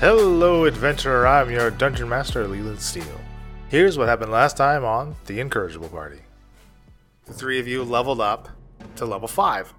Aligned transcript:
Hello, 0.00 0.64
adventurer. 0.64 1.26
I'm 1.26 1.50
your 1.50 1.70
dungeon 1.70 2.08
master, 2.08 2.46
Leland 2.48 2.80
Steele. 2.80 3.04
Here's 3.68 3.98
what 3.98 4.08
happened 4.08 4.32
last 4.32 4.56
time 4.56 4.84
on 4.84 5.14
The 5.26 5.40
Incorrigible 5.40 5.88
Party. 5.88 6.20
The 7.26 7.34
three 7.34 7.60
of 7.60 7.68
you 7.68 7.84
leveled 7.84 8.20
up 8.20 8.48
to 8.96 9.04
level 9.04 9.28
5. 9.28 9.74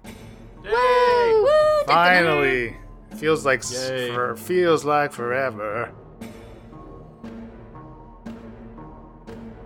Woo! 0.64 1.48
Finally! 1.86 2.76
Feels 3.16 3.44
like 3.44 3.60
s- 3.60 3.90
Yay. 3.90 4.14
for, 4.14 4.36
feels 4.36 4.84
like 4.84 5.12
forever. 5.12 5.92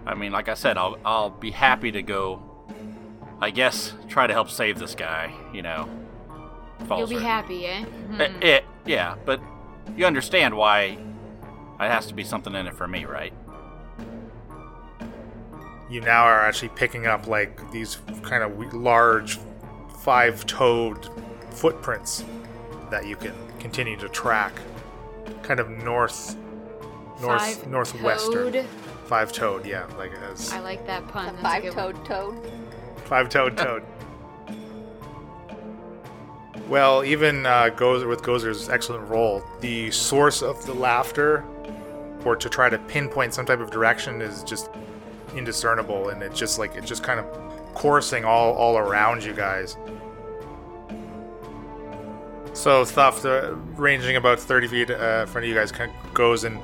I 0.07 0.15
mean, 0.15 0.33
like 0.33 0.49
I 0.49 0.55
said, 0.55 0.79
I'll 0.79 0.97
I'll 1.05 1.31
be 1.31 1.51
happy 1.51 1.91
to 1.93 2.01
go. 2.03 2.41
I 3.41 3.51
guess 3.51 3.93
try 4.09 4.27
to 4.27 4.33
help 4.33 4.49
save 4.51 4.79
this 4.79 4.95
guy. 4.95 5.33
You 5.53 5.63
know. 5.63 5.89
You'll 6.89 7.07
be 7.07 7.17
Falzer. 7.17 7.21
happy, 7.23 7.67
eh? 7.67 7.85
Eh, 8.19 8.33
eh, 8.43 8.61
yeah, 8.85 9.17
but 9.25 9.41
you 9.97 10.07
understand 10.07 10.57
why 10.57 10.99
it 11.79 11.91
has 11.91 12.07
to 12.07 12.15
be 12.15 12.25
something 12.25 12.55
in 12.55 12.67
it 12.67 12.75
for 12.75 12.89
me, 12.89 13.05
right? 13.05 13.33
You 15.89 16.01
now 16.01 16.25
are 16.25 16.41
actually 16.41 16.71
picking 16.71 17.07
up 17.07 17.27
like 17.27 17.71
these 17.71 17.99
kind 18.23 18.43
of 18.43 18.75
large 18.75 19.39
five-toed 20.01 21.09
footprints 21.51 22.25
that 22.91 23.07
you 23.07 23.17
can 23.17 23.35
continue 23.59 23.97
to 23.99 24.09
track. 24.09 24.53
Kind 25.43 25.61
of 25.61 25.69
north 25.71 26.37
north 27.21 27.41
Five 27.41 27.67
northwestern. 27.69 28.53
toed. 28.53 28.67
Five-toed, 29.07 29.65
yeah, 29.65 29.87
like 29.97 30.13
as 30.33 30.53
I 30.53 30.59
like 30.61 30.85
that 30.87 31.07
pun. 31.09 31.37
five 31.39 31.63
toed 31.73 31.95
a 31.95 31.99
good 32.01 32.29
one. 32.29 33.03
five-toed 33.05 33.57
toad. 33.57 33.85
Well, 36.69 37.05
even 37.05 37.47
uh, 37.47 37.71
Gozer 37.77 38.09
with 38.09 38.23
Gozer's 38.23 38.69
excellent 38.69 39.09
roll, 39.09 39.45
the 39.61 39.91
source 39.93 40.43
of 40.43 40.65
the 40.67 40.75
laughter, 40.75 41.45
or 42.25 42.35
to 42.35 42.49
try 42.49 42.69
to 42.69 42.79
pinpoint 42.79 43.35
some 43.35 43.47
type 43.47 43.61
of 43.61 43.71
direction, 43.71 44.21
is 44.21 44.43
just 44.43 44.71
indiscernible, 45.37 46.09
and 46.09 46.23
it's 46.23 46.39
just 46.39 46.59
like 46.59 46.75
it's 46.75 46.89
just 46.89 47.05
kind 47.05 47.21
of 47.21 47.27
coursing 47.75 48.25
all 48.25 48.53
all 48.55 48.79
around 48.79 49.23
you 49.23 49.33
guys. 49.33 49.77
So 52.53 52.85
Thuft, 52.85 53.27
uh, 53.27 53.55
ranging 53.81 54.17
about 54.17 54.41
30 54.41 54.67
feet 54.67 54.91
uh, 54.91 54.95
in 54.95 55.27
front 55.27 55.45
of 55.45 55.45
you 55.45 55.55
guys, 55.55 55.71
kind 55.71 55.93
of 55.93 56.15
goes 56.15 56.45
and 56.45 56.59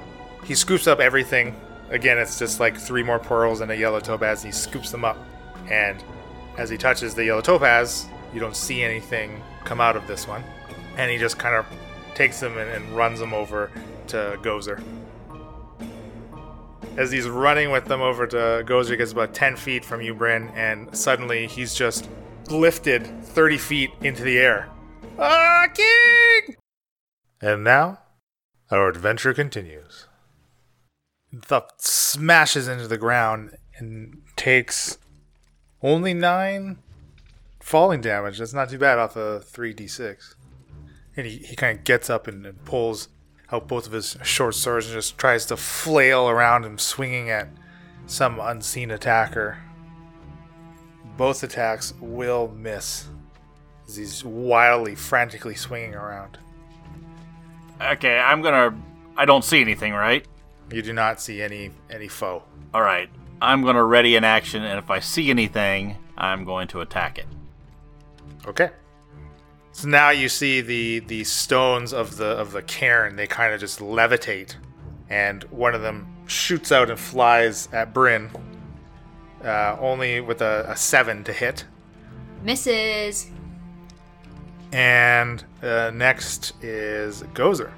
he 0.44 0.54
scoops 0.54 0.86
up 0.86 0.98
everything. 0.98 1.54
Again, 1.90 2.18
it's 2.18 2.38
just 2.38 2.58
like 2.58 2.76
three 2.76 3.02
more 3.02 3.18
pearls 3.18 3.60
and 3.60 3.70
a 3.70 3.76
yellow 3.76 4.00
topaz, 4.00 4.42
and 4.42 4.52
he 4.52 4.58
scoops 4.58 4.90
them 4.90 5.04
up. 5.04 5.18
And 5.70 6.02
as 6.58 6.70
he 6.70 6.78
touches 6.78 7.14
the 7.14 7.26
yellow 7.26 7.42
topaz, 7.42 8.06
you 8.32 8.40
don't 8.40 8.56
see 8.56 8.82
anything 8.82 9.42
come 9.64 9.80
out 9.80 9.96
of 9.96 10.06
this 10.06 10.26
one. 10.26 10.44
And 10.96 11.10
he 11.10 11.18
just 11.18 11.38
kind 11.38 11.54
of 11.54 11.66
takes 12.14 12.40
them 12.40 12.56
and, 12.58 12.70
and 12.70 12.96
runs 12.96 13.18
them 13.18 13.32
over 13.32 13.70
to 14.08 14.38
Gozer. 14.42 14.82
As 16.96 17.10
he's 17.10 17.26
running 17.26 17.70
with 17.70 17.86
them 17.86 18.02
over 18.02 18.26
to 18.26 18.64
Gozer, 18.66 18.90
he 18.90 18.96
gets 18.96 19.12
about 19.12 19.32
10 19.32 19.56
feet 19.56 19.84
from 19.84 20.02
you, 20.02 20.14
Bryn, 20.14 20.50
and 20.54 20.94
suddenly 20.94 21.46
he's 21.46 21.74
just 21.74 22.08
lifted 22.50 23.06
30 23.24 23.56
feet 23.56 23.90
into 24.02 24.22
the 24.22 24.38
air. 24.38 24.68
Ah, 25.18 25.66
King! 25.72 26.56
And 27.40 27.64
now, 27.64 27.98
our 28.70 28.88
adventure 28.88 29.32
continues. 29.32 30.06
The 31.32 31.62
smashes 31.78 32.68
into 32.68 32.86
the 32.86 32.98
ground 32.98 33.56
and 33.78 34.22
takes 34.36 34.98
only 35.82 36.12
nine 36.12 36.78
falling 37.62 38.00
damage. 38.00 38.38
That's 38.38 38.52
not 38.52 38.68
too 38.68 38.78
bad 38.78 38.98
off 38.98 39.16
a 39.16 39.40
3d6. 39.40 40.34
And 41.16 41.26
he, 41.26 41.38
he 41.38 41.56
kind 41.56 41.78
of 41.78 41.84
gets 41.84 42.10
up 42.10 42.26
and, 42.26 42.44
and 42.44 42.62
pulls 42.64 43.08
out 43.50 43.68
both 43.68 43.86
of 43.86 43.92
his 43.92 44.16
short 44.22 44.54
swords 44.54 44.86
and 44.86 44.94
just 44.94 45.16
tries 45.16 45.46
to 45.46 45.56
flail 45.56 46.28
around 46.28 46.64
him, 46.64 46.78
swinging 46.78 47.30
at 47.30 47.48
some 48.06 48.40
unseen 48.40 48.90
attacker. 48.90 49.58
Both 51.16 51.42
attacks 51.42 51.94
will 52.00 52.48
miss 52.48 53.06
as 53.86 53.96
he's 53.96 54.24
wildly, 54.24 54.94
frantically 54.94 55.54
swinging 55.54 55.94
around. 55.94 56.38
Okay, 57.80 58.18
I'm 58.18 58.42
gonna. 58.42 58.76
I 59.16 59.24
don't 59.24 59.44
see 59.44 59.60
anything, 59.60 59.92
right? 59.92 60.24
You 60.72 60.82
do 60.82 60.92
not 60.92 61.20
see 61.20 61.42
any 61.42 61.70
any 61.90 62.08
foe. 62.08 62.42
All 62.72 62.80
right, 62.80 63.10
I'm 63.42 63.62
gonna 63.62 63.84
ready 63.84 64.16
an 64.16 64.24
action, 64.24 64.62
and 64.62 64.78
if 64.78 64.90
I 64.90 65.00
see 65.00 65.30
anything, 65.30 65.96
I'm 66.16 66.44
going 66.44 66.68
to 66.68 66.80
attack 66.80 67.18
it. 67.18 67.26
Okay. 68.46 68.70
So 69.72 69.88
now 69.88 70.10
you 70.10 70.28
see 70.28 70.60
the 70.60 71.00
the 71.00 71.24
stones 71.24 71.92
of 71.92 72.16
the 72.16 72.26
of 72.26 72.52
the 72.52 72.62
cairn. 72.62 73.16
They 73.16 73.26
kind 73.26 73.54
of 73.54 73.60
just 73.60 73.78
levitate, 73.78 74.56
and 75.08 75.44
one 75.44 75.74
of 75.74 75.82
them 75.82 76.06
shoots 76.26 76.70
out 76.70 76.90
and 76.90 76.98
flies 76.98 77.68
at 77.72 77.94
Bryn. 77.94 78.30
Uh, 79.42 79.76
only 79.80 80.20
with 80.20 80.40
a, 80.40 80.66
a 80.68 80.76
seven 80.76 81.24
to 81.24 81.32
hit. 81.32 81.64
Misses. 82.42 83.28
And 84.72 85.44
uh, 85.62 85.90
next 85.92 86.52
is 86.62 87.22
Gozer. 87.34 87.72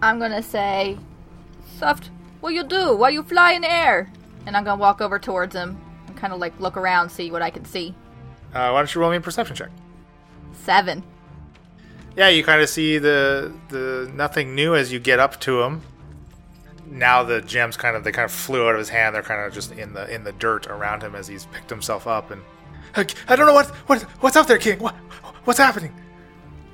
I'm 0.00 0.18
gonna 0.18 0.42
say, 0.42 0.98
Soft, 1.78 2.10
what 2.40 2.54
you 2.54 2.64
do? 2.64 2.96
Why 2.96 3.10
you 3.10 3.22
fly 3.22 3.52
in 3.52 3.62
the 3.62 3.70
air? 3.70 4.10
And 4.46 4.56
I'm 4.56 4.64
gonna 4.64 4.80
walk 4.80 5.00
over 5.00 5.18
towards 5.18 5.54
him 5.54 5.80
and 6.06 6.16
kind 6.16 6.32
of 6.32 6.40
like 6.40 6.58
look 6.58 6.76
around, 6.76 7.10
see 7.10 7.30
what 7.30 7.42
I 7.42 7.50
can 7.50 7.64
see. 7.64 7.94
Uh, 8.54 8.70
why 8.70 8.80
don't 8.80 8.94
you 8.94 9.00
roll 9.00 9.10
me 9.10 9.16
a 9.16 9.20
perception 9.20 9.56
check? 9.56 9.70
Seven. 10.64 11.02
Yeah, 12.16 12.28
you 12.28 12.44
kind 12.44 12.60
of 12.60 12.68
see 12.68 12.98
the 12.98 13.52
the 13.68 14.10
nothing 14.14 14.54
new 14.54 14.74
as 14.74 14.92
you 14.92 15.00
get 15.00 15.18
up 15.18 15.40
to 15.40 15.62
him. 15.62 15.82
Now 16.86 17.22
the 17.22 17.40
gems 17.40 17.76
kind 17.76 17.96
of 17.96 18.04
they 18.04 18.12
kind 18.12 18.26
of 18.26 18.32
flew 18.32 18.66
out 18.68 18.74
of 18.74 18.78
his 18.78 18.90
hand. 18.90 19.14
They're 19.14 19.22
kind 19.22 19.40
of 19.46 19.52
just 19.52 19.72
in 19.72 19.94
the 19.94 20.12
in 20.12 20.24
the 20.24 20.32
dirt 20.32 20.66
around 20.66 21.02
him 21.02 21.14
as 21.14 21.26
he's 21.26 21.46
picked 21.46 21.70
himself 21.70 22.06
up. 22.06 22.30
And 22.30 22.42
I, 22.94 23.04
don't 23.36 23.46
know 23.46 23.54
what 23.54 23.68
what 23.88 24.02
what's 24.20 24.36
out 24.36 24.46
there, 24.46 24.58
King. 24.58 24.78
What 24.78 24.94
what's 25.44 25.58
happening? 25.58 25.94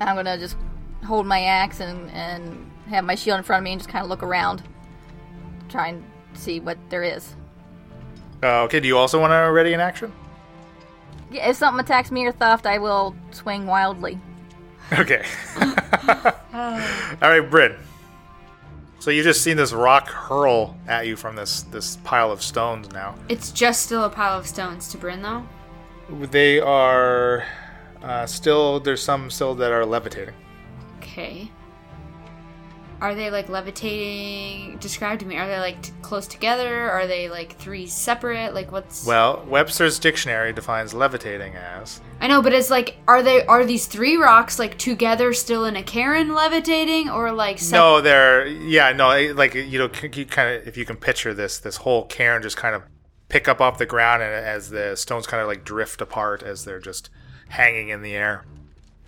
I'm 0.00 0.16
gonna 0.16 0.38
just 0.38 0.56
hold 1.04 1.26
my 1.26 1.42
axe 1.42 1.80
and 1.80 2.10
and 2.10 2.70
have 2.88 3.04
my 3.04 3.14
shield 3.14 3.38
in 3.38 3.44
front 3.44 3.60
of 3.60 3.64
me 3.64 3.72
and 3.72 3.80
just 3.80 3.90
kind 3.90 4.02
of 4.02 4.08
look 4.08 4.24
around, 4.24 4.62
try 5.68 5.88
and 5.88 6.04
see 6.34 6.58
what 6.58 6.78
there 6.90 7.04
is. 7.04 7.34
Uh, 8.42 8.62
okay, 8.62 8.80
do 8.80 8.88
you 8.88 8.96
also 8.96 9.20
want 9.20 9.30
to 9.30 9.52
ready 9.52 9.72
in 9.72 9.80
action? 9.80 10.12
Yeah, 11.30 11.50
if 11.50 11.56
something 11.56 11.84
attacks 11.84 12.10
me 12.10 12.24
or 12.26 12.32
Thuft, 12.32 12.66
I 12.66 12.78
will 12.78 13.14
swing 13.30 13.66
wildly. 13.66 14.18
Okay. 14.92 15.24
All 15.60 16.80
right, 17.20 17.40
Bryn. 17.50 17.76
So 19.00 19.10
you've 19.10 19.24
just 19.24 19.42
seen 19.42 19.56
this 19.56 19.72
rock 19.72 20.08
hurl 20.08 20.76
at 20.86 21.06
you 21.06 21.16
from 21.16 21.36
this 21.36 21.62
this 21.62 21.96
pile 22.04 22.32
of 22.32 22.42
stones. 22.42 22.90
Now 22.90 23.14
It's 23.28 23.52
just 23.52 23.82
still 23.84 24.04
a 24.04 24.10
pile 24.10 24.38
of 24.38 24.46
stones 24.46 24.88
to 24.88 24.98
Bryn, 24.98 25.22
though. 25.22 25.46
they 26.30 26.58
are 26.58 27.44
uh, 28.02 28.26
still 28.26 28.80
there's 28.80 29.02
some 29.02 29.30
still 29.30 29.54
that 29.56 29.70
are 29.72 29.84
levitating. 29.86 30.34
Okay. 30.98 31.50
Are 33.00 33.14
they 33.14 33.30
like 33.30 33.48
levitating? 33.48 34.78
Describe 34.78 35.20
to 35.20 35.26
me. 35.26 35.36
Are 35.36 35.46
they 35.46 35.58
like 35.60 35.80
t- 35.82 35.92
close 36.02 36.26
together? 36.26 36.90
Are 36.90 37.06
they 37.06 37.28
like 37.28 37.56
three 37.56 37.86
separate? 37.86 38.54
Like 38.54 38.72
what's? 38.72 39.06
Well, 39.06 39.44
Webster's 39.46 39.98
dictionary 39.98 40.52
defines 40.52 40.92
levitating 40.94 41.54
as 41.54 42.00
I 42.20 42.26
know, 42.26 42.42
but 42.42 42.52
it's 42.52 42.70
like, 42.70 42.96
are 43.06 43.22
they 43.22 43.46
are 43.46 43.64
these 43.64 43.86
three 43.86 44.16
rocks 44.16 44.58
like 44.58 44.78
together 44.78 45.32
still 45.32 45.64
in 45.64 45.76
a 45.76 45.82
cairn 45.82 46.34
levitating, 46.34 47.08
or 47.08 47.30
like 47.30 47.58
sep- 47.58 47.78
no, 47.78 48.00
they're 48.00 48.46
yeah, 48.46 48.92
no, 48.92 49.08
like 49.32 49.54
you 49.54 49.78
know, 49.78 49.90
you 50.12 50.26
kind 50.26 50.56
of 50.56 50.66
if 50.66 50.76
you 50.76 50.84
can 50.84 50.96
picture 50.96 51.32
this, 51.32 51.58
this 51.58 51.76
whole 51.76 52.04
cairn 52.06 52.42
just 52.42 52.56
kind 52.56 52.74
of 52.74 52.82
pick 53.28 53.46
up 53.46 53.60
off 53.60 53.78
the 53.78 53.86
ground, 53.86 54.22
and 54.22 54.32
as 54.32 54.70
the 54.70 54.96
stones 54.96 55.26
kind 55.26 55.40
of 55.40 55.46
like 55.46 55.64
drift 55.64 56.00
apart 56.00 56.42
as 56.42 56.64
they're 56.64 56.80
just 56.80 57.10
hanging 57.48 57.90
in 57.90 58.02
the 58.02 58.14
air. 58.14 58.44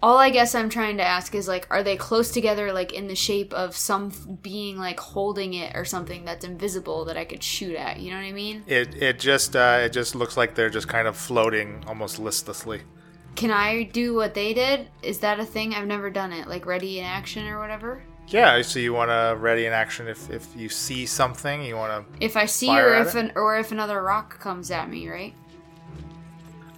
All 0.02 0.16
I 0.16 0.30
guess 0.30 0.54
I'm 0.54 0.70
trying 0.70 0.96
to 0.96 1.02
ask 1.02 1.34
is 1.34 1.46
like, 1.46 1.66
are 1.70 1.82
they 1.82 1.96
close 1.96 2.30
together, 2.30 2.72
like 2.72 2.92
in 2.92 3.06
the 3.06 3.14
shape 3.14 3.52
of 3.52 3.76
some 3.76 4.08
f- 4.08 4.42
being 4.42 4.78
like 4.78 4.98
holding 4.98 5.52
it 5.52 5.76
or 5.76 5.84
something 5.84 6.24
that's 6.24 6.44
invisible 6.44 7.04
that 7.04 7.18
I 7.18 7.26
could 7.26 7.42
shoot 7.42 7.76
at? 7.76 8.00
You 8.00 8.10
know 8.10 8.16
what 8.16 8.24
I 8.24 8.32
mean? 8.32 8.62
It 8.66 8.94
it 9.02 9.18
just 9.18 9.54
uh, 9.54 9.80
it 9.82 9.92
just 9.92 10.14
looks 10.14 10.36
like 10.36 10.54
they're 10.54 10.70
just 10.70 10.88
kind 10.88 11.06
of 11.06 11.16
floating 11.16 11.84
almost 11.86 12.18
listlessly. 12.18 12.80
Can 13.34 13.50
I 13.50 13.84
do 13.84 14.14
what 14.14 14.34
they 14.34 14.54
did? 14.54 14.88
Is 15.02 15.18
that 15.18 15.38
a 15.38 15.44
thing? 15.44 15.74
I've 15.74 15.86
never 15.86 16.08
done 16.10 16.32
it. 16.32 16.48
Like 16.48 16.64
ready 16.64 16.98
in 16.98 17.04
action 17.04 17.46
or 17.46 17.58
whatever. 17.58 18.02
Yeah, 18.28 18.62
so 18.62 18.78
you 18.78 18.92
want 18.92 19.10
to 19.10 19.36
ready 19.38 19.66
in 19.66 19.72
action 19.72 20.08
if 20.08 20.30
if 20.30 20.46
you 20.56 20.68
see 20.68 21.04
something, 21.04 21.62
you 21.62 21.76
want 21.76 22.08
to. 22.08 22.24
If 22.24 22.36
I 22.36 22.46
see 22.46 22.70
or 22.70 22.94
if 22.94 23.14
an 23.14 23.32
or 23.34 23.58
if 23.58 23.72
another 23.72 24.02
rock 24.02 24.38
comes 24.40 24.70
at 24.70 24.88
me, 24.88 25.08
right? 25.08 25.34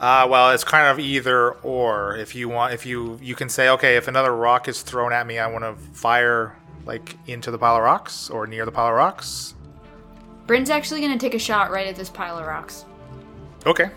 Uh, 0.03 0.27
well, 0.29 0.51
it's 0.51 0.65
kind 0.65 0.89
of 0.89 0.99
either 0.99 1.53
or. 1.63 2.17
If 2.17 2.35
you 2.35 2.49
want, 2.49 2.75
if 2.75 2.85
you 2.85 3.19
you 3.23 3.35
can 3.37 3.49
say, 3.49 3.69
okay, 3.71 3.97
if 3.97 4.09
another 4.09 4.35
rock 4.35 4.67
is 4.67 4.83
thrown 4.83 5.13
at 5.13 5.27
me, 5.27 5.39
I 5.39 5.47
want 5.47 5.63
to 5.65 5.75
fire 5.95 6.57
like 6.85 7.17
into 7.29 7.53
the 7.53 7.59
pile 7.59 7.77
of 7.77 7.83
rocks 7.85 8.29
or 8.29 8.47
near 8.49 8.65
the 8.65 8.73
pile 8.73 8.89
of 8.89 8.95
rocks. 8.95 9.55
Bryn's 10.49 10.71
actually 10.71 11.01
gonna 11.01 11.19
take 11.19 11.35
a 11.35 11.39
shot 11.39 11.71
right 11.71 11.87
at 11.87 11.95
this 11.95 12.11
pile 12.11 12.37
of 12.37 12.45
rocks 12.45 12.85
Okay. 13.65 13.91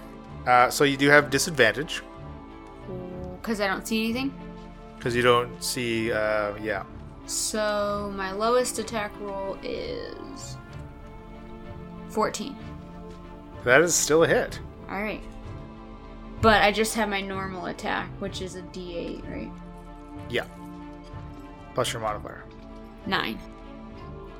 Uh, 0.46 0.69
so 0.69 0.84
you 0.84 0.96
do 0.96 1.10
have 1.10 1.31
disadvantage 1.31 2.04
because 3.42 3.60
I 3.60 3.66
don't 3.66 3.86
see 3.88 4.04
anything. 4.04 4.31
because 4.98 5.16
you 5.16 5.24
don't 5.24 5.63
see. 5.63 6.12
Uh, 6.12 6.54
yeah. 6.62 6.84
So 7.25 8.13
my 8.16 8.31
lowest 8.31 8.78
attack 8.78 9.12
roll 9.19 9.57
is 9.63 10.57
14. 12.10 12.56
That 13.63 13.81
is 13.81 13.96
still 13.96 14.24
a 14.24 14.28
hit. 14.28 14.60
All 14.88 15.02
right. 15.02 15.24
But 16.41 16.61
I 16.61 16.71
just 16.71 16.95
have 16.95 17.09
my 17.09 17.21
normal 17.21 17.65
attack, 17.67 18.09
which 18.19 18.41
is 18.41 18.55
a 18.55 18.61
d8, 18.61 19.29
right? 19.29 19.51
Yeah. 20.29 20.45
Plus 21.73 21.91
your 21.91 22.01
modifier. 22.01 22.43
9. 23.05 23.39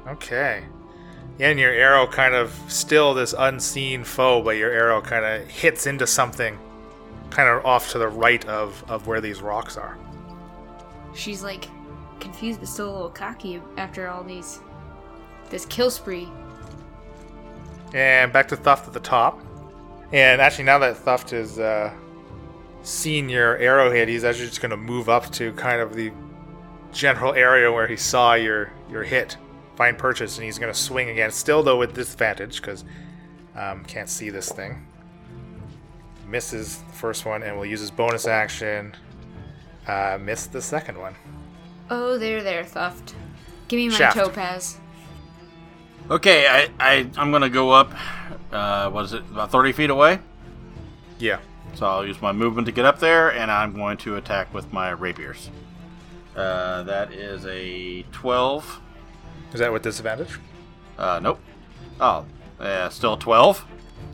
Okay. 0.08 0.64
Yeah, 1.38 1.50
and 1.50 1.60
your 1.60 1.72
arrow 1.72 2.08
kind 2.08 2.34
of 2.34 2.54
still 2.68 3.14
this 3.14 3.34
unseen 3.38 4.04
foe, 4.04 4.42
but 4.42 4.52
your 4.52 4.72
arrow 4.72 5.02
kind 5.02 5.26
of 5.26 5.48
hits 5.48 5.88
into 5.88 6.08
something 6.08 6.58
kind 7.30 7.50
of 7.50 7.66
off 7.66 7.92
to 7.92 7.98
the 7.98 8.08
right 8.08 8.46
of, 8.46 8.84
of 8.88 9.08
where 9.08 9.20
these 9.20 9.42
rocks 9.42 9.76
are. 9.76 9.98
She's 11.14 11.44
like 11.44 11.68
confused 12.20 12.60
but 12.60 12.70
still 12.70 12.90
a 12.90 12.94
little 12.94 13.10
cocky 13.10 13.62
after 13.78 14.08
all 14.08 14.24
these 14.24 14.60
this 15.50 15.66
kill 15.66 15.92
spree. 15.92 16.30
And 17.94 18.32
back 18.34 18.48
to 18.50 18.58
Thuft 18.58 18.88
at 18.88 18.94
the 18.94 19.00
top. 19.00 19.40
And 20.12 20.42
actually, 20.42 20.66
now 20.66 20.80
that 20.80 20.98
Thuft 20.98 21.32
has 21.32 21.60
uh, 21.60 21.94
seen 22.84 23.30
your 23.30 23.58
arrowhead, 23.58 24.08
he's 24.08 24.24
actually 24.24 24.48
just 24.48 24.62
going 24.62 24.72
to 24.72 24.78
move 24.78 25.10
up 25.10 25.32
to 25.34 25.52
kind 25.54 25.82
of 25.82 25.96
the 25.96 26.12
general 26.92 27.34
area 27.34 27.72
where 27.72 27.88
he 27.88 27.96
saw 27.96 28.34
your, 28.36 28.72
your 28.90 29.04
hit, 29.04 29.38
find 29.76 29.98
purchase, 29.98 30.38
and 30.38 30.46
he's 30.46 30.60
going 30.60 30.72
to 30.72 30.80
swing 30.80 31.10
again. 31.10 31.32
Still, 31.32 31.64
though, 31.64 31.78
with 31.78 31.94
disadvantage 31.94 32.62
because 32.62 32.86
um, 33.56 33.84
can't 33.86 34.10
see 34.10 34.30
this 34.30 34.52
thing. 34.52 34.86
Misses 36.28 36.78
the 36.78 36.94
first 36.94 37.26
one 37.26 37.44
and 37.44 37.56
will 37.56 37.66
use 37.66 37.80
his 37.80 37.92
bonus 37.92 38.28
action. 38.28 38.96
Uh, 39.88 40.18
miss 40.20 40.48
the 40.48 40.62
second 40.62 40.98
one. 40.98 41.16
Oh, 41.90 42.18
there, 42.18 42.42
there, 42.42 42.64
Thuft. 42.64 43.14
Give 43.68 43.78
me 43.78 43.90
my 43.90 43.96
Shaft. 43.96 44.18
topaz. 44.18 44.78
Okay, 46.10 46.48
I, 46.48 46.70
I 46.80 47.10
I'm 47.18 47.32
gonna 47.32 47.50
go 47.50 47.72
up. 47.72 47.92
Uh, 48.56 48.90
what 48.90 49.04
is 49.04 49.12
it? 49.12 49.22
About 49.32 49.52
30 49.52 49.74
feet 49.74 49.90
away. 49.90 50.20
Yeah. 51.20 51.40
So 51.74 51.86
I'll 51.86 52.06
use 52.06 52.22
my 52.22 52.32
movement 52.32 52.68
to 52.68 52.72
get 52.72 52.86
up 52.86 53.00
there, 53.00 53.34
and 53.34 53.52
I'm 53.52 53.74
going 53.74 53.98
to 53.98 54.16
attack 54.16 54.54
with 54.54 54.72
my 54.72 54.92
rapiers. 54.92 55.50
Uh, 56.36 56.84
that 56.84 57.12
is 57.12 57.46
a 57.48 58.04
12. 58.14 58.82
Is 59.54 59.60
that 59.60 59.74
with 59.74 59.84
disadvantage? 59.84 60.40
Uh, 60.98 61.20
nope. 61.22 61.40
Oh, 62.00 62.26
yeah, 62.62 62.88
still 62.88 63.18
12. 63.18 63.66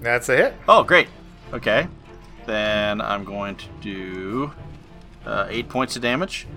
That's 0.02 0.28
a 0.30 0.36
hit. 0.36 0.56
Oh, 0.68 0.84
great. 0.84 1.08
Okay. 1.54 1.88
Then 2.48 3.00
I'm 3.00 3.24
going 3.24 3.56
to 3.58 3.66
do 3.80 4.52
uh, 5.24 5.46
eight 5.50 5.70
points 5.70 5.96
of 5.96 6.02
damage, 6.02 6.48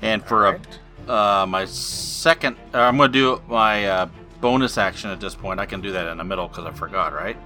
and 0.00 0.24
for 0.24 0.46
Alright. 0.46 0.78
a 1.08 1.12
uh, 1.12 1.46
my 1.48 1.64
second, 1.64 2.56
uh, 2.72 2.78
I'm 2.78 2.96
going 2.96 3.10
to 3.10 3.18
do 3.18 3.42
my 3.48 3.86
uh, 3.86 4.08
bonus 4.42 4.76
action 4.76 5.08
at 5.08 5.20
this 5.20 5.34
point. 5.34 5.58
I 5.58 5.64
can 5.64 5.80
do 5.80 5.92
that 5.92 6.06
in 6.08 6.18
the 6.18 6.24
middle 6.24 6.48
because 6.48 6.66
I 6.66 6.72
forgot, 6.72 7.14
right? 7.14 7.38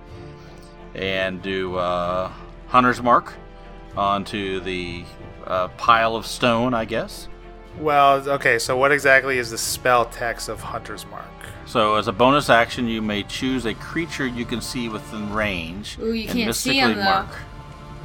And 0.96 1.40
do 1.42 1.76
uh, 1.76 2.32
Hunter's 2.66 3.00
Mark 3.00 3.34
onto 3.96 4.58
the 4.60 5.04
uh, 5.46 5.68
pile 5.68 6.16
of 6.16 6.26
stone, 6.26 6.74
I 6.74 6.84
guess. 6.86 7.28
Well, 7.78 8.26
okay, 8.28 8.58
so 8.58 8.76
what 8.76 8.90
exactly 8.90 9.38
is 9.38 9.50
the 9.50 9.58
spell 9.58 10.06
text 10.06 10.48
of 10.48 10.60
Hunter's 10.60 11.06
Mark? 11.06 11.24
So, 11.66 11.96
as 11.96 12.08
a 12.08 12.12
bonus 12.12 12.48
action, 12.48 12.88
you 12.88 13.02
may 13.02 13.22
choose 13.24 13.66
a 13.66 13.74
creature 13.74 14.26
you 14.26 14.46
can 14.46 14.60
see 14.60 14.88
within 14.88 15.32
range. 15.32 15.98
Ooh, 16.00 16.12
you 16.12 16.22
and 16.28 16.38
can't 16.38 16.54
see 16.56 16.70
mystically 16.70 16.80
'em, 16.80 16.94
though. 16.96 17.04
mark. 17.04 17.28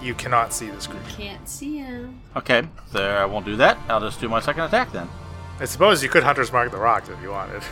You 0.02 0.14
cannot 0.16 0.52
see 0.52 0.70
this 0.70 0.88
creature. 0.88 1.06
You 1.10 1.16
can't 1.26 1.48
see 1.48 1.78
him. 1.78 2.20
Okay, 2.36 2.64
there. 2.92 3.20
I 3.20 3.26
won't 3.26 3.46
do 3.46 3.56
that. 3.58 3.78
I'll 3.88 4.00
just 4.02 4.20
do 4.20 4.28
my 4.28 4.40
second 4.40 4.64
attack 4.64 4.92
then. 4.92 5.08
I 5.60 5.66
suppose 5.66 6.02
you 6.04 6.10
could 6.10 6.24
Hunter's 6.24 6.52
Mark 6.52 6.72
the 6.72 6.78
rocks 6.78 7.08
if 7.08 7.22
you 7.22 7.30
wanted. 7.32 7.62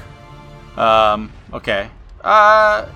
Um. 0.77 1.31
Okay. 1.53 1.89
Uh. 2.21 2.87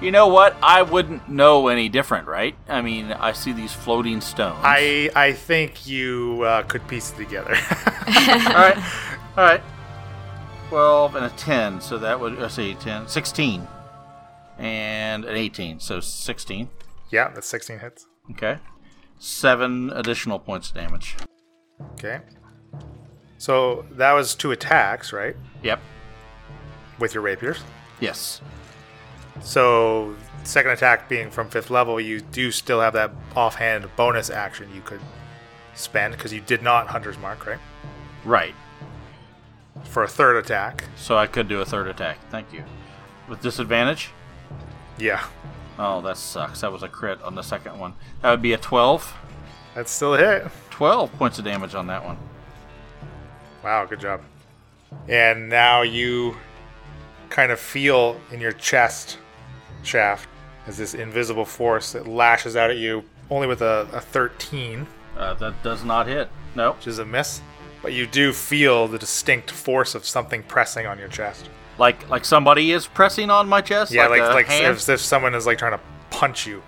You 0.00 0.10
know 0.10 0.26
what? 0.26 0.56
I 0.62 0.82
wouldn't 0.82 1.28
know 1.28 1.68
any 1.68 1.88
different, 1.88 2.26
right? 2.26 2.56
I 2.68 2.82
mean, 2.82 3.12
I 3.12 3.32
see 3.32 3.52
these 3.52 3.72
floating 3.72 4.20
stones. 4.20 4.58
I 4.62 5.10
I 5.14 5.32
think 5.32 5.86
you 5.86 6.42
uh, 6.44 6.62
could 6.64 6.86
piece 6.88 7.12
it 7.12 7.16
together. 7.16 7.54
all 8.06 8.54
right. 8.54 8.76
All 9.36 9.44
right. 9.44 9.62
12 10.68 11.14
and 11.14 11.24
a 11.26 11.30
10. 11.30 11.80
So 11.80 11.98
that 11.98 12.18
would, 12.18 12.38
let's 12.38 12.54
see, 12.54 12.74
10, 12.74 13.06
16. 13.06 13.66
And 14.58 15.24
an 15.24 15.36
18. 15.36 15.78
So 15.80 16.00
16. 16.00 16.68
yeah, 17.10 17.28
that's 17.28 17.46
16 17.46 17.78
hits. 17.78 18.06
Okay. 18.32 18.58
Seven 19.18 19.90
additional 19.90 20.38
points 20.38 20.70
of 20.70 20.74
damage. 20.74 21.16
Okay. 21.92 22.20
So 23.38 23.84
that 23.92 24.12
was 24.12 24.34
two 24.34 24.50
attacks, 24.50 25.12
right? 25.12 25.36
Yep. 25.62 25.80
With 26.98 27.14
your 27.14 27.22
rapiers. 27.22 27.58
Yes. 28.00 28.40
So 29.42 30.14
second 30.44 30.72
attack 30.72 31.08
being 31.08 31.30
from 31.30 31.48
fifth 31.48 31.70
level, 31.70 32.00
you 32.00 32.20
do 32.20 32.50
still 32.50 32.80
have 32.80 32.92
that 32.92 33.10
offhand 33.34 33.88
bonus 33.96 34.30
action 34.30 34.68
you 34.74 34.80
could 34.80 35.00
spend 35.74 36.14
because 36.14 36.32
you 36.32 36.40
did 36.40 36.62
not 36.62 36.86
Hunter's 36.88 37.18
Mark, 37.18 37.46
right? 37.46 37.58
Right. 38.24 38.54
For 39.84 40.04
a 40.04 40.08
third 40.08 40.36
attack. 40.36 40.84
So 40.96 41.16
I 41.16 41.26
could 41.26 41.48
do 41.48 41.60
a 41.60 41.64
third 41.64 41.88
attack. 41.88 42.18
Thank 42.30 42.52
you. 42.52 42.64
With 43.28 43.40
disadvantage? 43.40 44.10
Yeah, 44.98 45.24
Oh, 45.78 46.00
that 46.02 46.16
sucks. 46.16 46.60
That 46.60 46.70
was 46.70 46.82
a 46.82 46.88
crit 46.88 47.20
on 47.22 47.34
the 47.34 47.42
second 47.42 47.78
one. 47.78 47.94
That 48.22 48.30
would 48.30 48.42
be 48.42 48.52
a 48.52 48.58
12. 48.58 49.12
that's 49.74 49.90
still 49.90 50.14
a 50.14 50.18
hit. 50.18 50.46
12 50.70 51.12
points 51.14 51.38
of 51.38 51.44
damage 51.44 51.74
on 51.74 51.88
that 51.88 52.04
one. 52.04 52.16
Wow, 53.62 53.84
good 53.86 54.00
job. 54.00 54.20
And 55.08 55.48
now 55.48 55.82
you 55.82 56.36
kind 57.34 57.50
of 57.50 57.58
feel 57.58 58.20
in 58.30 58.40
your 58.40 58.52
chest 58.52 59.18
shaft 59.82 60.28
as 60.68 60.78
this 60.78 60.94
invisible 60.94 61.44
force 61.44 61.90
that 61.92 62.06
lashes 62.06 62.54
out 62.54 62.70
at 62.70 62.76
you 62.76 63.02
only 63.28 63.48
with 63.48 63.60
a, 63.60 63.88
a 63.92 64.00
13, 64.00 64.86
Uh, 65.18 65.34
that 65.34 65.60
does 65.64 65.84
not 65.84 66.06
hit. 66.06 66.28
No. 66.54 66.72
which 66.74 66.86
is 66.86 67.00
a 67.00 67.04
miss. 67.04 67.42
But 67.82 67.92
you 67.92 68.06
do 68.06 68.32
feel 68.32 68.86
the 68.86 68.98
distinct 68.98 69.50
force 69.50 69.96
of 69.96 70.04
something 70.06 70.44
pressing 70.44 70.86
on 70.86 70.96
your 70.96 71.08
chest. 71.08 71.50
Like 71.76 72.08
like 72.08 72.24
somebody 72.24 72.70
is 72.70 72.86
pressing 72.86 73.30
on 73.30 73.48
my 73.48 73.60
chest. 73.60 73.90
Yeah, 73.90 74.06
like 74.06 74.20
a 74.20 74.26
like, 74.26 74.46
hand? 74.46 74.76
as 74.76 74.88
if 74.88 75.00
someone 75.00 75.34
is 75.34 75.44
like 75.44 75.58
trying 75.58 75.76
to 75.76 75.80
punch 76.10 76.46
you. 76.46 76.62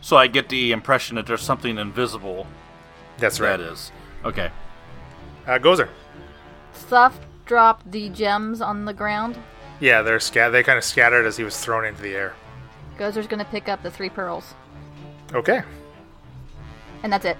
So 0.00 0.16
I 0.16 0.26
get 0.26 0.48
the 0.48 0.72
impression 0.72 1.14
that 1.16 1.26
there's 1.26 1.42
something 1.42 1.78
invisible. 1.78 2.48
That's 3.18 3.38
right. 3.38 3.56
That 3.56 3.72
is 3.72 3.92
okay. 4.24 4.50
Uh, 5.46 5.58
Gozer. 5.58 5.88
Thuft 6.90 7.20
dropped 7.46 7.90
the 7.92 8.08
gems 8.08 8.60
on 8.60 8.84
the 8.86 8.92
ground. 8.92 9.38
Yeah, 9.80 10.02
they're 10.02 10.20
scat. 10.20 10.52
They 10.52 10.62
kind 10.62 10.78
of 10.78 10.84
scattered 10.84 11.26
as 11.26 11.36
he 11.36 11.44
was 11.44 11.58
thrown 11.58 11.84
into 11.84 12.02
the 12.02 12.14
air. 12.14 12.34
Gozer's 12.98 13.26
gonna 13.26 13.46
pick 13.46 13.68
up 13.68 13.82
the 13.82 13.90
three 13.90 14.10
pearls. 14.10 14.54
Okay. 15.32 15.62
And 17.02 17.12
that's 17.12 17.24
it. 17.24 17.38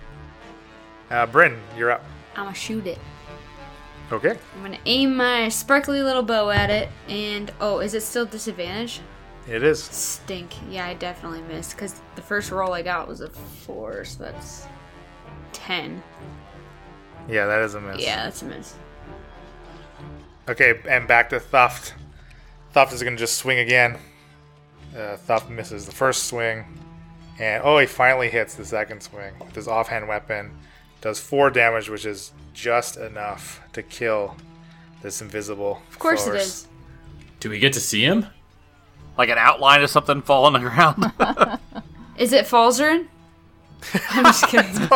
Uh, 1.11 1.27
Bryn, 1.27 1.59
you're 1.77 1.91
up. 1.91 2.03
I'm 2.35 2.45
gonna 2.45 2.55
shoot 2.55 2.87
it. 2.87 2.99
Okay. 4.11 4.39
I'm 4.57 4.63
gonna 4.63 4.79
aim 4.87 5.17
my 5.17 5.49
sparkly 5.51 6.03
little 6.03 6.23
bow 6.23 6.51
at 6.51 6.71
it, 6.71 6.89
and 7.09 7.53
oh, 7.61 7.81
is 7.81 7.95
it 7.95 8.03
still 8.03 8.25
disadvantage? 8.25 9.01
It 9.47 9.63
is. 9.63 9.83
Stink. 9.83 10.53
Yeah, 10.69 10.87
I 10.87 10.95
definitely 10.95 11.43
missed 11.43 11.77
because 11.77 12.01
the 12.15 12.23
first 12.23 12.51
roll 12.51 12.73
I 12.73 12.83
got 12.83 13.07
was 13.07 13.21
a 13.21 13.29
four, 13.29 14.05
so 14.05 14.25
that's 14.25 14.67
ten. 15.53 16.03
Yeah, 17.29 17.47
that 17.47 17.61
is 17.63 17.75
a 17.75 17.81
miss. 17.81 18.01
Yeah, 18.01 18.25
that's 18.25 18.43
a 18.43 18.47
miss. 18.47 18.75
Okay, 20.49 20.81
and 20.89 21.07
back 21.07 21.31
to 21.31 21.39
Thuft. 21.39 21.93
Thuft 22.75 22.93
is 22.93 23.03
going 23.03 23.17
to 23.17 23.21
just 23.21 23.37
swing 23.39 23.59
again. 23.59 23.99
Uh, 24.95 25.17
Thuft 25.17 25.51
misses 25.51 25.87
the 25.87 25.93
first 25.93 26.25
swing. 26.25 26.65
And 27.39 27.63
oh, 27.65 27.79
he 27.79 27.87
finally 27.87 28.29
hits 28.29 28.55
the 28.55 28.65
second 28.65 29.03
swing 29.03 29.33
with 29.39 29.55
his 29.55 29.67
offhand 29.67 30.07
weapon. 30.09 30.51
Does 31.01 31.19
four 31.19 31.51
damage, 31.51 31.89
which 31.89 32.05
is 32.05 32.33
just 32.53 32.97
enough 32.97 33.61
to 33.73 33.83
kill 33.83 34.37
this 35.03 35.23
invisible. 35.23 35.81
Of 35.89 35.99
course 35.99 36.27
it 36.27 36.35
is. 36.35 36.69
Do 37.41 37.49
we 37.49 37.59
get 37.59 37.73
to 37.73 37.81
see 37.81 38.03
him? 38.05 38.27
Like 39.17 39.31
an 39.31 39.39
outline 39.39 39.83
of 39.83 39.91
something 39.91 40.23
fall 40.23 40.45
on 40.45 40.53
the 40.53 40.59
ground. 40.59 41.13
Is 42.19 42.33
it 42.33 42.45
Falzaren? 42.45 43.09
I'm 44.11 44.25
just 44.25 44.47
kidding. 44.49 44.89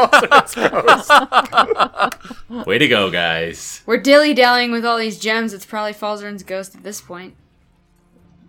Way 2.67 2.77
to 2.77 2.87
go, 2.87 3.11
guys. 3.11 3.83
We're 3.87 3.97
dilly 3.97 4.35
dallying 4.35 4.73
with 4.73 4.85
all 4.85 4.99
these 4.99 5.19
gems. 5.19 5.55
It's 5.55 5.65
probably 5.65 5.95
Falzaren's 5.95 6.43
ghost 6.43 6.75
at 6.75 6.83
this 6.83 7.01
point. 7.01 7.35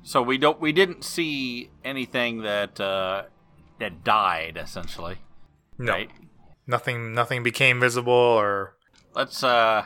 So 0.06 0.22
we 0.22 0.38
don't 0.38 0.62
we 0.62 0.72
didn't 0.72 1.04
see 1.04 1.70
anything 1.84 2.44
that 2.44 2.80
uh, 2.80 3.24
that 3.80 4.04
died 4.06 4.58
essentially. 4.62 5.18
No, 5.78 5.92
Right. 5.92 6.10
nothing. 6.66 7.14
Nothing 7.14 7.44
became 7.44 7.82
visible, 7.82 8.14
or 8.14 8.76
Let's 9.14 9.44
uh 9.44 9.86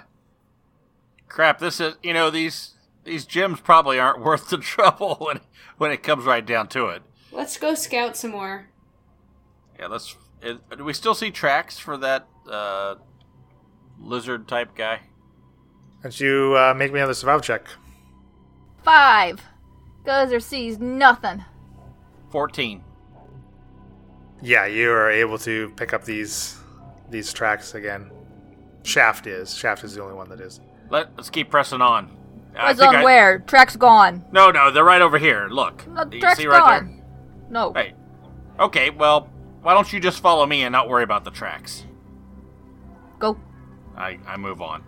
crap, 1.28 1.58
this 1.60 1.80
is 1.80 1.96
you 2.04 2.14
know, 2.14 2.30
these 2.30 2.76
these 3.06 3.26
gems 3.26 3.60
probably 3.62 4.00
aren't 4.00 4.20
worth 4.24 4.50
the 4.50 4.58
trouble 4.58 5.16
when 5.20 5.40
when 5.78 5.92
it 5.92 6.04
comes 6.04 6.26
right 6.26 6.46
down 6.46 6.68
to 6.70 6.88
it. 6.88 7.02
Let's 7.32 7.58
go 7.58 7.74
scout 7.74 8.18
some 8.18 8.32
more. 8.32 8.68
Yeah, 9.80 9.88
let's 9.88 10.16
it, 10.42 10.58
do 10.78 10.84
we 10.84 10.94
still 10.94 11.16
see 11.16 11.32
tracks 11.32 11.80
for 11.80 11.98
that 11.98 12.28
uh 12.50 12.96
lizard 14.00 14.48
type 14.48 14.76
guy? 14.76 15.02
don't 16.02 16.18
you 16.20 16.56
uh, 16.58 16.74
make 16.74 16.94
me 16.94 17.00
another 17.00 17.14
survival 17.14 17.42
check? 17.42 17.68
Five. 18.84 19.42
Gozer 20.06 20.42
sees 20.42 20.80
nothing. 20.80 21.44
14. 22.32 22.84
Yeah, 24.42 24.66
you 24.66 24.92
are 24.92 25.10
able 25.12 25.38
to 25.40 25.70
pick 25.76 25.94
up 25.94 26.06
these 26.06 26.58
these 27.10 27.34
tracks 27.34 27.74
again. 27.76 28.12
Shaft 28.84 29.28
is. 29.28 29.54
Shaft 29.56 29.84
is 29.84 29.96
the 29.96 30.02
only 30.02 30.14
one 30.16 30.30
that 30.30 30.40
is. 30.40 30.62
Let, 30.90 31.16
let's 31.18 31.30
keep 31.30 31.50
pressing 31.50 31.82
on. 31.82 32.16
I 32.56 32.68
What's 32.68 32.80
think 32.80 32.90
on 32.90 32.96
I- 32.98 33.04
where? 33.04 33.40
Track's 33.40 33.76
gone. 33.76 34.24
No, 34.32 34.52
no, 34.52 34.72
they're 34.72 34.84
right 34.84 35.02
over 35.02 35.18
here. 35.18 35.48
Look. 35.50 35.86
No, 35.88 36.06
You 36.12 36.20
track's 36.20 36.40
see 36.40 36.48
right 36.48 36.60
gone. 36.82 37.02
No. 37.50 37.72
there? 37.74 37.84
Hey. 37.84 37.94
Okay, 38.60 38.90
well, 38.92 39.30
why 39.62 39.74
don't 39.74 39.92
you 39.92 40.00
just 40.00 40.22
follow 40.22 40.46
me 40.46 40.64
and 40.64 40.72
not 40.72 40.88
worry 40.88 41.04
about 41.04 41.24
the 41.26 41.32
tracks? 41.32 41.86
Go. 43.20 43.38
I, 43.98 44.20
I 44.28 44.38
move 44.38 44.62
on. 44.62 44.84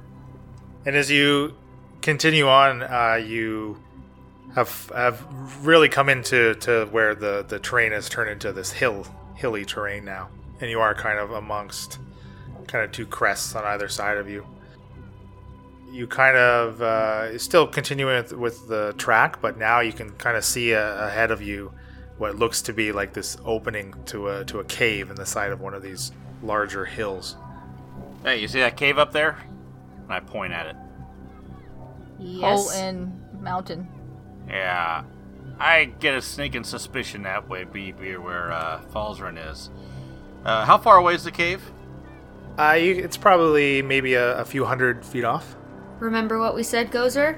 And 0.85 0.95
as 0.95 1.11
you 1.11 1.55
continue 2.01 2.47
on, 2.47 2.81
uh, 2.83 3.15
you 3.15 3.77
have 4.55 4.91
have 4.95 5.25
really 5.65 5.89
come 5.89 6.09
into 6.09 6.55
to 6.55 6.85
where 6.91 7.15
the 7.15 7.45
the 7.47 7.59
terrain 7.59 7.91
has 7.91 8.09
turned 8.09 8.29
into 8.29 8.51
this 8.51 8.71
hill 8.71 9.05
hilly 9.35 9.65
terrain 9.65 10.05
now, 10.05 10.29
and 10.59 10.69
you 10.69 10.79
are 10.79 10.93
kind 10.93 11.19
of 11.19 11.31
amongst 11.31 11.99
kind 12.67 12.85
of 12.85 12.91
two 12.91 13.05
crests 13.05 13.55
on 13.55 13.63
either 13.65 13.87
side 13.87 14.17
of 14.17 14.29
you. 14.29 14.45
You 15.91 16.07
kind 16.07 16.37
of 16.37 16.81
uh, 16.81 17.37
still 17.37 17.67
continuing 17.67 18.15
with, 18.15 18.31
with 18.33 18.67
the 18.69 18.93
track, 18.97 19.41
but 19.41 19.57
now 19.57 19.81
you 19.81 19.91
can 19.91 20.11
kind 20.11 20.37
of 20.37 20.45
see 20.45 20.71
a, 20.71 21.07
ahead 21.07 21.31
of 21.31 21.41
you 21.41 21.73
what 22.17 22.37
looks 22.37 22.61
to 22.61 22.73
be 22.73 22.91
like 22.91 23.13
this 23.13 23.35
opening 23.43 23.93
to 24.05 24.29
a 24.29 24.45
to 24.45 24.59
a 24.59 24.63
cave 24.63 25.09
in 25.09 25.15
the 25.15 25.25
side 25.25 25.51
of 25.51 25.59
one 25.59 25.73
of 25.73 25.81
these 25.81 26.11
larger 26.43 26.85
hills. 26.85 27.35
Hey, 28.23 28.39
you 28.39 28.47
see 28.47 28.59
that 28.59 28.77
cave 28.77 28.97
up 28.97 29.11
there? 29.11 29.37
And 30.03 30.13
I 30.13 30.19
point 30.19 30.53
at 30.53 30.67
it. 30.67 30.75
Yes. 32.19 32.41
Hole 32.41 32.69
in 32.69 33.19
mountain. 33.41 33.87
Yeah. 34.51 35.03
I 35.59 35.85
get 35.85 36.15
a 36.15 36.21
sneaking 36.21 36.63
suspicion 36.63 37.23
that 37.23 37.47
way 37.47 37.63
be, 37.63 37.91
be 37.91 38.17
where 38.17 38.51
uh, 38.51 38.81
Falzaren 38.93 39.51
is. 39.51 39.69
Uh, 40.43 40.65
how 40.65 40.77
far 40.77 40.97
away 40.97 41.13
is 41.15 41.23
the 41.23 41.31
cave? 41.31 41.61
Uh, 42.57 42.73
you, 42.73 42.95
it's 42.95 43.15
probably 43.17 43.81
maybe 43.81 44.15
a, 44.15 44.37
a 44.39 44.45
few 44.45 44.65
hundred 44.65 45.05
feet 45.05 45.23
off. 45.23 45.55
Remember 45.99 46.39
what 46.39 46.55
we 46.55 46.63
said, 46.63 46.91
Gozer? 46.91 47.37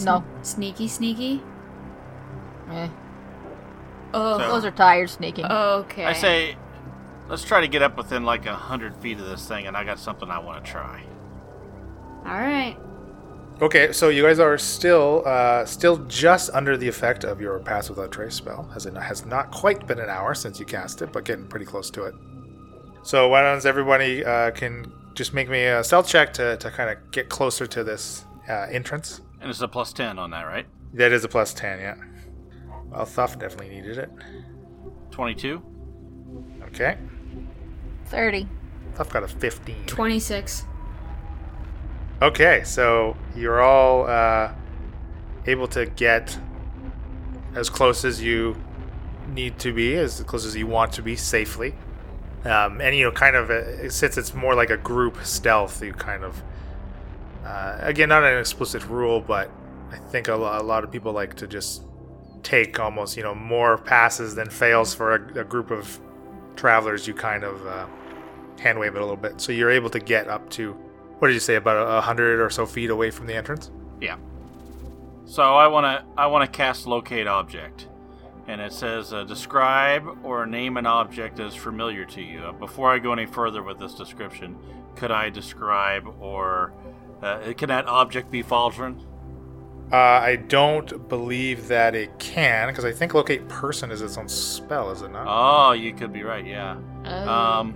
No. 0.00 0.24
Sneaky, 0.42 0.86
sneaky. 0.86 1.42
Eh. 2.70 2.88
Oh, 4.14 4.38
So- 4.38 4.48
Those 4.48 4.64
are 4.64 4.70
tired 4.70 5.10
sneaking. 5.10 5.46
okay. 5.46 6.04
I 6.04 6.12
say, 6.12 6.56
let's 7.28 7.42
try 7.44 7.60
to 7.60 7.68
get 7.68 7.82
up 7.82 7.96
within 7.96 8.24
like 8.24 8.46
a 8.46 8.54
hundred 8.54 8.94
feet 8.96 9.18
of 9.18 9.26
this 9.26 9.46
thing, 9.48 9.66
and 9.66 9.76
I 9.76 9.82
got 9.84 9.98
something 9.98 10.30
I 10.30 10.38
want 10.38 10.64
to 10.64 10.70
try. 10.70 11.02
All 12.24 12.38
right. 12.38 12.76
Okay, 13.60 13.92
so 13.92 14.08
you 14.08 14.22
guys 14.22 14.38
are 14.38 14.56
still 14.56 15.22
uh, 15.26 15.64
still 15.64 15.96
just 16.06 16.50
under 16.54 16.76
the 16.76 16.86
effect 16.86 17.24
of 17.24 17.40
your 17.40 17.58
pass 17.58 17.88
without 17.90 18.12
trace 18.12 18.36
spell, 18.36 18.70
as 18.76 18.86
it 18.86 18.94
has 18.94 19.26
not 19.26 19.50
quite 19.50 19.84
been 19.86 19.98
an 19.98 20.08
hour 20.08 20.32
since 20.34 20.60
you 20.60 20.66
cast 20.66 21.02
it, 21.02 21.12
but 21.12 21.24
getting 21.24 21.46
pretty 21.46 21.66
close 21.66 21.90
to 21.90 22.04
it. 22.04 22.14
So 23.02 23.28
why 23.28 23.42
don't 23.42 23.64
everybody 23.66 24.24
uh, 24.24 24.52
can 24.52 24.92
just 25.14 25.34
make 25.34 25.48
me 25.48 25.64
a 25.64 25.82
stealth 25.82 26.06
check 26.06 26.32
to, 26.34 26.56
to 26.58 26.70
kind 26.70 26.90
of 26.90 27.10
get 27.10 27.28
closer 27.28 27.66
to 27.66 27.82
this 27.82 28.24
uh, 28.48 28.68
entrance. 28.70 29.22
And 29.40 29.50
it's 29.50 29.60
a 29.60 29.66
plus 29.66 29.92
10 29.92 30.18
on 30.18 30.30
that, 30.30 30.42
right? 30.44 30.66
That 30.94 31.12
is 31.12 31.24
a 31.24 31.28
plus 31.28 31.52
ten, 31.52 31.80
yeah. 31.80 31.96
Well, 32.86 33.04
Thuft 33.04 33.40
definitely 33.40 33.68
needed 33.70 33.98
it. 33.98 34.10
22? 35.10 35.62
Okay, 36.68 36.96
30. 38.06 38.48
Thuft 38.94 39.10
got 39.10 39.22
a 39.22 39.28
fifteen. 39.28 39.84
26. 39.86 40.64
Okay, 42.20 42.62
so 42.64 43.16
you're 43.36 43.60
all 43.60 44.08
uh, 44.08 44.52
able 45.46 45.68
to 45.68 45.86
get 45.86 46.36
as 47.54 47.70
close 47.70 48.04
as 48.04 48.20
you 48.20 48.56
need 49.28 49.60
to 49.60 49.72
be, 49.72 49.94
as 49.94 50.20
close 50.22 50.44
as 50.44 50.56
you 50.56 50.66
want 50.66 50.92
to 50.94 51.02
be 51.02 51.14
safely. 51.14 51.76
Um, 52.44 52.80
and 52.80 52.96
you 52.96 53.04
know, 53.04 53.12
kind 53.12 53.36
of, 53.36 53.50
uh, 53.50 53.88
since 53.88 54.18
it's 54.18 54.34
more 54.34 54.56
like 54.56 54.70
a 54.70 54.76
group 54.76 55.18
stealth, 55.22 55.80
you 55.80 55.92
kind 55.92 56.24
of, 56.24 56.42
uh, 57.44 57.78
again, 57.82 58.08
not 58.08 58.24
an 58.24 58.36
explicit 58.36 58.84
rule, 58.88 59.20
but 59.20 59.48
I 59.92 59.98
think 59.98 60.26
a, 60.26 60.34
lo- 60.34 60.60
a 60.60 60.62
lot 60.62 60.82
of 60.82 60.90
people 60.90 61.12
like 61.12 61.34
to 61.34 61.46
just 61.46 61.84
take 62.42 62.80
almost, 62.80 63.16
you 63.16 63.22
know, 63.22 63.34
more 63.34 63.78
passes 63.78 64.34
than 64.34 64.50
fails 64.50 64.92
for 64.92 65.14
a, 65.14 65.42
a 65.42 65.44
group 65.44 65.70
of 65.70 66.00
travelers. 66.56 67.06
You 67.06 67.14
kind 67.14 67.44
of 67.44 67.64
uh, 67.64 67.86
hand 68.58 68.80
wave 68.80 68.96
it 68.96 68.98
a 68.98 69.02
little 69.02 69.16
bit, 69.16 69.40
so 69.40 69.52
you're 69.52 69.70
able 69.70 69.90
to 69.90 70.00
get 70.00 70.26
up 70.26 70.50
to 70.50 70.76
what 71.18 71.28
did 71.28 71.34
you 71.34 71.40
say 71.40 71.56
about 71.56 71.76
a, 71.76 71.98
a 71.98 72.00
hundred 72.00 72.40
or 72.40 72.50
so 72.50 72.66
feet 72.66 72.90
away 72.90 73.10
from 73.10 73.26
the 73.26 73.34
entrance? 73.34 73.70
Yeah. 74.00 74.16
So 75.24 75.42
I 75.42 75.66
want 75.66 75.84
to 75.84 76.04
I 76.20 76.26
want 76.26 76.50
to 76.50 76.56
cast 76.56 76.86
locate 76.86 77.26
object, 77.26 77.88
and 78.46 78.60
it 78.60 78.72
says 78.72 79.12
uh, 79.12 79.24
describe 79.24 80.24
or 80.24 80.46
name 80.46 80.76
an 80.76 80.86
object 80.86 81.38
as 81.40 81.54
familiar 81.54 82.04
to 82.06 82.22
you. 82.22 82.40
Uh, 82.40 82.52
before 82.52 82.92
I 82.92 82.98
go 82.98 83.12
any 83.12 83.26
further 83.26 83.62
with 83.62 83.78
this 83.78 83.94
description, 83.94 84.56
could 84.96 85.10
I 85.10 85.28
describe 85.28 86.06
or 86.18 86.72
uh, 87.22 87.52
can 87.56 87.68
that 87.68 87.86
object 87.86 88.30
be 88.30 88.42
Faldron? 88.42 89.04
Uh, 89.92 89.96
I 89.96 90.36
don't 90.36 91.08
believe 91.08 91.68
that 91.68 91.94
it 91.94 92.18
can 92.18 92.68
because 92.68 92.84
I 92.84 92.92
think 92.92 93.14
locate 93.14 93.48
person 93.48 93.90
is 93.90 94.02
its 94.02 94.18
own 94.18 94.28
spell, 94.28 94.90
is 94.90 95.00
it 95.02 95.10
not? 95.10 95.26
Oh, 95.26 95.72
you 95.72 95.94
could 95.94 96.12
be 96.12 96.22
right. 96.22 96.44
Yeah. 96.44 96.78
Oh. 97.04 97.28
Um. 97.28 97.74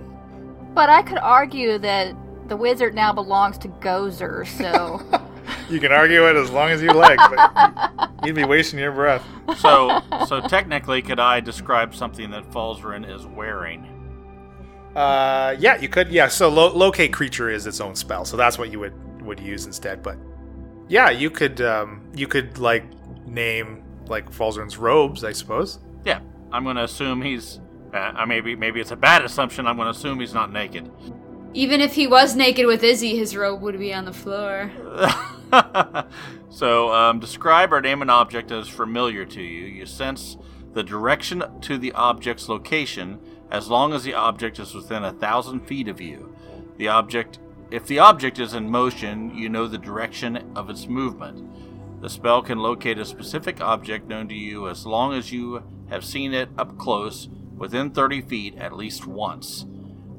But 0.75 0.89
I 0.89 1.03
could 1.03 1.19
argue 1.19 1.79
that 1.79 2.15
the 2.53 2.57
wizard 2.59 2.95
now 2.95 3.15
belongs 3.15 3.57
to 3.57 3.69
Gozer, 3.69 4.47
so. 4.47 5.01
You 5.69 5.81
can 5.81 5.91
argue 5.91 6.29
it 6.29 6.37
as 6.37 6.51
long 6.51 6.71
as 6.71 6.83
you 6.83 6.93
like, 6.93 7.19
but 7.19 8.11
you'd 8.25 8.37
be 8.37 8.45
wasting 8.45 8.79
your 8.79 8.93
breath. 8.93 9.25
So 9.59 10.01
so 10.27 10.41
technically, 10.41 11.03
could 11.03 11.19
I 11.19 11.41
describe 11.41 11.95
something 11.95 12.31
that 12.31 12.49
Falzaren 12.51 13.09
is 13.09 13.27
wearing? 13.27 13.87
Uh, 14.95 15.57
yeah, 15.59 15.79
you 15.79 15.89
could. 15.89 16.09
Yeah, 16.11 16.29
so 16.29 16.49
lo- 16.49 16.75
locate 16.75 17.13
creature 17.13 17.49
is 17.51 17.67
its 17.67 17.81
own 17.81 17.95
spell, 17.97 18.25
so 18.25 18.37
that's 18.37 18.59
what 18.59 18.71
you 18.71 18.81
would 18.81 19.23
would 19.23 19.41
use 19.41 19.67
instead. 19.67 20.03
But 20.03 20.19
yeah, 20.89 21.11
you 21.11 21.31
could 21.31 21.61
um, 21.61 22.09
you 22.15 22.29
could 22.29 22.59
like 22.59 22.85
name 23.27 23.83
like 24.07 24.31
Falzaren's 24.31 24.77
robes, 24.77 25.25
I 25.25 25.33
suppose. 25.33 25.79
Yeah. 26.05 26.21
I'm 26.53 26.65
going 26.65 26.77
to 26.77 26.85
assume 26.85 27.23
he's. 27.23 27.61
Uh, 27.93 28.25
maybe 28.27 28.55
maybe 28.57 28.81
it's 28.81 28.91
a 28.91 28.97
bad 28.97 29.25
assumption. 29.25 29.67
I'm 29.67 29.77
going 29.77 29.93
to 29.93 29.99
assume 29.99 30.21
he's 30.21 30.35
not 30.35 30.53
naked. 30.53 30.91
Even 31.55 31.81
if 31.81 31.95
he 31.95 32.07
was 32.07 32.35
naked 32.35 32.67
with 32.67 32.83
Izzy, 32.83 33.17
his 33.17 33.37
robe 33.37 33.61
would 33.61 33.79
be 33.79 33.93
on 33.93 34.07
the 34.07 34.13
floor. 34.13 34.73
so, 36.51 36.93
um, 36.93 37.21
describe 37.21 37.73
or 37.73 37.81
name 37.81 38.01
an 38.01 38.09
object 38.09 38.51
as 38.51 38.69
familiar 38.69 39.27
to 39.27 39.43
you. 39.43 39.67
You 39.67 39.85
sense 39.85 40.39
the 40.73 40.83
direction 40.83 41.43
to 41.61 41.77
the 41.77 41.93
object's 41.93 42.49
location 42.49 43.21
as 43.51 43.69
long 43.69 43.93
as 43.93 44.03
the 44.03 44.15
object 44.15 44.59
is 44.59 44.75
within 44.75 45.05
a 45.05 45.13
thousand 45.13 45.61
feet 45.67 45.89
of 45.89 46.01
you. 46.01 46.35
The 46.79 46.89
object, 46.89 47.39
if 47.71 47.87
the 47.87 47.99
object 47.99 48.39
is 48.39 48.55
in 48.55 48.71
motion, 48.71 49.37
you 49.37 49.51
know 49.51 49.69
the 49.69 49.77
direction 49.77 50.53
of 50.57 50.71
its 50.71 50.87
movement. 50.87 51.51
The 52.01 52.09
spell 52.09 52.41
can 52.41 52.59
locate 52.59 52.99
a 52.99 53.05
specific 53.05 53.61
object 53.61 54.09
known 54.09 54.27
to 54.29 54.35
you 54.35 54.69
as 54.69 54.87
long 54.87 55.13
as 55.13 55.31
you 55.31 55.63
have 55.91 56.05
seen 56.05 56.33
it 56.33 56.49
up 56.57 56.79
close, 56.79 57.29
within 57.55 57.91
30 57.91 58.23
feet 58.23 58.57
at 58.57 58.75
least 58.75 59.07
once. 59.07 59.67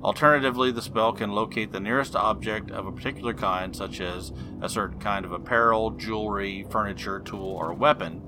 Alternatively, 0.04 0.72
the 0.72 0.82
spell 0.82 1.14
can 1.14 1.32
locate 1.32 1.72
the 1.72 1.80
nearest 1.80 2.16
object 2.16 2.72
of 2.72 2.86
a 2.86 2.92
particular 2.92 3.34
kind, 3.34 3.74
such 3.74 4.02
as 4.02 4.34
a 4.62 4.68
certain 4.68 5.00
kind 5.00 5.24
of 5.24 5.32
apparel, 5.32 5.92
jewelry, 5.92 6.66
furniture, 6.70 7.22
tool, 7.22 7.56
or 7.56 7.74
weapon. 7.74 8.22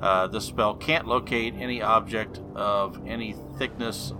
Uh, 0.00 0.26
the 0.28 0.40
spell 0.40 0.74
can't 0.74 1.06
locate 1.06 1.54
any 1.58 1.82
object 1.82 2.40
of 2.54 3.06
any 3.06 3.34
thickness 3.58 4.14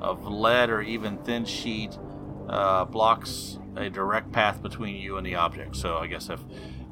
of 0.00 0.26
lead 0.26 0.68
or 0.68 0.82
even 0.82 1.16
thin 1.18 1.44
sheet. 1.44 1.96
Uh, 2.48 2.84
blocks 2.84 3.58
a 3.76 3.88
direct 3.88 4.32
path 4.32 4.60
between 4.62 4.96
you 4.96 5.16
and 5.16 5.24
the 5.24 5.36
object. 5.36 5.76
So 5.76 5.98
I 5.98 6.08
guess 6.08 6.28
if 6.28 6.40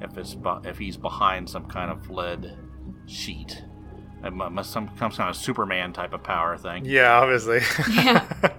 if 0.00 0.16
it's 0.16 0.36
if 0.64 0.78
he's 0.78 0.96
behind 0.96 1.50
some 1.50 1.66
kind 1.66 1.90
of 1.90 2.08
lead 2.08 2.56
sheet, 3.06 3.64
it 4.24 4.32
mu- 4.32 4.48
must 4.48 4.70
some 4.70 4.88
some 4.96 5.10
kind 5.10 5.28
of 5.28 5.36
Superman 5.36 5.92
type 5.92 6.12
of 6.12 6.22
power 6.22 6.56
thing. 6.56 6.84
Yeah, 6.84 7.18
obviously. 7.18 7.60
Yeah. 7.92 8.24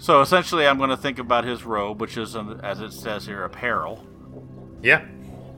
So 0.00 0.22
essentially, 0.22 0.66
I'm 0.66 0.78
going 0.78 0.88
to 0.88 0.96
think 0.96 1.18
about 1.18 1.44
his 1.44 1.62
robe, 1.62 2.00
which 2.00 2.16
is, 2.16 2.34
um, 2.34 2.58
as 2.62 2.80
it 2.80 2.90
says 2.90 3.26
here, 3.26 3.44
apparel. 3.44 4.04
yeah. 4.82 5.04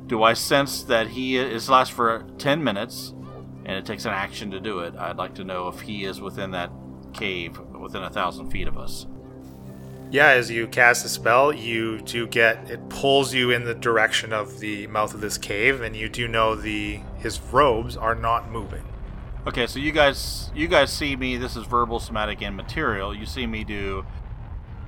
Do 0.09 0.25
I 0.25 0.33
sense 0.35 0.83
that 0.83 1.07
he 1.07 1.37
is 1.37 1.71
lasts 1.71 1.95
for 1.95 2.27
10 2.39 2.63
minutes, 2.63 3.15
and 3.65 3.79
it 3.79 3.87
takes 3.87 4.05
an 4.05 4.11
action 4.11 4.51
to 4.51 4.59
do 4.59 4.81
it? 4.81 4.95
I'd 4.97 5.17
like 5.17 5.35
to 5.37 5.45
know 5.45 5.69
if 5.69 5.81
he 5.81 6.05
is 6.05 6.21
within 6.21 6.51
that 6.51 6.73
cave, 7.15 7.57
within 7.59 8.03
a 8.03 8.11
thousand 8.11 8.51
feet 8.51 8.67
of 8.67 8.77
us. 8.77 9.07
Yeah, 10.11 10.31
as 10.31 10.51
you 10.51 10.67
cast 10.67 11.05
a 11.05 11.09
spell, 11.09 11.53
you 11.53 12.01
do 12.01 12.27
get 12.27 12.69
it 12.69 12.89
pulls 12.89 13.33
you 13.33 13.53
in 13.53 13.65
the 13.65 13.75
direction 13.75 14.33
of 14.33 14.59
the 14.59 14.89
mouth 14.89 15.15
of 15.15 15.21
this 15.21 15.39
cave, 15.39 15.81
and 15.83 15.95
you 15.95 16.09
do 16.09 16.27
know 16.27 16.57
the 16.57 17.01
his 17.19 17.41
robes 17.41 17.97
are 17.97 18.17
not 18.17 18.51
moving. 18.51 18.83
Okay, 19.47 19.67
so 19.69 19.79
you 19.79 19.93
guys, 19.93 20.51
you 20.55 20.67
guys 20.69 20.93
see 20.93 21.17
me. 21.17 21.37
This 21.37 21.57
is 21.57 21.65
verbal, 21.65 22.01
somatic, 22.01 22.43
and 22.43 22.57
material. 22.57 23.15
You 23.15 23.25
see 23.25 23.47
me 23.47 23.65
do 23.65 24.05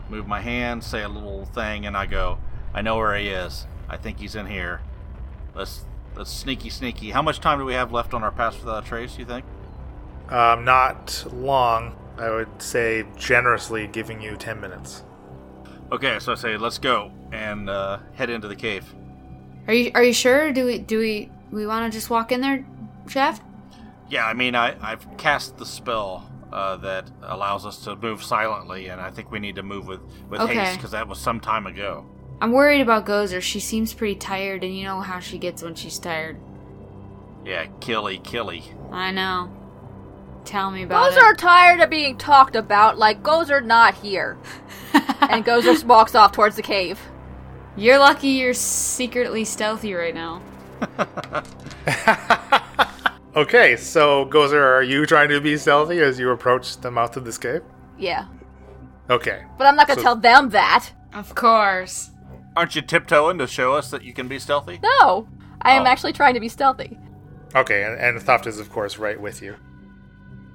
move 0.08 0.26
my 0.26 0.40
hand, 0.40 0.84
say 0.84 1.02
a 1.02 1.08
little 1.08 1.44
thing, 1.46 1.86
and 1.86 1.96
I 1.96 2.06
go, 2.06 2.38
I 2.72 2.82
know 2.82 2.96
where 2.96 3.16
he 3.16 3.28
is. 3.28 3.66
I 3.88 3.96
think 3.96 4.18
he's 4.18 4.34
in 4.34 4.46
here. 4.46 4.80
Let's 5.54 5.84
let's 6.16 6.30
sneaky 6.30 6.70
sneaky. 6.70 7.10
How 7.10 7.22
much 7.22 7.40
time 7.40 7.58
do 7.58 7.64
we 7.64 7.74
have 7.74 7.92
left 7.92 8.14
on 8.14 8.22
our 8.22 8.32
pass 8.32 8.58
without 8.58 8.84
a 8.84 8.86
trace? 8.86 9.18
You 9.18 9.24
think? 9.24 9.44
Um, 10.28 10.64
not 10.64 11.24
long. 11.32 11.96
I 12.16 12.30
would 12.30 12.62
say 12.62 13.04
generously 13.16 13.86
giving 13.88 14.20
you 14.20 14.36
10 14.36 14.60
minutes. 14.60 15.02
Okay, 15.90 16.18
so 16.20 16.32
I 16.32 16.34
say 16.36 16.56
let's 16.56 16.78
go 16.78 17.10
and 17.32 17.68
uh, 17.68 17.98
head 18.14 18.30
into 18.30 18.48
the 18.48 18.56
cave. 18.56 18.94
Are 19.66 19.74
you 19.74 19.90
are 19.94 20.02
you 20.02 20.12
sure? 20.12 20.52
Do 20.52 20.64
we 20.66 20.78
do 20.78 20.98
we 20.98 21.30
we 21.50 21.66
want 21.66 21.90
to 21.90 21.96
just 21.96 22.10
walk 22.10 22.32
in 22.32 22.40
there, 22.40 22.64
Chef? 23.08 23.40
Yeah, 24.08 24.26
I 24.26 24.34
mean 24.34 24.54
I 24.54 24.76
I've 24.80 25.16
cast 25.16 25.56
the 25.56 25.66
spell 25.66 26.30
uh, 26.54 26.76
that 26.76 27.10
allows 27.22 27.66
us 27.66 27.78
to 27.84 27.96
move 27.96 28.22
silently, 28.22 28.86
and 28.88 29.00
I 29.00 29.10
think 29.10 29.30
we 29.30 29.40
need 29.40 29.56
to 29.56 29.62
move 29.62 29.86
with 29.86 30.00
with 30.30 30.40
Okay. 30.40 30.54
haste 30.54 30.76
because 30.78 30.92
that 30.92 31.08
was 31.08 31.18
some 31.18 31.40
time 31.40 31.66
ago. 31.66 32.06
I'm 32.40 32.52
worried 32.52 32.80
about 32.80 33.06
Gozer. 33.06 33.40
She 33.42 33.60
seems 33.60 33.92
pretty 33.92 34.14
tired, 34.14 34.62
and 34.64 34.76
you 34.76 34.84
know 34.84 35.00
how 35.00 35.18
she 35.18 35.36
gets 35.38 35.62
when 35.62 35.74
she's 35.74 35.98
tired. 35.98 36.38
Yeah, 37.44 37.66
killy 37.80 38.18
killy. 38.18 38.62
I 38.92 39.10
know. 39.10 39.50
Tell 40.44 40.70
me 40.70 40.84
about 40.84 41.12
it. 41.12 41.16
Gozer 41.16 41.32
it. 41.32 41.38
tired 41.38 41.80
of 41.80 41.90
being 41.90 42.16
talked 42.18 42.54
about 42.56 42.98
like 42.98 43.22
Gozer 43.22 43.64
not 43.64 43.94
here. 43.94 44.38
and 44.92 45.44
Gozer 45.44 45.82
walks 45.84 46.14
off 46.14 46.32
towards 46.32 46.56
the 46.56 46.62
cave. 46.62 47.00
You're 47.76 47.98
lucky 47.98 48.28
you're 48.28 48.54
secretly 48.54 49.44
stealthy 49.44 49.94
right 49.94 50.14
now. 50.14 50.40
Okay, 53.36 53.76
so 53.76 54.26
Gozer, 54.26 54.60
are 54.62 54.82
you 54.82 55.06
trying 55.06 55.28
to 55.30 55.40
be 55.40 55.56
stealthy 55.56 55.98
as 56.00 56.18
you 56.18 56.30
approach 56.30 56.76
the 56.78 56.90
mouth 56.90 57.16
of 57.16 57.24
this 57.24 57.36
cave? 57.38 57.62
Yeah. 57.98 58.26
Okay. 59.10 59.42
But 59.58 59.66
I'm 59.66 59.76
not 59.76 59.88
gonna 59.88 59.98
So- 60.00 60.04
tell 60.04 60.16
them 60.16 60.50
that. 60.50 60.90
Of 61.12 61.34
course. 61.34 62.10
Aren't 62.56 62.76
you 62.76 62.82
tiptoeing 62.82 63.38
to 63.38 63.46
show 63.48 63.72
us 63.74 63.90
that 63.90 64.02
you 64.04 64.12
can 64.12 64.28
be 64.28 64.38
stealthy? 64.38 64.78
No. 64.82 65.26
I 65.62 65.72
am 65.72 65.82
Oh. 65.82 65.86
actually 65.86 66.12
trying 66.12 66.34
to 66.34 66.40
be 66.40 66.48
stealthy. 66.48 66.98
Okay, 67.56 67.82
and, 67.82 67.98
and 68.00 68.20
Thuft 68.20 68.46
is, 68.46 68.58
of 68.60 68.70
course, 68.70 68.98
right 68.98 69.20
with 69.20 69.42
you. 69.42 69.56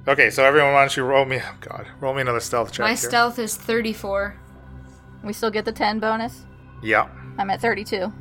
Okay, 0.07 0.29
so 0.29 0.43
everyone, 0.45 0.73
why 0.73 0.81
don't 0.81 0.95
you 0.95 1.03
roll 1.03 1.25
me? 1.25 1.41
Oh, 1.43 1.55
God. 1.61 1.85
Roll 1.99 2.13
me 2.13 2.21
another 2.21 2.39
stealth 2.39 2.71
check. 2.71 2.83
My 2.83 2.89
here. 2.89 2.95
stealth 2.97 3.37
is 3.39 3.55
34. 3.55 4.35
We 5.23 5.33
still 5.33 5.51
get 5.51 5.65
the 5.65 5.71
10 5.73 5.99
bonus. 5.99 6.45
Yeah. 6.81 7.07
I'm 7.37 7.49
at 7.49 7.59
32. 7.61 8.11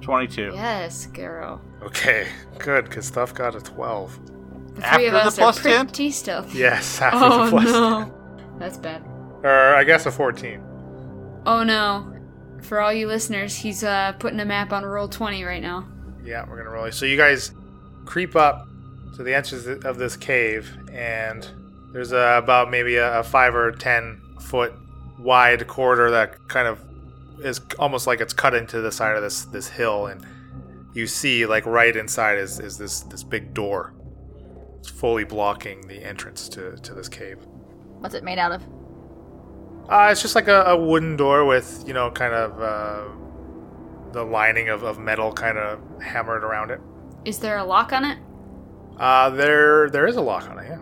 Twenty-two. 0.00 0.52
Yes, 0.54 1.06
girl. 1.06 1.60
Okay, 1.82 2.28
good, 2.58 2.84
because 2.86 3.10
Thuft 3.10 3.34
got 3.34 3.54
a 3.54 3.60
12. 3.60 4.74
The 4.76 4.84
After 4.84 4.96
three 4.98 5.06
of 5.06 5.12
the 5.12 5.18
us 5.20 5.36
plus 5.36 5.58
are 5.60 5.62
10? 5.62 5.86
pretty 5.86 6.10
stealthy. 6.10 6.58
Yes, 6.58 7.00
after 7.00 7.18
Oh 7.20 7.44
the 7.44 7.50
plus. 7.50 7.64
no. 7.66 8.14
That's 8.58 8.76
bad. 8.76 9.02
Or, 9.42 9.74
I 9.74 9.84
guess 9.84 10.06
a 10.06 10.10
14. 10.10 10.60
Oh 11.46 11.62
no. 11.62 12.14
For 12.62 12.80
all 12.80 12.92
you 12.92 13.06
listeners, 13.06 13.54
he's 13.56 13.84
uh, 13.84 14.12
putting 14.18 14.40
a 14.40 14.44
map 14.44 14.72
on 14.72 14.82
Roll20 14.82 15.46
right 15.46 15.62
now. 15.62 15.86
Yeah, 16.24 16.44
we're 16.48 16.56
gonna 16.58 16.70
roll. 16.70 16.84
it. 16.86 16.94
So 16.94 17.06
you 17.06 17.16
guys 17.16 17.52
creep 18.04 18.34
up 18.34 18.66
to 19.16 19.22
the 19.22 19.34
entrance 19.34 19.66
of 19.84 19.96
this 19.98 20.16
cave, 20.16 20.76
and 20.92 21.48
there's 21.92 22.12
a, 22.12 22.36
about 22.38 22.70
maybe 22.70 22.96
a, 22.96 23.20
a 23.20 23.22
five 23.22 23.54
or 23.54 23.70
ten 23.72 24.20
foot 24.40 24.72
wide 25.18 25.66
corridor 25.68 26.10
that 26.10 26.48
kind 26.48 26.66
of 26.68 26.80
is 27.42 27.60
almost 27.78 28.06
like 28.06 28.20
it's 28.20 28.32
cut 28.32 28.54
into 28.54 28.80
the 28.80 28.92
side 28.92 29.16
of 29.16 29.22
this 29.22 29.44
this 29.46 29.68
hill, 29.68 30.06
and 30.06 30.24
you 30.94 31.06
see 31.06 31.46
like 31.46 31.66
right 31.66 31.94
inside 31.94 32.38
is, 32.38 32.58
is 32.60 32.78
this 32.78 33.00
this 33.00 33.22
big 33.22 33.54
door. 33.54 33.94
It's 34.78 34.88
fully 34.88 35.24
blocking 35.24 35.86
the 35.88 36.04
entrance 36.04 36.48
to, 36.50 36.76
to 36.76 36.94
this 36.94 37.08
cave. 37.08 37.38
What's 37.98 38.14
it 38.14 38.22
made 38.22 38.38
out 38.38 38.52
of? 38.52 38.62
Uh, 39.88 40.08
it's 40.12 40.22
just 40.22 40.34
like 40.34 40.48
a, 40.48 40.62
a 40.64 40.76
wooden 40.76 41.16
door 41.16 41.44
with, 41.46 41.82
you 41.86 41.94
know, 41.94 42.10
kind 42.10 42.34
of 42.34 42.60
uh, 42.60 44.12
the 44.12 44.22
lining 44.22 44.68
of, 44.68 44.82
of 44.82 44.98
metal 44.98 45.32
kind 45.32 45.58
of 45.58 45.80
hammered 46.00 46.44
around 46.44 46.70
it. 46.70 46.80
Is 47.24 47.38
there 47.38 47.58
a 47.58 47.64
lock 47.64 47.92
on 47.92 48.04
it? 48.04 48.18
Uh, 48.98 49.30
there 49.30 49.90
there 49.90 50.06
is 50.06 50.16
a 50.16 50.20
lock 50.20 50.48
on 50.48 50.58
it, 50.58 50.66
yeah. 50.68 50.78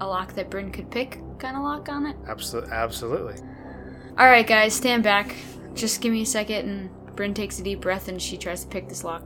A 0.00 0.06
lock 0.06 0.34
that 0.34 0.50
Bryn 0.50 0.70
could 0.70 0.90
pick 0.90 1.20
kind 1.38 1.56
of 1.56 1.62
lock 1.62 1.88
on 1.88 2.06
it? 2.06 2.16
Absol- 2.24 2.70
absolutely. 2.70 3.36
Alright, 4.10 4.46
guys, 4.46 4.74
stand 4.74 5.02
back. 5.02 5.34
Just 5.74 6.00
give 6.00 6.12
me 6.12 6.22
a 6.22 6.26
second, 6.26 6.68
and 6.68 7.16
Bryn 7.16 7.34
takes 7.34 7.58
a 7.58 7.62
deep 7.62 7.80
breath 7.80 8.08
and 8.08 8.20
she 8.20 8.36
tries 8.36 8.62
to 8.64 8.68
pick 8.68 8.88
this 8.88 9.04
lock. 9.04 9.22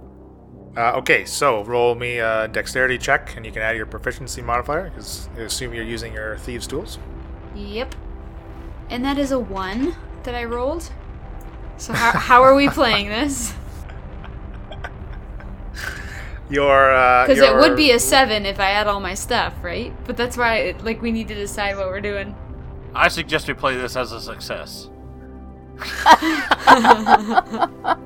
Uh, 0.76 0.92
okay, 0.96 1.24
so 1.24 1.62
roll 1.64 1.94
me 1.94 2.18
a 2.18 2.48
dexterity 2.48 2.98
check, 2.98 3.37
and 3.37 3.46
you 3.46 3.52
can 3.52 3.62
add 3.62 3.76
your 3.76 3.87
proficiency 3.87 4.42
modifier, 4.42 4.90
because 4.90 5.28
I 5.37 5.42
assume 5.42 5.72
you're 5.72 5.85
using 5.85 6.12
your 6.12 6.37
thieves' 6.38 6.66
tools. 6.66 6.98
Yep. 7.54 7.94
And 8.90 9.04
that 9.04 9.16
is 9.16 9.30
a 9.30 9.38
1 9.38 9.94
that 10.24 10.35
I 10.35 10.44
rolled. 10.44 10.90
So, 11.76 11.92
how, 11.92 12.18
how 12.18 12.42
are 12.42 12.54
we 12.54 12.68
playing 12.68 13.09
this? 13.09 13.54
Your 16.50 16.92
uh, 16.94 17.26
Because 17.26 17.40
it 17.40 17.54
would 17.54 17.76
be 17.76 17.92
a 17.92 17.98
7 17.98 18.44
if 18.44 18.61
I 18.61 18.66
had 18.66 18.87
all 18.87 19.00
my 19.00 19.14
stuff, 19.14 19.54
right? 19.62 19.92
But 20.04 20.16
that's 20.16 20.37
why, 20.37 20.74
like, 20.83 21.00
we 21.00 21.11
need 21.11 21.28
to 21.28 21.35
decide 21.35 21.76
what 21.76 21.87
we're 21.87 22.00
doing. 22.00 22.35
I 22.94 23.09
suggest 23.09 23.48
we 23.48 23.54
play 23.54 23.76
this 23.76 23.96
as 23.96 24.12
a 24.12 24.20
success. 24.20 24.90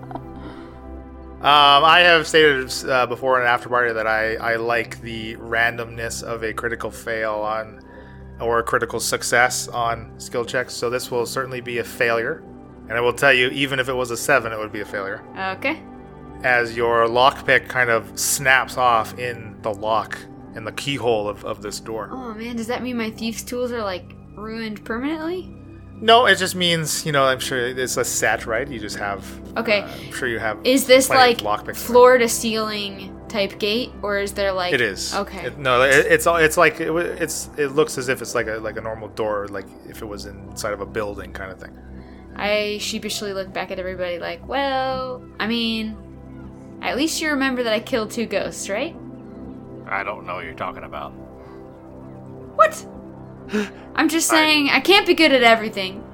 Um, 1.39 1.85
I 1.85 2.01
have 2.01 2.27
stated 2.27 2.69
uh, 2.91 3.07
before 3.07 3.37
in 3.37 3.43
an 3.47 3.49
after 3.49 3.69
party 3.69 3.93
that 3.93 4.09
I, 4.09 4.35
I 4.35 4.57
like 4.57 5.01
the 5.03 5.37
randomness 5.37 6.25
of 6.25 6.43
a 6.43 6.53
critical 6.53 6.91
fail 6.91 7.35
on 7.35 7.81
or 8.41 8.59
a 8.59 8.65
critical 8.65 8.99
success 8.99 9.69
on 9.69 10.19
skill 10.19 10.45
checks. 10.45 10.75
So 10.75 10.91
this 10.91 11.13
will 11.13 11.27
certainly 11.27 11.61
be 11.61 11.79
a 11.79 11.85
failure, 11.85 12.43
and 12.89 12.99
I 12.99 13.01
will 13.01 13.13
tell 13.13 13.33
you, 13.33 13.51
even 13.51 13.79
if 13.79 13.89
it 13.89 13.93
was 13.93 14.11
a 14.11 14.17
seven, 14.17 14.53
it 14.53 14.59
would 14.59 14.73
be 14.73 14.81
a 14.81 14.85
failure. 14.85 15.23
Okay. 15.57 15.81
as 16.43 16.77
your 16.77 17.07
lockpick 17.07 17.69
kind 17.69 17.89
of 17.91 18.19
snaps 18.19 18.77
off 18.77 19.17
in 19.17 19.57
the 19.63 19.73
lock 19.73 20.19
in 20.57 20.65
the 20.65 20.73
keyhole 20.73 21.29
of, 21.29 21.45
of 21.45 21.63
this 21.63 21.79
door. 21.79 22.09
Oh 22.11 22.35
man, 22.35 22.57
does 22.57 22.67
that 22.67 22.83
mean 22.83 22.97
my 22.97 23.11
thieves' 23.11 23.45
tools 23.45 23.71
are, 23.71 23.85
like, 23.85 24.11
ruined 24.35 24.85
permanently? 24.85 25.55
No, 26.01 26.27
it 26.27 26.37
just 26.37 26.55
means, 26.55 27.05
you 27.05 27.13
know, 27.13 27.25
I'm 27.25 27.41
sure 27.41 27.59
it's 27.59 27.97
a 27.97 28.05
set, 28.05 28.47
right? 28.47 28.69
You 28.69 28.79
just 28.79 28.97
have. 28.97 29.25
Okay. 29.57 29.81
uh, 29.81 29.89
I'm 29.89 30.13
sure 30.13 30.29
you 30.29 30.39
have. 30.39 30.59
Is 30.65 30.87
this 30.87 31.11
like 31.11 31.41
floor 31.77 32.19
to 32.19 32.29
ceiling 32.29 33.15
type 33.29 33.59
gate, 33.59 33.91
or 34.03 34.19
is 34.19 34.33
there 34.33 34.53
like? 34.53 34.73
It 34.73 34.81
is. 34.81 35.15
Okay. 35.15 35.47
It- 35.47 35.59
no, 35.59 35.83
it, 35.83 36.07
it's 36.07 36.27
all. 36.27 36.37
It's 36.37 36.57
like 36.57 36.81
it, 36.81 36.91
it's. 36.91 37.51
It 37.57 37.69
looks 37.69 37.99
as 37.99 38.09
if 38.09 38.23
it's 38.23 38.35
like 38.35 38.47
a 38.47 38.59
like 38.59 38.77
a 38.77 38.81
normal 38.81 39.09
door, 39.09 39.49
like 39.49 39.67
if 39.89 40.01
it 40.03 40.07
was 40.07 40.27
inside 40.27 40.73
of 40.73 40.81
a 40.81 40.87
building, 40.87 41.33
kind 41.33 41.51
of 41.51 41.61
thing. 41.61 41.77
I 42.37 42.79
sheepishly 42.81 43.33
look 43.33 43.53
back 43.53 43.73
at 43.73 43.81
everybody 43.81 44.21
like, 44.21 44.47
well, 44.47 45.25
I 45.41 45.49
mean, 45.49 45.97
at 46.83 46.97
least 46.97 47.21
you 47.21 47.31
remember 47.31 47.65
that 47.65 47.73
I 47.73 47.81
killed 47.81 48.13
two 48.13 48.27
ghosts, 48.27 48.69
right? 48.69 48.95
I 49.89 50.05
don't 50.05 50.25
know 50.27 50.37
what 50.37 50.45
you're 50.45 50.55
talking 50.55 50.85
about. 50.85 51.11
What? 52.55 52.87
I'm 53.95 54.09
just 54.09 54.29
saying, 54.29 54.71
I 54.71 54.81
can't 54.81 55.07
be 55.07 55.15
good 55.15 55.33
at 55.33 55.43
everything. 55.43 56.05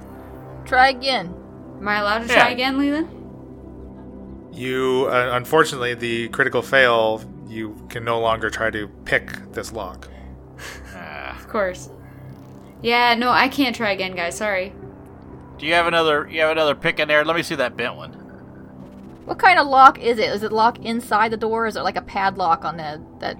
Try 0.65 0.89
again. 0.89 1.35
Am 1.81 1.89
I 1.89 1.99
allowed 1.99 2.21
to 2.21 2.27
try 2.29 2.49
Yeah. 2.49 2.49
again, 2.49 2.79
Leland? 2.79 3.09
You, 4.53 5.09
uh, 5.11 5.31
unfortunately, 5.33 5.95
the 5.95 6.29
critical 6.29 6.63
fail. 6.63 7.23
You 7.49 7.77
can 7.89 8.05
no 8.05 8.21
longer 8.21 8.51
try 8.51 8.71
to 8.71 8.89
pick 9.05 9.53
this 9.53 9.73
lock. 9.73 10.09
Ah. 10.97 11.37
Of 11.37 11.49
course. 11.49 11.91
Yeah, 12.83 13.15
no, 13.15 13.31
I 13.31 13.49
can't 13.49 13.75
try 13.75 13.91
again, 13.91 14.15
guys. 14.15 14.37
Sorry. 14.37 14.73
do 15.59 15.67
you 15.67 15.75
have 15.75 15.87
another? 15.87 16.29
You 16.31 16.41
have 16.43 16.51
another 16.51 16.75
pick 16.75 17.01
in 17.01 17.09
there? 17.09 17.25
Let 17.25 17.35
me 17.37 17.43
see 17.43 17.57
that 17.57 17.77
bent 17.77 17.97
one. 17.97 18.13
What 19.25 19.39
kind 19.39 19.59
of 19.59 19.67
lock 19.67 19.99
is 20.01 20.19
it? 20.19 20.29
Is 20.31 20.43
it 20.45 20.53
lock 20.53 20.79
inside 20.85 21.31
the 21.33 21.37
door? 21.37 21.65
Or 21.65 21.67
is 21.67 21.77
it 21.77 21.81
like 21.83 21.97
a 21.97 22.03
padlock 22.03 22.65
on 22.65 22.77
the 22.77 23.03
that 23.21 23.37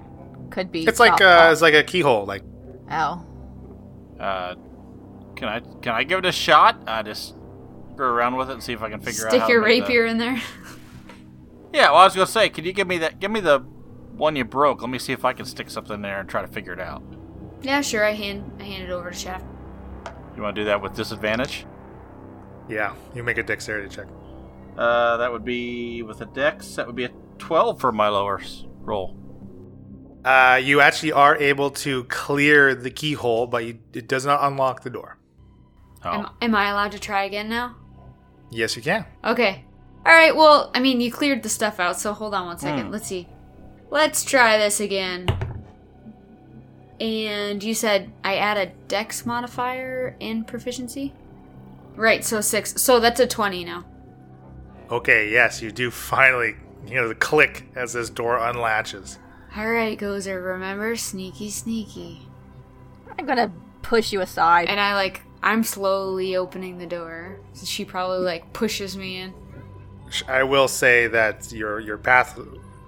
could 0.49 0.71
be? 0.71 0.85
It's 0.85 0.99
like 0.99 1.11
top 1.13 1.21
uh, 1.21 1.25
off? 1.25 1.51
it's 1.53 1.61
like 1.61 1.73
a 1.75 1.83
keyhole. 1.83 2.25
Like 2.25 2.43
oh, 2.91 3.23
Uh, 4.19 4.55
can 5.35 5.47
I 5.49 5.59
can 5.59 5.93
I 5.93 6.03
give 6.03 6.19
it 6.19 6.25
a 6.25 6.31
shot? 6.31 6.83
I 6.87 7.03
just 7.03 7.35
screw 7.93 8.05
around 8.07 8.35
with 8.37 8.49
it 8.49 8.53
and 8.53 8.63
see 8.63 8.73
if 8.73 8.81
I 8.81 8.89
can 8.89 8.99
figure 9.01 9.25
out. 9.25 9.31
Stick 9.31 9.41
how 9.41 9.47
to 9.47 9.53
your 9.53 9.61
make 9.61 9.75
the- 9.75 9.81
rapier 9.81 10.05
in 10.05 10.17
there. 10.17 10.41
Yeah, 11.73 11.89
well, 11.91 11.99
I 11.99 12.05
was 12.05 12.13
gonna 12.15 12.25
say, 12.27 12.47
can 12.49 12.63
you 12.63 12.71
give 12.71 12.87
me 12.87 12.97
that? 12.99 13.19
Give 13.19 13.29
me 13.31 13.41
the 13.41 13.59
one 13.59 14.35
you 14.37 14.45
broke. 14.45 14.81
Let 14.81 14.89
me 14.89 14.97
see 14.99 15.11
if 15.11 15.25
I 15.25 15.33
can 15.33 15.45
stick 15.45 15.69
something 15.69 16.01
there 16.01 16.21
and 16.21 16.29
try 16.29 16.41
to 16.41 16.47
figure 16.47 16.71
it 16.71 16.79
out. 16.79 17.03
yeah, 17.61 17.81
sure. 17.81 18.05
I 18.05 18.13
hand 18.13 18.49
I 18.59 18.63
hand 18.63 18.83
it 18.83 18.91
over 18.91 19.09
to 19.11 19.15
Shaft. 19.17 19.43
You 20.37 20.41
want 20.43 20.55
to 20.55 20.61
do 20.61 20.65
that 20.65 20.81
with 20.81 20.95
disadvantage? 20.95 21.65
yeah, 22.69 22.93
you 23.13 23.23
make 23.23 23.37
a 23.37 23.43
dexterity 23.43 23.89
check. 23.93 24.07
Uh, 24.77 25.17
that 25.17 25.31
would 25.31 25.43
be 25.45 26.01
with 26.03 26.21
a 26.21 26.25
dex. 26.25 26.75
That 26.75 26.87
would 26.87 26.95
be 26.95 27.05
a 27.05 27.11
twelve 27.37 27.79
for 27.81 27.91
my 27.91 28.07
lower 28.07 28.41
roll. 28.79 29.17
Uh, 30.25 30.59
you 30.61 30.81
actually 30.81 31.11
are 31.11 31.37
able 31.37 31.69
to 31.69 32.03
clear 32.05 32.73
the 32.73 32.89
keyhole, 32.89 33.45
but 33.45 33.63
you, 33.63 33.77
it 33.93 34.07
does 34.07 34.25
not 34.25 34.43
unlock 34.43 34.81
the 34.81 34.89
door. 34.89 35.17
Oh, 36.03 36.09
Am, 36.09 36.29
am 36.41 36.55
I 36.55 36.69
allowed 36.69 36.91
to 36.93 36.99
try 36.99 37.25
again 37.25 37.47
now? 37.47 37.75
Yes, 38.49 38.75
you 38.75 38.81
can. 38.81 39.05
Okay. 39.23 39.63
All 40.03 40.11
right. 40.11 40.35
Well, 40.35 40.71
I 40.73 40.79
mean, 40.79 40.99
you 40.99 41.11
cleared 41.11 41.43
the 41.43 41.49
stuff 41.49 41.79
out, 41.79 41.99
so 41.99 42.11
hold 42.11 42.33
on 42.33 42.47
one 42.47 42.57
second. 42.57 42.87
Hmm. 42.87 42.91
Let's 42.91 43.07
see. 43.07 43.27
Let's 43.91 44.25
try 44.25 44.57
this 44.57 44.79
again. 44.79 45.27
And 46.99 47.63
you 47.63 47.75
said 47.75 48.11
I 48.23 48.37
add 48.37 48.57
a 48.57 48.71
dex 48.87 49.25
modifier 49.25 50.15
and 50.19 50.47
proficiency? 50.47 51.13
Right, 51.95 52.25
so 52.25 52.41
6. 52.41 52.81
So 52.81 52.99
that's 52.99 53.19
a 53.19 53.27
20 53.27 53.63
now. 53.63 53.85
Okay, 54.89 55.31
yes, 55.31 55.61
you 55.61 55.71
do 55.71 55.91
finally 55.91 56.55
you 56.87 56.95
know, 56.95 57.07
the 57.07 57.15
click 57.15 57.65
as 57.75 57.93
this 57.93 58.09
door 58.09 58.37
unlatches. 58.37 59.19
All 59.57 59.69
right, 59.69 59.97
Gozer, 59.97 60.43
remember 60.43 60.97
sneaky, 60.97 61.49
sneaky. 61.49 62.27
I'm 63.17 63.25
gonna 63.25 63.53
push 63.81 64.11
you 64.11 64.19
aside. 64.19 64.67
And 64.67 64.79
I 64.79 64.95
like, 64.95 65.21
I'm 65.41 65.63
slowly 65.63 66.35
opening 66.35 66.77
the 66.77 66.85
door. 66.85 67.39
So 67.53 67.65
she 67.65 67.85
probably 67.85 68.19
like 68.19 68.51
pushes 68.51 68.97
me 68.97 69.17
in. 69.17 69.33
I 70.27 70.43
will 70.43 70.67
say 70.67 71.07
that 71.07 71.51
your 71.51 71.79
your 71.79 71.97
path 71.97 72.37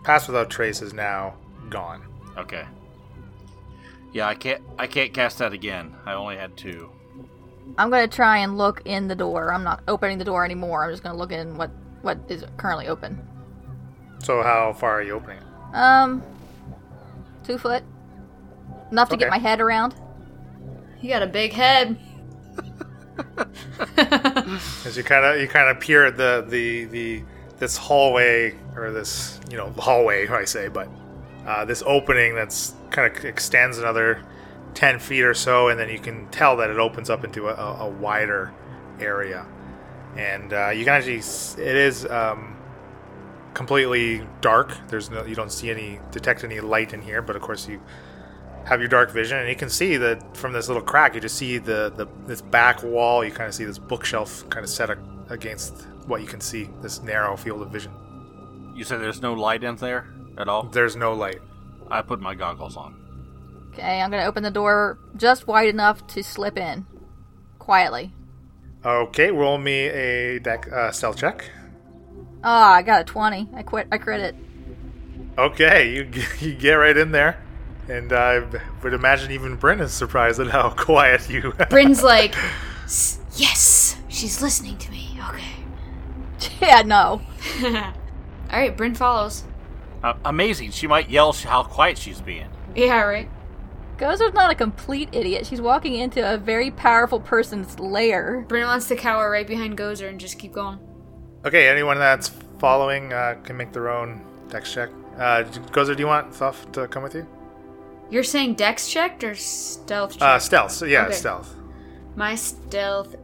pass 0.03 0.27
without 0.27 0.49
trace 0.49 0.81
is 0.81 0.93
now 0.93 1.35
gone. 1.69 2.03
Okay. 2.37 2.65
Yeah, 4.11 4.27
I 4.27 4.35
can't. 4.35 4.61
I 4.77 4.87
can't 4.87 5.13
cast 5.13 5.37
that 5.39 5.53
again. 5.53 5.95
I 6.05 6.13
only 6.13 6.35
had 6.35 6.57
two. 6.57 6.89
I'm 7.77 7.89
gonna 7.89 8.07
try 8.07 8.39
and 8.39 8.57
look 8.57 8.81
in 8.85 9.07
the 9.07 9.15
door. 9.15 9.53
I'm 9.53 9.63
not 9.63 9.83
opening 9.87 10.17
the 10.17 10.25
door 10.25 10.43
anymore. 10.43 10.83
I'm 10.83 10.91
just 10.91 11.03
gonna 11.03 11.17
look 11.17 11.31
in 11.31 11.57
what 11.57 11.71
what 12.01 12.19
is 12.27 12.43
currently 12.57 12.87
open. 12.87 13.25
So 14.19 14.43
how 14.43 14.73
far 14.73 14.99
are 14.99 15.03
you 15.03 15.13
opening 15.13 15.37
it? 15.37 15.75
Um, 15.75 16.23
two 17.47 17.57
foot, 17.57 17.81
enough 18.91 19.09
to 19.09 19.17
get 19.17 19.29
my 19.29 19.37
head 19.37 19.61
around. 19.61 19.95
You 21.01 21.09
got 21.09 21.23
a 21.23 21.27
big 21.27 21.53
head. 21.53 21.97
As 23.97 24.97
you 24.97 25.03
kind 25.03 25.25
of 25.25 25.39
you 25.41 25.47
kind 25.47 25.69
of 25.69 25.79
peer 25.79 26.05
at 26.05 26.17
the 26.17 26.45
the 26.47 26.85
the 26.85 27.23
this 27.57 27.77
hallway 27.77 28.53
or 28.75 28.91
this 28.91 29.39
you 29.49 29.57
know 29.57 29.71
hallway 29.77 30.27
I 30.27 30.43
say, 30.43 30.67
but 30.67 30.89
uh, 31.45 31.63
this 31.63 31.81
opening 31.85 32.35
that's 32.35 32.75
kind 32.91 33.15
of 33.15 33.23
extends 33.23 33.77
another 33.77 34.21
ten 34.73 34.99
feet 34.99 35.23
or 35.23 35.33
so, 35.33 35.69
and 35.69 35.79
then 35.79 35.89
you 35.89 35.99
can 35.99 36.27
tell 36.29 36.57
that 36.57 36.69
it 36.69 36.77
opens 36.77 37.09
up 37.09 37.23
into 37.23 37.47
a, 37.47 37.53
a, 37.53 37.85
a 37.85 37.89
wider 37.89 38.53
area, 38.99 39.45
and 40.17 40.51
uh, 40.51 40.69
you 40.69 40.83
can 40.83 40.93
actually 40.95 41.19
it 41.19 41.75
is 41.75 42.05
um, 42.07 42.56
completely 43.57 44.21
dark. 44.39 44.71
There's 44.87 45.09
no 45.09 45.25
you 45.25 45.33
don't 45.33 45.51
see 45.51 45.71
any 45.71 45.99
detect 46.11 46.43
any 46.43 46.59
light 46.59 46.93
in 46.93 47.01
here, 47.01 47.23
but 47.23 47.35
of 47.35 47.41
course 47.41 47.67
you 47.67 47.81
have 48.65 48.79
your 48.79 48.87
dark 48.87 49.09
vision, 49.11 49.39
and 49.39 49.49
you 49.49 49.55
can 49.55 49.69
see 49.69 49.97
that 49.97 50.37
from 50.37 50.53
this 50.53 50.67
little 50.67 50.83
crack, 50.83 51.15
you 51.15 51.21
just 51.21 51.37
see 51.37 51.57
the, 51.57 51.91
the 51.95 52.05
this 52.27 52.41
back 52.41 52.83
wall. 52.83 53.25
You 53.25 53.31
kind 53.31 53.47
of 53.47 53.55
see 53.55 53.65
this 53.65 53.79
bookshelf 53.79 54.47
kind 54.51 54.63
of 54.63 54.69
set 54.69 54.91
a, 54.91 54.97
against 55.29 55.87
what 56.05 56.21
you 56.21 56.27
can 56.27 56.39
see. 56.39 56.69
This 56.83 57.01
narrow 57.01 57.35
field 57.35 57.63
of 57.63 57.71
vision. 57.71 57.93
You 58.75 58.83
said 58.83 59.01
there's 59.01 59.23
no 59.23 59.33
light 59.33 59.63
in 59.63 59.75
there 59.77 60.07
at 60.37 60.47
all. 60.47 60.63
There's 60.63 60.95
no 60.95 61.13
light. 61.13 61.41
I 61.89 62.03
put 62.03 62.19
my 62.21 62.35
goggles 62.35 62.77
on. 62.77 62.93
Okay, 63.73 64.01
I'm 64.01 64.11
gonna 64.11 64.25
open 64.25 64.43
the 64.43 64.51
door 64.51 64.99
just 65.15 65.47
wide 65.47 65.69
enough 65.69 66.05
to 66.13 66.23
slip 66.23 66.57
in, 66.57 66.85
quietly. 67.57 68.13
Okay, 68.85 69.31
roll 69.31 69.57
me 69.57 69.87
a 69.87 70.37
deck 70.39 70.71
uh, 70.71 70.91
stealth 70.91 71.17
check. 71.17 71.49
Ah, 72.49 72.75
I 72.75 72.81
got 72.81 73.01
a 73.01 73.03
twenty. 73.03 73.49
I 73.53 73.61
quit. 73.61 73.89
I 73.91 73.97
crit 73.97 74.21
it. 74.21 74.35
Okay, 75.37 75.93
you 75.93 76.09
you 76.39 76.55
get 76.55 76.75
right 76.75 76.95
in 76.95 77.11
there, 77.11 77.43
and 77.89 78.13
I 78.13 78.39
would 78.81 78.93
imagine 78.93 79.31
even 79.31 79.57
Bryn 79.57 79.81
is 79.81 79.91
surprised 79.91 80.39
at 80.39 80.47
how 80.47 80.69
quiet 80.77 81.29
you. 81.29 81.53
Are 81.59 81.65
Bryn's 81.69 82.01
like, 82.01 82.35
"S- 82.85 83.19
yes, 83.35 83.97
she's 84.07 84.41
listening 84.41 84.77
to 84.77 84.89
me. 84.91 85.19
Okay. 85.27 86.55
yeah, 86.61 86.83
no. 86.83 87.21
All 87.61 87.93
right, 88.53 88.77
Bryn 88.77 88.95
follows. 88.95 89.43
Uh, 90.01 90.13
amazing. 90.23 90.71
She 90.71 90.87
might 90.87 91.09
yell 91.09 91.33
how 91.33 91.63
quiet 91.63 91.97
she's 91.97 92.21
being. 92.21 92.47
Yeah, 92.75 93.01
right. 93.01 93.29
Gozer's 93.97 94.33
not 94.33 94.51
a 94.51 94.55
complete 94.55 95.09
idiot. 95.11 95.45
She's 95.47 95.59
walking 95.59 95.95
into 95.95 96.21
a 96.33 96.37
very 96.37 96.71
powerful 96.71 97.19
person's 97.19 97.77
lair. 97.77 98.45
Bryn 98.47 98.67
wants 98.67 98.87
to 98.87 98.95
cower 98.95 99.29
right 99.29 99.45
behind 99.45 99.77
Gozer 99.77 100.07
and 100.07 100.17
just 100.17 100.39
keep 100.39 100.53
going. 100.53 100.79
Okay, 101.47 101.69
anyone 101.69 101.97
that's 101.97 102.27
following 102.59 103.13
uh, 103.13 103.37
can 103.43 103.55
make 103.55 103.71
their 103.71 103.87
own 103.89 104.21
dex 104.49 104.73
check. 104.73 104.89
Uh, 105.15 105.43
Gozer, 105.71 105.95
do 105.95 106.01
you 106.03 106.07
want 106.07 106.29
Thuft 106.31 106.73
to 106.73 106.89
come 106.89 107.03
with 107.03 107.15
you? 107.15 107.25
You're 108.09 108.23
saying 108.23 108.55
dex 108.55 108.89
checked 108.89 109.23
or 109.23 109.33
stealth 109.33 110.13
check? 110.13 110.21
Uh, 110.21 110.39
stealth. 110.39 110.71
So 110.71 110.83
yeah, 110.85 111.05
Okay. 111.05 111.13
stealth. 111.13 111.55
My 112.17 112.35
stealth 112.35 113.15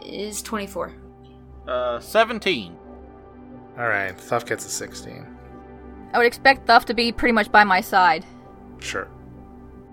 is 0.00 0.42
24. 0.42 0.92
Uh, 1.66 1.98
seventeen. 1.98 2.76
All 3.76 3.88
right, 3.88 4.16
Thuft 4.16 4.46
gets 4.46 4.64
a 4.64 4.68
16. 4.68 5.26
I 6.12 6.18
would 6.18 6.26
expect 6.26 6.66
Thuft 6.68 6.84
to 6.84 6.94
be 6.94 7.10
pretty 7.10 7.32
much 7.32 7.50
by 7.50 7.64
my 7.64 7.80
side. 7.80 8.24
Sure. 8.78 9.08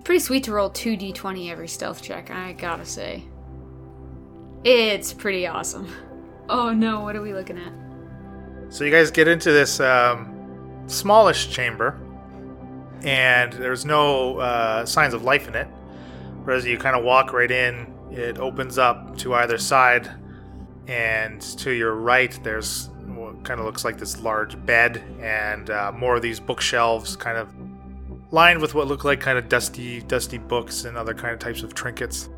Pretty 0.04 0.20
sweet 0.20 0.44
to 0.44 0.52
roll 0.52 0.70
2d20 0.70 1.50
every 1.50 1.68
stealth 1.68 2.04
check, 2.04 2.30
I 2.30 2.54
gotta 2.54 2.86
say. 2.86 3.24
It's 4.64 5.12
pretty 5.12 5.48
awesome. 5.48 5.88
Oh 6.50 6.74
no, 6.74 7.02
what 7.02 7.16
are 7.16 7.22
we 7.22 7.34
looking 7.34 7.60
at? 7.60 7.72
So 8.74 8.84
you 8.84 8.92
guys 8.92 9.12
get 9.12 9.28
into 9.28 9.52
this 9.52 9.80
um, 9.80 10.84
smallish 10.88 11.50
chamber, 11.50 12.00
and 13.04 13.54
there's 13.54 13.86
no 13.86 14.40
uh, 14.40 14.86
signs 14.86 15.14
of 15.14 15.24
life 15.24 15.48
in 15.48 15.56
it. 15.56 15.68
But 16.46 16.56
as 16.56 16.66
you 16.66 16.78
kind 16.78 16.96
of 16.96 17.04
walk 17.04 17.34
right 17.34 17.52
in, 17.52 17.94
it 18.12 18.40
opens 18.40 18.80
up 18.80 19.16
to 19.20 19.36
either 19.36 19.60
side, 19.60 20.10
and 20.88 21.40
to 21.60 21.72
your 21.72 21.94
right, 21.94 22.38
there's 22.44 22.90
what 23.06 23.44
kind 23.44 23.60
of 23.60 23.66
looks 23.68 23.86
like 23.86 23.98
this 23.98 24.20
large 24.22 24.64
bed 24.66 25.04
and 25.22 25.70
uh, 25.70 25.92
more 25.92 26.16
of 26.16 26.24
these 26.24 26.40
bookshelves, 26.40 27.16
kind 27.16 27.38
of 27.38 27.50
lined 28.32 28.60
with 28.60 28.74
what 28.74 28.88
look 28.88 29.04
like 29.04 29.20
kind 29.20 29.38
of 29.38 29.50
dusty, 29.50 30.02
dusty 30.02 30.40
books 30.40 30.86
and 30.86 30.98
other 30.98 31.14
kind 31.14 31.34
of 31.34 31.40
types 31.40 31.62
of 31.62 31.76
trinkets. 31.76 32.30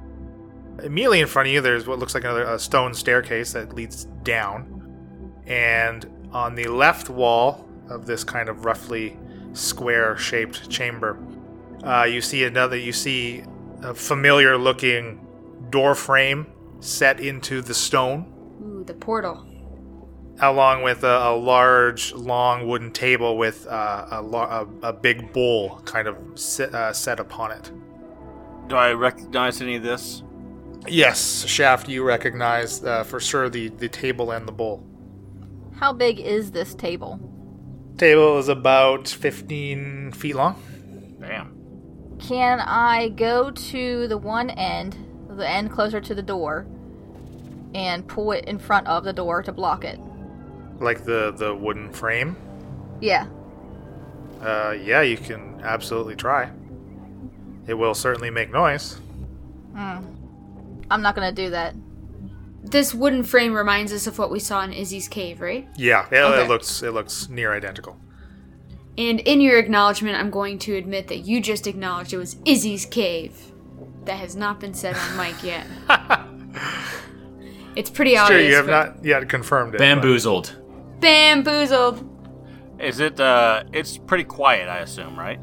Immediately 0.84 1.20
in 1.22 1.28
front 1.28 1.48
of 1.48 1.54
you, 1.54 1.62
there's 1.62 1.88
what 1.88 2.00
looks 2.00 2.14
like 2.16 2.24
another 2.24 2.44
a 2.44 2.60
stone 2.60 2.94
staircase 2.94 3.54
that 3.54 3.74
leads 3.74 4.06
down. 4.24 4.78
And 5.46 6.06
on 6.32 6.56
the 6.56 6.66
left 6.66 7.10
wall 7.10 7.68
of 7.90 8.06
this 8.06 8.24
kind 8.24 8.50
of 8.50 8.66
roughly 8.66 9.18
square 9.54 10.18
shaped 10.18 10.70
chamber, 10.70 11.18
uh, 11.84 12.04
you 12.04 12.22
see 12.22 12.44
another, 12.44 12.78
you 12.78 12.94
see 12.94 13.44
a 13.82 13.94
familiar 13.94 14.58
looking 14.58 15.26
door 15.70 15.96
frame 15.96 16.48
set 16.80 17.20
into 17.20 17.62
the 17.62 17.74
stone, 17.74 18.32
Ooh, 18.64 18.84
the 18.84 18.94
portal. 18.94 19.46
along 20.40 20.84
with 20.84 21.04
a, 21.04 21.30
a 21.30 21.36
large, 21.36 22.14
long 22.14 22.68
wooden 22.68 22.92
table 22.92 23.38
with 23.38 23.68
uh, 23.68 24.06
a, 24.12 24.24
a, 24.24 24.68
a 24.84 24.94
big 24.94 25.32
bowl 25.34 25.80
kind 25.86 26.08
of 26.08 26.18
set, 26.36 26.74
uh, 26.74 26.94
set 26.94 27.20
upon 27.20 27.52
it. 27.52 27.72
Do 28.68 28.76
I 28.76 28.94
recognize 28.94 29.62
any 29.62 29.76
of 29.76 29.84
this? 29.84 30.24
Yes, 30.88 31.46
Shaft, 31.48 31.88
you 31.88 32.04
recognize 32.04 32.84
uh, 32.84 33.04
for 33.04 33.20
sure 33.20 33.50
the, 33.50 33.70
the 33.70 33.88
table 33.88 34.32
and 34.32 34.48
the 34.48 34.52
bowl. 34.52 34.84
How 35.76 35.94
big 35.94 36.20
is 36.20 36.52
this 36.52 36.74
table? 36.74 37.20
Table 37.98 38.40
is 38.40 38.50
about 38.50 39.08
15 39.08 40.12
feet 40.14 40.36
long. 40.36 40.62
Damn. 41.20 41.58
Can 42.20 42.60
I 42.60 43.10
go 43.10 43.52
to 43.52 44.08
the 44.08 44.18
one 44.18 44.50
end, 44.52 44.98
the 45.30 45.48
end 45.48 45.72
closer 45.72 46.02
to 46.02 46.16
the 46.16 46.22
door, 46.22 46.66
and 47.74 48.08
pull 48.08 48.32
it 48.32 48.46
in 48.46 48.60
front 48.60 48.88
of 48.88 49.04
the 49.04 49.14
door 49.14 49.42
to 49.44 49.52
block 49.52 49.84
it? 49.84 50.00
Like 50.80 51.04
the, 51.04 51.32
the 51.32 51.54
wooden 51.54 51.92
frame. 51.92 52.36
Yeah. 53.00 53.28
Uh, 54.42 54.76
yeah, 54.84 55.02
you 55.02 55.18
can 55.18 55.62
absolutely 55.64 56.16
try. 56.16 56.52
It 57.68 57.76
will 57.76 57.94
certainly 57.94 58.32
make 58.32 58.52
noise. 58.52 59.00
I'm 60.92 61.02
not 61.02 61.16
gonna 61.16 61.32
do 61.32 61.50
that. 61.52 61.74
This 62.64 62.94
wooden 62.94 63.24
frame 63.24 63.54
reminds 63.54 63.92
us 63.92 64.06
of 64.06 64.20
what 64.20 64.30
we 64.30 64.40
saw 64.40 64.62
in 64.64 64.72
Izzy's 64.72 65.08
cave, 65.08 65.42
right? 65.42 65.68
Yeah, 65.78 66.06
it, 66.12 66.18
Okay. 66.18 66.44
it 66.44 66.48
looks 66.48 66.84
it 66.84 66.92
looks 66.92 67.28
near 67.30 67.54
identical. 67.54 67.98
And 68.98 69.20
in 69.22 69.42
your 69.42 69.58
acknowledgement, 69.58 70.18
I'm 70.18 70.30
going 70.30 70.60
to 70.60 70.76
admit 70.76 71.08
that 71.08 71.20
you 71.20 71.42
just 71.42 71.66
acknowledged 71.66 72.14
it 72.14 72.18
was 72.18 72.36
Izzy's 72.46 72.86
cave. 72.86 73.34
That 74.06 74.18
has 74.20 74.36
not 74.36 74.60
been 74.60 74.74
said 74.74 74.96
on 74.96 75.18
mic 75.18 75.42
yet. 75.44 75.66
it's 77.76 77.90
pretty 77.90 78.12
Sure, 78.16 78.24
obvious. 78.24 78.50
you 78.50 78.56
have 78.56 78.68
not 78.68 79.04
yet 79.04 79.28
confirmed 79.30 79.74
it. 79.76 79.78
but- 79.78 79.84
Bamboozled. 79.84 80.56
Bamboozled. 81.00 82.08
Is 82.80 83.00
it? 83.00 83.20
Uh, 83.20 83.64
it's 83.74 83.98
pretty 83.98 84.24
quiet, 84.24 84.68
I 84.68 84.80
assume, 84.80 85.18
right? 85.18 85.40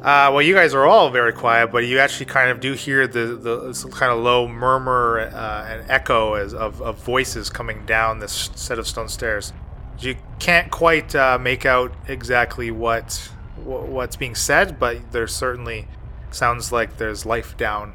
Uh, 0.00 0.30
well, 0.32 0.40
you 0.40 0.54
guys 0.54 0.72
are 0.72 0.86
all 0.86 1.10
very 1.10 1.32
quiet, 1.32 1.70
but 1.70 1.84
you 1.84 1.98
actually 1.98 2.24
kind 2.24 2.50
of 2.50 2.58
do 2.58 2.72
hear 2.72 3.06
the, 3.06 3.36
the 3.36 3.90
kind 3.92 4.10
of 4.10 4.18
low 4.18 4.48
murmur 4.48 5.20
uh, 5.20 5.66
and 5.68 5.90
echo 5.90 6.34
as 6.34 6.54
of, 6.54 6.80
of 6.80 6.96
voices 7.04 7.50
coming 7.50 7.84
down 7.84 8.18
this 8.18 8.48
set 8.54 8.78
of 8.78 8.86
stone 8.86 9.08
stairs. 9.08 9.52
You 9.98 10.16
can't 10.38 10.70
quite 10.70 11.14
uh, 11.14 11.38
make 11.38 11.66
out 11.66 11.92
exactly 12.08 12.70
what 12.70 13.30
what's 13.62 14.16
being 14.16 14.34
said, 14.34 14.78
but 14.78 15.12
there 15.12 15.26
certainly 15.26 15.86
sounds 16.30 16.72
like 16.72 16.96
there's 16.96 17.26
life 17.26 17.54
down 17.58 17.92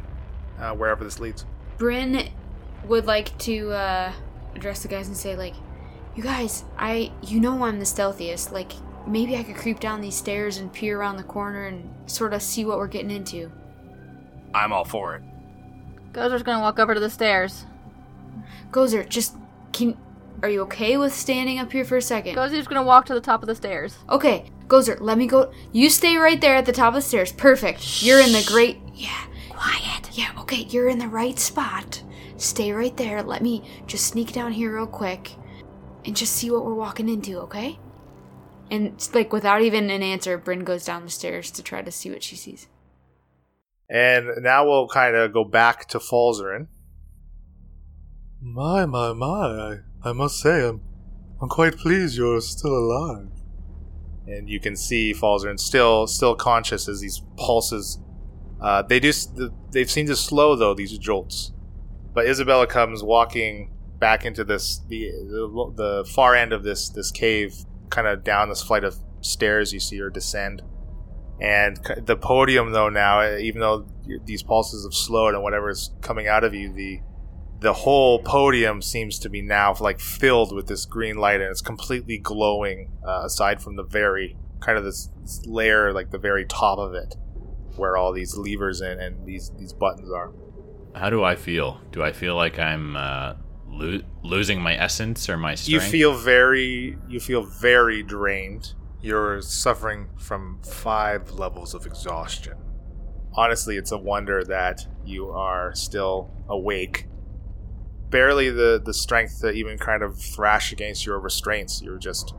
uh, 0.60 0.74
wherever 0.74 1.04
this 1.04 1.20
leads. 1.20 1.44
Bryn 1.80 2.30
would 2.86 3.08
like 3.08 3.36
to 3.40 3.72
uh, 3.72 4.14
address 4.54 4.84
the 4.84 4.88
guys 4.88 5.08
and 5.08 5.18
say, 5.18 5.36
like, 5.36 5.56
you 6.16 6.22
guys, 6.22 6.64
I, 6.78 7.12
you 7.24 7.40
know, 7.40 7.64
I'm 7.64 7.80
the 7.80 7.86
stealthiest. 7.86 8.52
Like, 8.52 8.74
maybe 9.08 9.38
I 9.38 9.44
could 9.44 9.56
creep 9.56 9.80
down 9.80 10.02
these 10.02 10.16
stairs 10.16 10.58
and 10.58 10.72
peer 10.72 11.00
around 11.00 11.18
the 11.18 11.24
corner 11.24 11.66
and 11.66 11.90
sort 12.10 12.34
of 12.34 12.42
see 12.42 12.66
what 12.66 12.78
we're 12.78 12.88
getting 12.88 13.12
into. 13.12 13.52
I'm 14.54 14.72
all 14.72 14.86
for 14.86 15.16
it. 15.16 15.24
Gozer's 16.14 16.44
gonna 16.44 16.62
walk 16.62 16.80
over 16.80 16.94
to 16.94 17.00
the 17.00 17.10
stairs. 17.10 17.66
Gozer, 18.72 19.08
just 19.08 19.36
can 19.74 19.98
Are 20.44 20.50
you 20.50 20.62
okay 20.62 20.98
with 20.98 21.14
standing 21.14 21.60
up 21.60 21.72
here 21.72 21.86
for 21.86 21.98
a 21.98 22.02
second? 22.02 22.36
Gozer's 22.36 22.68
gonna 22.68 22.84
walk 22.84 23.06
to 23.06 23.14
the 23.14 23.22
top 23.22 23.42
of 23.42 23.48
the 23.48 23.56
stairs. 23.56 23.98
Okay, 24.10 24.52
Gozer, 24.68 25.00
let 25.00 25.18
me 25.18 25.28
go. 25.28 25.52
You 25.72 25.90
stay 25.90 26.18
right 26.18 26.40
there 26.40 26.56
at 26.56 26.66
the 26.66 26.72
top 26.72 26.90
of 26.90 26.96
the 26.96 27.02
stairs. 27.02 27.32
Perfect. 27.32 28.04
You're 28.04 28.20
in 28.20 28.32
the 28.32 28.44
great. 28.48 28.80
Yeah. 28.94 29.26
Quiet. 29.50 30.10
Yeah, 30.14 30.32
okay, 30.40 30.64
you're 30.70 30.90
in 30.90 31.00
the 31.00 31.08
right 31.08 31.38
spot. 31.38 32.02
Stay 32.38 32.72
right 32.72 32.96
there. 32.98 33.24
Let 33.24 33.42
me 33.42 33.64
just 33.88 34.08
sneak 34.08 34.34
down 34.34 34.52
here 34.52 34.74
real 34.76 34.88
quick 34.88 35.32
and 36.06 36.16
just 36.16 36.34
see 36.34 36.52
what 36.52 36.66
we're 36.66 36.74
walking 36.74 37.10
into, 37.10 37.40
okay? 37.40 37.80
And, 38.72 39.08
like, 39.14 39.32
without 39.32 39.62
even 39.62 39.90
an 39.90 40.02
answer, 40.02 40.38
Bryn 40.38 40.64
goes 40.64 40.86
down 40.86 41.04
the 41.04 41.12
stairs 41.12 41.52
to 41.52 41.62
try 41.64 41.82
to 41.82 41.92
see 41.92 42.10
what 42.10 42.24
she 42.24 42.36
sees. 42.36 42.68
And 43.90 44.28
now 44.42 44.66
we'll 44.66 44.88
kind 44.88 45.16
of 45.16 45.32
go 45.34 45.44
back 45.44 45.88
to 45.90 46.00
Falzaren. 46.00 46.68
My, 48.42 48.86
my, 48.86 49.14
my. 49.14 49.26
I, 49.26 50.10
I 50.10 50.14
must 50.14 50.40
say, 50.40 50.68
I'm, 50.68 50.82
I'm 51.42 51.50
quite 51.50 51.78
pleased 51.78 52.18
you're 52.18 52.42
still 52.42 52.76
alive. 52.76 53.28
and 54.28 54.50
you 54.50 54.60
can 54.60 54.76
see 54.76 55.14
Falzaren 55.14 55.60
still 55.60 56.08
still 56.08 56.36
conscious 56.36 56.88
as 56.88 57.02
these 57.02 57.22
pulses. 57.38 58.00
Uh, 58.62 58.82
they 58.82 59.00
just 59.00 59.40
they've 59.72 59.90
seemed 59.90 60.08
to 60.08 60.16
slow 60.16 60.56
though 60.56 60.74
these 60.74 60.98
jolts, 60.98 61.52
but 62.14 62.26
Isabella 62.26 62.68
comes 62.68 63.04
walking 63.04 63.72
back 64.00 64.26
into 64.26 64.44
this 64.44 64.82
the 64.88 65.10
the, 65.10 65.74
the 65.76 66.10
far 66.10 66.36
end 66.36 66.54
of 66.54 66.64
this 66.64 66.90
this 66.90 67.12
cave, 67.12 67.54
kind 67.90 68.08
of 68.08 68.24
down 68.24 68.50
this 68.50 68.62
flight 68.62 68.84
of 68.84 68.96
stairs. 69.22 69.74
You 69.74 69.80
see 69.80 69.98
her 70.00 70.10
descend, 70.10 70.62
and 71.40 71.78
the 71.98 72.16
podium 72.16 72.72
though 72.72 72.90
now, 72.90 73.36
even 73.38 73.62
though 73.62 73.86
these 74.26 74.44
pulses 74.44 74.86
have 74.86 74.94
slowed 74.94 75.34
and 75.34 75.44
whatever 75.44 75.70
is 75.70 75.92
coming 76.02 76.28
out 76.28 76.44
of 76.44 76.54
you, 76.54 76.72
the 76.72 77.02
the 77.60 77.74
whole 77.74 78.20
podium 78.20 78.82
seems 78.82 79.18
to 79.20 79.30
be 79.30 79.42
now 79.42 79.76
like 79.80 80.00
filled 80.00 80.54
with 80.54 80.68
this 80.68 80.86
green 80.86 81.18
light 81.18 81.42
and 81.42 81.50
it's 81.50 81.62
completely 81.62 82.18
glowing 82.18 82.92
uh, 83.08 83.24
aside 83.26 83.62
from 83.62 83.76
the 83.76 83.84
very 83.84 84.38
kind 84.60 84.78
of 84.78 84.84
this, 84.84 85.10
this 85.22 85.46
layer 85.46 85.94
like 85.94 86.12
the 86.12 86.18
very 86.18 86.46
top 86.46 86.78
of 86.78 86.94
it 86.94 87.16
where 87.76 87.98
all 87.98 88.14
these 88.14 88.36
levers 88.38 88.82
and, 88.82 89.00
and 89.02 89.26
these 89.26 89.52
these 89.58 89.74
buttons 89.74 90.12
are 90.12 90.32
How 90.94 91.10
do 91.10 91.24
I 91.24 91.36
feel? 91.36 91.80
Do 91.92 92.04
I 92.04 92.12
feel 92.12 92.36
like 92.36 92.60
I'm 92.60 92.96
uh, 92.96 93.36
lo- 93.76 94.02
losing 94.24 94.62
my 94.62 94.76
essence 94.78 95.30
or 95.30 95.38
my 95.38 95.56
strength? 95.56 95.84
you 95.84 95.90
feel 95.90 96.14
very 96.14 96.98
you 97.08 97.20
feel 97.20 97.44
very 97.44 98.04
drained. 98.04 98.74
You're 99.02 99.42
suffering 99.42 100.10
from 100.18 100.62
five 100.64 101.32
levels 101.32 101.74
of 101.74 101.86
exhaustion. 101.86 102.58
Honestly 103.34 103.78
it's 103.78 103.92
a 103.92 103.98
wonder 103.98 104.44
that 104.46 104.88
you 105.06 105.30
are 105.30 105.74
still 105.76 106.32
awake. 106.48 107.08
Barely 108.10 108.50
the 108.50 108.82
the 108.84 108.94
strength 108.94 109.42
to 109.42 109.52
even 109.52 109.78
kind 109.78 110.04
of 110.04 110.20
thrash 110.20 110.72
against 110.72 111.06
your 111.06 111.20
restraints. 111.20 111.82
You're 111.82 112.00
just 112.00 112.34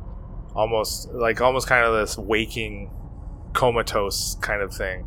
almost 0.55 1.11
like 1.11 1.41
almost 1.41 1.69
kind 1.69 1.85
of 1.85 1.95
this 1.95 2.17
waking 2.17 2.91
comatose 3.53 4.37
kind 4.41 4.63
of 4.63 4.73
thing. 4.73 5.07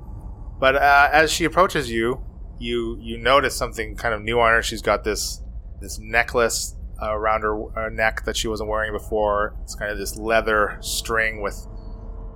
But 0.60 0.76
uh, 0.76 1.10
as 1.12 1.32
she 1.32 1.46
approaches 1.46 1.90
you 1.90 2.24
you 2.60 2.98
you 3.02 3.18
notice 3.18 3.56
something 3.56 3.96
kind 3.96 4.14
of 4.14 4.22
new 4.22 4.40
on 4.40 4.52
her. 4.52 4.62
She's 4.62 4.82
got 4.82 5.04
this 5.04 5.42
this 5.82 6.00
necklace 6.00 6.76
uh, 7.02 7.12
around 7.12 7.42
her 7.42 7.86
uh, 7.86 7.90
neck 7.90 8.26
that 8.26 8.36
she 8.36 8.48
wasn't 8.48 8.70
wearing 8.70 8.92
before 8.92 9.56
it's 9.64 9.76
kind 9.76 9.92
of 9.92 9.98
this 9.98 10.18
leather 10.18 10.78
string 10.82 11.42
with 11.42 11.66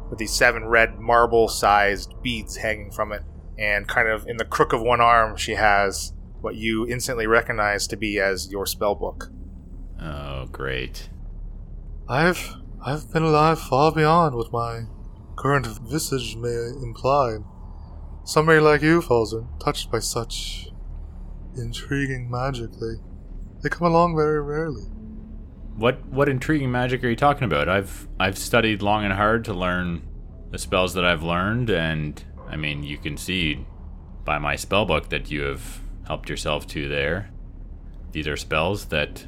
with 0.10 0.19
these 0.19 0.34
seven 0.34 0.65
red 0.65 0.99
marble 0.99 1.47
sized 1.47 2.13
beads 2.21 2.58
hanging 2.58 2.91
from 2.91 3.12
it 3.12 3.23
and 3.58 3.88
kind 3.88 4.08
of 4.08 4.25
in 4.27 4.38
the 4.38 4.45
crook 4.45 4.73
of 4.73 4.82
one 4.82 5.01
arm 5.01 5.36
she 5.36 5.56
has 5.56 6.13
what 6.41 6.56
you 6.56 6.88
instantly 6.88 7.27
recognize 7.27 7.88
to 7.88 7.97
be 7.97 8.19
as 8.19 8.51
your 8.51 8.65
spell 8.65 8.95
book 8.95 9.29
Oh, 10.03 10.47
great. 10.51 11.10
I've 12.10 12.56
I've 12.86 13.12
been 13.13 13.23
alive 13.23 13.60
far 13.60 13.93
beyond 13.93 14.36
what 14.36 14.51
my 14.51 14.82
current 15.38 15.65
visage 15.65 16.36
may 16.36 16.71
imply. 16.82 17.38
Somebody 18.25 18.60
like 18.60 18.82
you, 18.82 19.01
Falzaren, 19.01 19.47
touched 19.60 19.89
by 19.89 19.99
such 19.99 20.67
intriguing 21.56 22.29
magic, 22.29 22.71
they 22.73 22.95
they 23.63 23.69
come 23.69 23.88
along 23.88 24.15
very 24.15 24.41
rarely. 24.41 24.84
What 25.76 26.06
what 26.08 26.30
intriguing 26.30 26.71
magic 26.71 27.04
are 27.04 27.10
you 27.10 27.15
talking 27.15 27.45
about? 27.45 27.67
I've 27.67 28.08
I've 28.19 28.38
studied 28.38 28.82
long 28.82 29.04
and 29.06 29.13
hard 29.13 29.45
to 29.45 29.54
learn 29.54 30.04
the 30.52 30.60
spells 30.60 30.93
that 30.93 31.06
I've 31.06 31.23
learned, 31.23 31.69
and 31.71 32.23
I 32.47 32.58
mean 32.58 32.84
you 32.84 32.97
can 32.97 33.17
see 33.17 33.65
by 34.23 34.38
my 34.38 34.56
spell 34.56 34.86
book 34.86 35.10
that 35.10 35.32
you 35.32 35.41
have 35.41 35.82
helped 36.06 36.30
yourself 36.30 36.67
to 36.67 36.88
there. 36.88 37.32
These 38.12 38.28
are 38.28 38.38
spells 38.38 38.86
that 38.86 39.26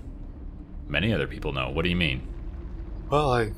many 0.88 1.12
other 1.12 1.26
people 1.26 1.52
know. 1.52 1.69
What 1.69 1.84
do 1.84 1.89
you 1.89 1.95
mean? 1.95 2.28
Well, 3.10 3.34
I 3.34 3.52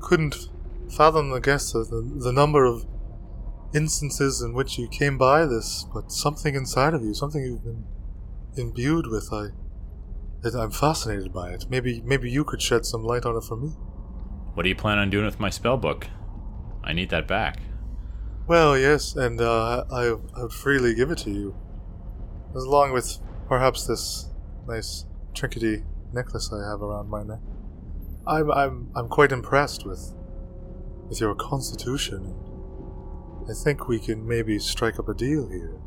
couldn't 0.00 0.48
fathom 0.94 1.30
the 1.30 1.40
guess 1.40 1.74
of 1.74 1.88
the, 1.88 2.02
the 2.02 2.32
number 2.32 2.64
of 2.64 2.86
instances 3.74 4.42
in 4.42 4.52
which 4.52 4.78
you 4.78 4.88
came 4.88 5.16
by 5.16 5.46
this, 5.46 5.86
but 5.94 6.12
something 6.12 6.54
inside 6.54 6.94
of 6.94 7.02
you, 7.02 7.14
something 7.14 7.42
you've 7.42 7.64
been 7.64 7.84
imbued 8.56 9.06
with, 9.06 9.32
I, 9.32 9.48
I'm 10.44 10.70
fascinated 10.70 11.32
by 11.32 11.50
it. 11.50 11.66
Maybe, 11.68 12.02
maybe 12.04 12.30
you 12.30 12.44
could 12.44 12.62
shed 12.62 12.86
some 12.86 13.02
light 13.02 13.24
on 13.24 13.36
it 13.36 13.42
for 13.42 13.56
me. 13.56 13.70
What 14.54 14.62
do 14.62 14.68
you 14.68 14.76
plan 14.76 14.98
on 14.98 15.10
doing 15.10 15.24
with 15.24 15.40
my 15.40 15.50
spell 15.50 15.76
book? 15.76 16.06
I 16.84 16.92
need 16.92 17.10
that 17.10 17.26
back. 17.26 17.60
Well, 18.46 18.78
yes, 18.78 19.16
and 19.16 19.40
uh, 19.40 19.84
I, 19.90 20.14
I 20.36 20.42
would 20.42 20.52
freely 20.52 20.94
give 20.94 21.10
it 21.10 21.18
to 21.18 21.30
you, 21.30 21.56
along 22.54 22.92
with 22.92 23.18
perhaps 23.48 23.86
this 23.86 24.30
nice 24.68 25.04
trinkety 25.34 25.84
necklace 26.12 26.52
I 26.52 26.68
have 26.70 26.80
around 26.80 27.08
my 27.08 27.24
neck. 27.24 27.40
I'm, 28.26 28.50
I'm, 28.52 28.90
I'm 28.94 29.08
quite 29.08 29.32
impressed 29.32 29.84
with, 29.84 30.14
with 31.08 31.20
your 31.20 31.34
constitution. 31.34 32.34
I 33.48 33.52
think 33.52 33.88
we 33.88 33.98
can 33.98 34.26
maybe 34.26 34.58
strike 34.58 34.98
up 34.98 35.08
a 35.08 35.14
deal 35.14 35.48
here. 35.48 35.80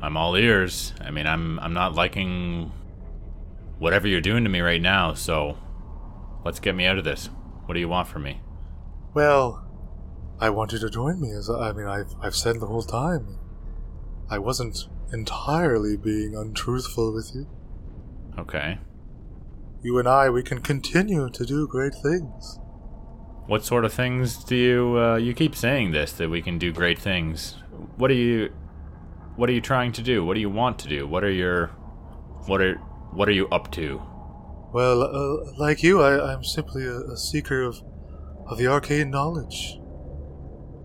I'm 0.00 0.16
all 0.16 0.36
ears. 0.36 0.92
I 1.00 1.10
mean, 1.10 1.26
I'm 1.26 1.58
I'm 1.58 1.74
not 1.74 1.94
liking 1.94 2.72
whatever 3.78 4.08
you're 4.08 4.20
doing 4.20 4.44
to 4.44 4.50
me 4.50 4.60
right 4.60 4.82
now, 4.82 5.14
so 5.14 5.56
let's 6.44 6.60
get 6.60 6.74
me 6.74 6.86
out 6.86 6.98
of 6.98 7.04
this. 7.04 7.30
What 7.66 7.74
do 7.74 7.80
you 7.80 7.88
want 7.88 8.08
from 8.08 8.22
me? 8.22 8.40
Well, 9.14 9.64
I 10.40 10.50
want 10.50 10.72
you 10.72 10.78
to 10.78 10.90
join 10.90 11.20
me, 11.20 11.32
as 11.32 11.50
I 11.50 11.72
mean, 11.72 11.86
I've, 11.86 12.14
I've 12.20 12.36
said 12.36 12.60
the 12.60 12.66
whole 12.66 12.82
time. 12.82 13.38
I 14.30 14.38
wasn't 14.38 14.86
entirely 15.12 15.96
being 15.96 16.36
untruthful 16.36 17.12
with 17.12 17.30
you. 17.34 17.46
Okay. 18.38 18.78
You 19.82 19.98
and 19.98 20.08
I, 20.08 20.28
we 20.30 20.42
can 20.42 20.60
continue 20.60 21.30
to 21.30 21.44
do 21.44 21.66
great 21.66 21.94
things. 21.94 22.58
What 23.46 23.64
sort 23.64 23.84
of 23.84 23.92
things 23.92 24.44
do 24.44 24.54
you 24.54 24.98
uh, 24.98 25.16
you 25.16 25.32
keep 25.32 25.56
saying 25.56 25.92
this 25.92 26.12
that 26.12 26.28
we 26.28 26.42
can 26.42 26.58
do 26.58 26.70
great 26.70 26.98
things? 26.98 27.56
What 27.96 28.10
are 28.10 28.14
you 28.14 28.52
what 29.36 29.48
are 29.48 29.52
you 29.52 29.62
trying 29.62 29.92
to 29.92 30.02
do? 30.02 30.24
What 30.24 30.34
do 30.34 30.40
you 30.40 30.50
want 30.50 30.78
to 30.80 30.88
do? 30.88 31.06
What 31.06 31.24
are 31.24 31.30
your 31.30 31.68
what 32.46 32.60
are 32.60 32.78
what 33.12 33.28
are 33.28 33.32
you 33.32 33.48
up 33.48 33.70
to? 33.72 34.00
Well, 34.72 35.02
uh, 35.02 35.52
like 35.58 35.82
you, 35.82 36.02
I, 36.02 36.32
I'm 36.32 36.44
simply 36.44 36.84
a, 36.84 36.98
a 37.12 37.16
seeker 37.16 37.62
of, 37.62 37.82
of 38.46 38.58
the 38.58 38.66
arcane 38.66 39.10
knowledge. 39.10 39.78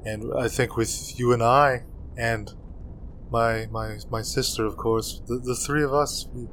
And 0.06 0.34
I 0.38 0.48
think 0.48 0.76
with 0.76 1.18
you 1.20 1.32
and 1.34 1.42
I, 1.44 1.84
and 2.18 2.52
my 3.32 3.68
my 3.72 3.98
my 4.10 4.22
sister, 4.22 4.66
of 4.66 4.76
course, 4.76 5.22
the, 5.28 5.40
the 5.40 5.56
three 5.56 5.84
of 5.84 5.94
us, 5.94 6.28
we, 6.34 6.48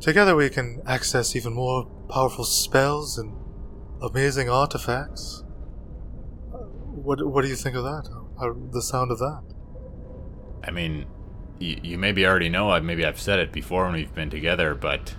together 0.00 0.36
we 0.36 0.48
can 0.50 0.80
access 0.86 1.34
even 1.34 1.52
more 1.52 1.86
powerful 2.08 2.44
spells 2.44 3.18
and 3.18 3.36
amazing 4.02 4.48
artifacts. 4.48 5.42
Uh, 6.52 6.58
What 7.06 7.26
what 7.26 7.42
do 7.42 7.48
you 7.48 7.56
think 7.56 7.76
of 7.76 7.84
that? 7.84 8.08
How, 8.38 8.54
the 8.72 8.82
sound 8.82 9.10
of 9.10 9.18
that? 9.18 9.42
I 10.62 10.70
mean, 10.70 11.06
you, 11.58 11.78
you 11.82 11.98
maybe 11.98 12.26
already 12.26 12.48
know, 12.48 12.70
I 12.70 12.80
maybe 12.80 13.04
I've 13.04 13.20
said 13.20 13.38
it 13.38 13.52
before 13.52 13.84
when 13.84 13.94
we've 13.94 14.14
been 14.14 14.30
together, 14.30 14.74
but 14.74 15.14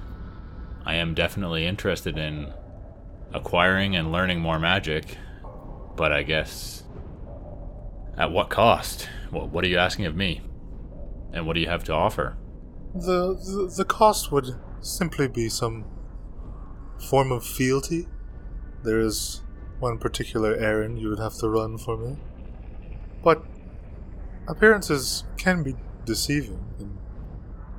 I 0.85 0.95
am 0.95 1.13
definitely 1.13 1.65
interested 1.65 2.17
in 2.17 2.53
acquiring 3.33 3.95
and 3.95 4.11
learning 4.11 4.39
more 4.39 4.59
magic. 4.59 5.17
But 5.95 6.11
I 6.11 6.23
guess 6.23 6.83
at 8.17 8.31
what 8.31 8.49
cost? 8.49 9.09
What, 9.31 9.49
what 9.49 9.63
are 9.63 9.67
you 9.67 9.77
asking 9.77 10.05
of 10.05 10.15
me? 10.15 10.41
And 11.33 11.45
what 11.45 11.53
do 11.53 11.59
you 11.59 11.67
have 11.67 11.83
to 11.85 11.93
offer? 11.93 12.37
The, 12.93 13.33
the 13.35 13.73
the 13.75 13.85
cost 13.85 14.31
would 14.31 14.55
simply 14.79 15.27
be 15.27 15.49
some 15.49 15.85
form 17.09 17.31
of 17.31 17.45
fealty. 17.45 18.07
There 18.83 18.99
is 18.99 19.41
one 19.79 19.97
particular 19.97 20.55
errand 20.55 20.99
you 20.99 21.09
would 21.09 21.19
have 21.19 21.35
to 21.39 21.49
run 21.49 21.77
for 21.77 21.97
me. 21.97 22.17
But 23.21 23.43
appearances 24.47 25.25
can 25.37 25.63
be 25.63 25.75
deceiving, 26.05 26.63
and 26.79 26.97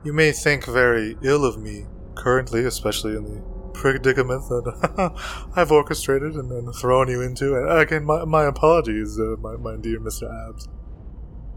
you 0.04 0.12
may 0.12 0.32
think 0.32 0.64
very 0.66 1.16
ill 1.22 1.44
of 1.44 1.58
me 1.58 1.86
currently, 2.14 2.64
especially 2.64 3.16
in 3.16 3.24
the 3.24 3.56
predicament 3.72 4.48
that 4.48 5.12
I've 5.56 5.70
orchestrated 5.70 6.34
and 6.34 6.50
then 6.50 6.72
thrown 6.72 7.08
you 7.08 7.20
into. 7.22 7.56
And 7.56 7.78
again, 7.78 8.04
my, 8.04 8.24
my 8.24 8.44
apologies, 8.44 9.18
uh, 9.20 9.36
my, 9.40 9.56
my 9.56 9.76
dear 9.76 10.00
Mr. 10.00 10.28
Abs. 10.48 10.68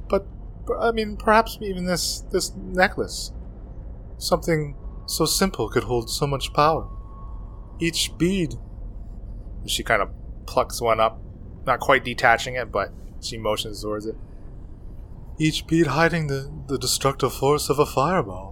But, 0.10 0.28
I 0.80 0.92
mean, 0.92 1.18
perhaps 1.18 1.58
even 1.62 1.86
this, 1.86 2.22
this 2.32 2.54
necklace. 2.56 3.32
Something 4.18 4.76
so 5.06 5.26
simple 5.26 5.70
could 5.70 5.86
hold 5.86 6.10
so 6.10 6.28
much 6.28 6.54
power. 6.54 6.88
each 7.80 8.12
bead, 8.18 8.56
She 9.66 9.84
kind 9.84 10.02
of 10.02 10.10
plucks 10.46 10.82
one 10.82 11.00
up, 11.00 11.22
not 11.66 11.80
quite 11.80 12.04
detaching 12.04 12.56
it, 12.56 12.72
but 12.72 12.92
she 13.22 13.38
motions 13.38 13.82
towards 13.82 14.06
it. 14.06 14.16
Each 15.39 15.65
bead 15.65 15.88
hiding 15.88 16.28
the, 16.28 16.52
the 16.67 16.78
destructive 16.78 17.34
force 17.34 17.69
of 17.69 17.80
a 17.80 17.86
fireball. 17.86 18.52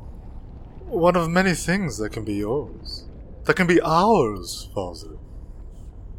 One 0.85 1.17
of 1.17 1.29
many 1.29 1.53
things 1.53 1.97
that 1.97 2.11
can 2.11 2.23
be 2.23 2.35
yours. 2.35 3.05
That 3.43 3.55
can 3.55 3.67
be 3.67 3.81
ours, 3.81 4.69
Falzer. 4.75 5.17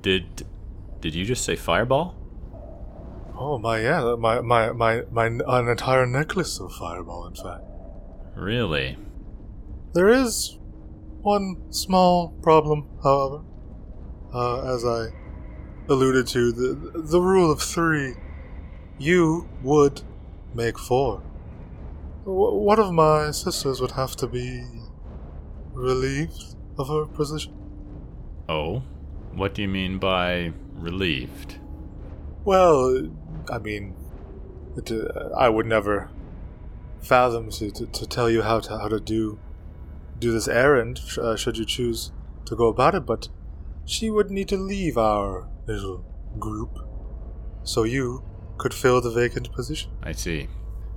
Did 0.02 0.46
did 1.00 1.14
you 1.14 1.24
just 1.24 1.44
say 1.44 1.57
fireball? 1.57 2.14
Oh 3.37 3.59
my 3.59 3.81
yeah, 3.81 4.14
my 4.18 4.40
my 4.40 4.72
my 4.72 5.02
my 5.11 5.26
an 5.26 5.68
entire 5.68 6.07
necklace 6.07 6.61
of 6.61 6.72
fireball 6.72 7.26
in 7.26 7.35
fact. 7.35 7.64
Really? 8.37 8.96
There 9.94 10.09
is 10.09 10.59
one 11.22 11.72
small 11.72 12.28
problem, 12.42 12.88
however. 13.02 13.42
Uh, 14.33 14.74
as 14.74 14.85
I 14.85 15.09
alluded 15.88 16.26
to, 16.28 16.52
the 16.52 17.02
the 17.02 17.20
rule 17.20 17.50
of 17.50 17.62
three. 17.62 18.14
You 18.98 19.48
would 19.62 20.02
make 20.59 20.79
four. 20.79 21.23
W- 22.25 22.57
one 22.57 22.81
of 22.81 22.92
my 22.92 23.31
sisters 23.31 23.81
would 23.81 23.92
have 23.92 24.16
to 24.16 24.27
be 24.27 24.64
relieved 25.73 26.57
of 26.77 26.88
her 26.88 27.07
position. 27.07 27.55
Oh, 28.49 28.83
what 29.35 29.55
do 29.55 29.62
you 29.62 29.68
mean 29.68 29.99
by 29.99 30.53
relieved? 30.75 31.61
Well, 32.44 33.09
I 33.49 33.59
mean, 33.59 33.94
it, 34.77 34.90
uh, 34.90 35.31
I 35.37 35.49
would 35.49 35.66
never 35.66 36.11
fathom 37.01 37.51
to, 37.51 37.71
to, 37.71 37.87
to 37.87 38.07
tell 38.07 38.29
you 38.29 38.42
how 38.42 38.59
to 38.59 38.79
how 38.79 38.88
to 38.88 38.99
do 38.99 39.38
do 40.18 40.33
this 40.33 40.49
errand 40.49 41.01
uh, 41.23 41.37
should 41.37 41.57
you 41.57 41.64
choose 41.64 42.11
to 42.47 42.57
go 42.57 42.66
about 42.66 42.97
it, 42.97 43.07
but 43.07 43.29
she 43.85 44.11
would 44.11 44.31
need 44.31 44.49
to 44.49 44.57
leave 44.57 44.99
our 44.99 45.49
little 45.66 46.05
group, 46.38 46.81
so 47.62 47.85
you 47.85 48.25
could 48.59 48.75
fill 48.75 49.01
the 49.01 49.11
vacant 49.11 49.53
position. 49.53 49.90
I 50.03 50.12
see. 50.12 50.49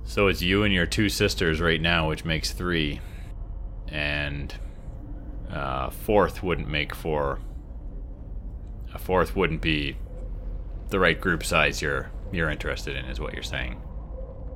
So 0.04 0.26
it's 0.26 0.42
you 0.42 0.64
and 0.64 0.74
your 0.74 0.86
two 0.86 1.08
sisters 1.08 1.60
right 1.60 1.80
now, 1.80 2.08
which 2.08 2.24
makes 2.24 2.52
three, 2.52 3.00
and 3.88 4.52
uh, 5.50 5.90
fourth 5.90 6.42
wouldn't 6.42 6.68
make 6.68 6.94
four. 6.94 7.38
A 8.94 8.98
fourth 8.98 9.36
wouldn't 9.36 9.62
be 9.62 9.96
the 10.90 10.98
right 10.98 11.18
group 11.18 11.44
size 11.44 11.80
you're 11.80 12.10
you're 12.32 12.50
interested 12.50 12.96
in, 12.96 13.04
is 13.06 13.20
what 13.20 13.34
you're 13.34 13.42
saying. 13.42 13.80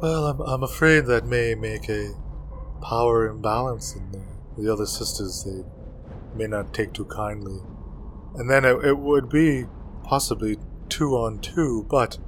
Well, 0.00 0.26
I'm, 0.26 0.40
I'm 0.40 0.62
afraid 0.62 1.06
that 1.06 1.26
may 1.26 1.54
make 1.54 1.88
a 1.88 2.12
power 2.82 3.28
imbalance 3.28 3.94
in 3.94 4.10
the, 4.12 4.22
the 4.58 4.72
other 4.72 4.86
sisters. 4.86 5.44
They 5.44 5.62
may 6.36 6.46
not 6.46 6.74
take 6.74 6.92
too 6.92 7.04
kindly. 7.06 7.60
And 8.34 8.50
then 8.50 8.64
it, 8.64 8.84
it 8.84 8.98
would 8.98 9.28
be 9.28 9.64
possibly 10.04 10.58
two 10.88 11.16
on 11.16 11.38
two, 11.38 11.86
but 11.88 12.18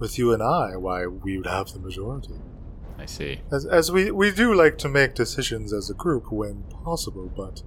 with 0.00 0.18
you 0.18 0.32
and 0.32 0.42
I, 0.42 0.76
why, 0.76 1.06
we 1.06 1.36
would 1.36 1.46
have 1.46 1.72
the 1.72 1.78
majority. 1.78 2.34
I 2.98 3.06
see. 3.06 3.40
As, 3.52 3.64
as 3.64 3.92
we, 3.92 4.10
we 4.10 4.30
do 4.30 4.52
like 4.54 4.76
to 4.78 4.88
make 4.88 5.14
decisions 5.14 5.72
as 5.72 5.88
a 5.90 5.94
group 5.94 6.32
when 6.32 6.64
possible, 6.84 7.30
but 7.34 7.62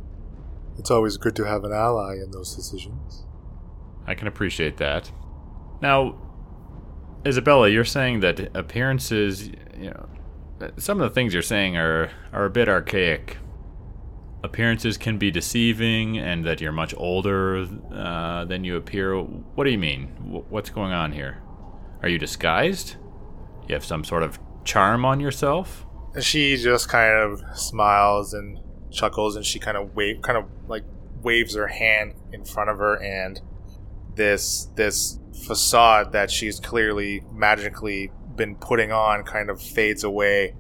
it's 0.77 0.91
always 0.91 1.17
good 1.17 1.35
to 1.37 1.45
have 1.45 1.63
an 1.63 1.71
ally 1.71 2.15
in 2.15 2.31
those 2.31 2.55
decisions. 2.55 3.23
I 4.05 4.15
can 4.15 4.27
appreciate 4.27 4.77
that. 4.77 5.11
Now, 5.81 6.19
Isabella, 7.25 7.69
you're 7.69 7.85
saying 7.85 8.19
that 8.19 8.55
appearances, 8.55 9.47
you 9.47 9.91
know, 9.91 10.09
some 10.77 11.01
of 11.01 11.09
the 11.09 11.13
things 11.13 11.33
you're 11.33 11.41
saying 11.41 11.77
are 11.77 12.11
are 12.31 12.45
a 12.45 12.49
bit 12.49 12.67
archaic. 12.69 13.37
Appearances 14.43 14.97
can 14.97 15.17
be 15.17 15.31
deceiving, 15.31 16.17
and 16.17 16.43
that 16.45 16.59
you're 16.59 16.73
much 16.73 16.93
older 16.97 17.65
uh, 17.93 18.43
than 18.45 18.63
you 18.65 18.75
appear. 18.75 19.15
What 19.17 19.63
do 19.63 19.71
you 19.71 19.77
mean? 19.77 20.07
Wh- 20.07 20.51
What's 20.51 20.69
going 20.69 20.91
on 20.91 21.13
here? 21.13 21.41
Are 22.03 22.09
you 22.09 22.19
disguised? 22.19 22.97
You 23.67 23.75
have 23.75 23.85
some 23.85 24.03
sort 24.03 24.23
of 24.23 24.37
charm 24.65 25.05
on 25.05 25.21
yourself? 25.21 25.85
She 26.19 26.57
just 26.57 26.89
kind 26.89 27.13
of 27.13 27.41
smiles 27.57 28.33
and 28.33 28.59
chuckles, 28.91 29.37
and 29.37 29.45
she 29.45 29.57
kind 29.57 29.77
of 29.77 29.95
wave, 29.95 30.21
kind 30.21 30.37
of 30.37 30.45
like 30.67 30.83
waves 31.23 31.55
her 31.55 31.67
hand 31.67 32.13
in 32.33 32.43
front 32.43 32.69
of 32.69 32.77
her, 32.77 33.01
and 33.01 33.41
this 34.15 34.67
this 34.75 35.17
facade 35.47 36.11
that 36.11 36.29
she's 36.29 36.59
clearly 36.59 37.23
magically 37.31 38.11
been 38.35 38.55
putting 38.55 38.91
on 38.91 39.23
kind 39.23 39.49
of 39.49 39.61
fades 39.61 40.03
away, 40.03 40.55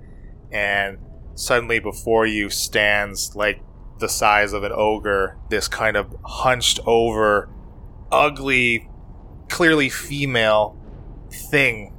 and 0.49 0.97
suddenly 1.35 1.79
before 1.79 2.25
you 2.25 2.49
stands 2.49 3.35
like 3.35 3.61
the 3.99 4.07
size 4.07 4.53
of 4.53 4.63
an 4.63 4.71
ogre, 4.73 5.37
this 5.49 5.67
kind 5.67 5.97
of 5.97 6.15
hunched 6.23 6.79
over, 6.85 7.49
ugly, 8.11 8.89
clearly 9.49 9.89
female 9.89 10.79
thing, 11.33 11.93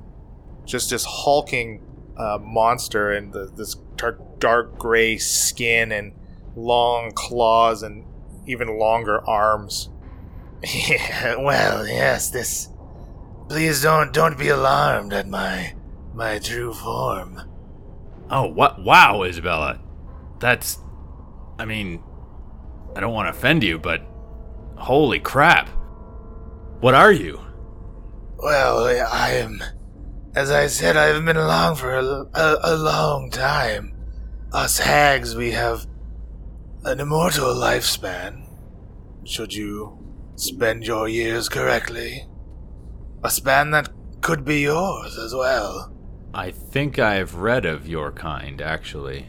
just 0.65 0.91
this 0.91 1.05
hulking 1.05 1.83
uh, 2.17 2.39
monster 2.41 3.11
and 3.13 3.33
the, 3.33 3.51
this 3.57 3.75
dark, 3.97 4.39
dark 4.39 4.79
gray 4.79 5.19
skin 5.19 5.93
and 5.93 6.13
long 6.57 7.13
claws 7.13 7.83
and 7.83 8.05
even 8.47 8.79
longer 8.79 9.27
arms. 9.29 9.91
Yeah, 10.67 11.37
well, 11.37 11.87
yes, 11.87 12.31
this. 12.31 12.71
Please 13.51 13.83
don't 13.83 14.15
don't 14.15 14.39
be 14.39 14.49
alarmed 14.49 15.13
at 15.13 15.29
my 15.29 15.75
my 16.15 16.39
true 16.39 16.73
form. 16.73 17.43
Oh, 18.31 18.47
what? 18.47 18.83
Wow, 18.83 19.25
Isabella. 19.25 19.79
That's. 20.41 20.79
I 21.59 21.67
mean, 21.67 22.03
I 22.97 23.01
don't 23.01 23.13
want 23.13 23.27
to 23.27 23.39
offend 23.39 23.63
you, 23.63 23.79
but. 23.79 24.07
Holy 24.77 25.21
crap. 25.21 25.69
What 26.81 26.95
are 26.95 27.13
you? 27.13 27.44
Well, 28.39 28.85
I 28.87 29.31
am. 29.33 29.63
As 30.35 30.51
I 30.51 30.67
said, 30.67 30.97
I 30.97 31.07
have 31.07 31.25
been 31.25 31.37
along 31.37 31.77
for 31.77 31.95
a, 31.95 32.05
a, 32.35 32.59
a 32.63 32.77
long 32.77 33.31
time. 33.31 33.95
Us 34.53 34.79
hags, 34.79 35.35
we 35.35 35.53
have 35.53 35.87
an 36.85 37.01
immortal 37.01 37.55
lifespan. 37.55 38.47
Should 39.25 39.55
you 39.55 39.99
spend 40.37 40.87
your 40.87 41.09
years 41.09 41.49
correctly, 41.49 42.27
a 43.23 43.31
span 43.31 43.71
that 43.71 43.89
could 44.21 44.45
be 44.45 44.61
yours 44.61 45.17
as 45.19 45.35
well. 45.35 45.93
I 46.33 46.51
think 46.51 46.99
I've 46.99 47.37
read 47.37 47.65
of 47.65 47.87
your 47.87 48.11
kind, 48.11 48.61
actually. 48.61 49.29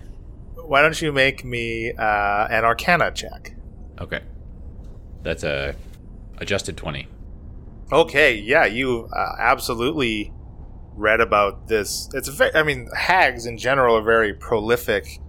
Why 0.55 0.81
don't 0.81 0.99
you 0.99 1.11
make 1.11 1.45
me 1.45 1.93
uh, 1.93 2.47
an 2.49 2.65
Arcana 2.65 3.11
check? 3.11 3.55
Okay. 3.99 4.21
That's 5.21 5.43
a 5.43 5.75
adjusted 6.37 6.77
20. 6.77 7.07
Okay, 7.91 8.35
yeah, 8.35 8.65
you 8.65 9.07
uh, 9.13 9.35
absolutely 9.37 10.33
read 10.95 11.21
about 11.21 11.67
this. 11.67 12.09
It's 12.13 12.27
very, 12.29 12.53
I 12.55 12.63
mean, 12.63 12.89
hags 12.95 13.45
in 13.45 13.59
general 13.59 13.97
are 13.97 14.01
very 14.01 14.33
prolific. 14.33 15.19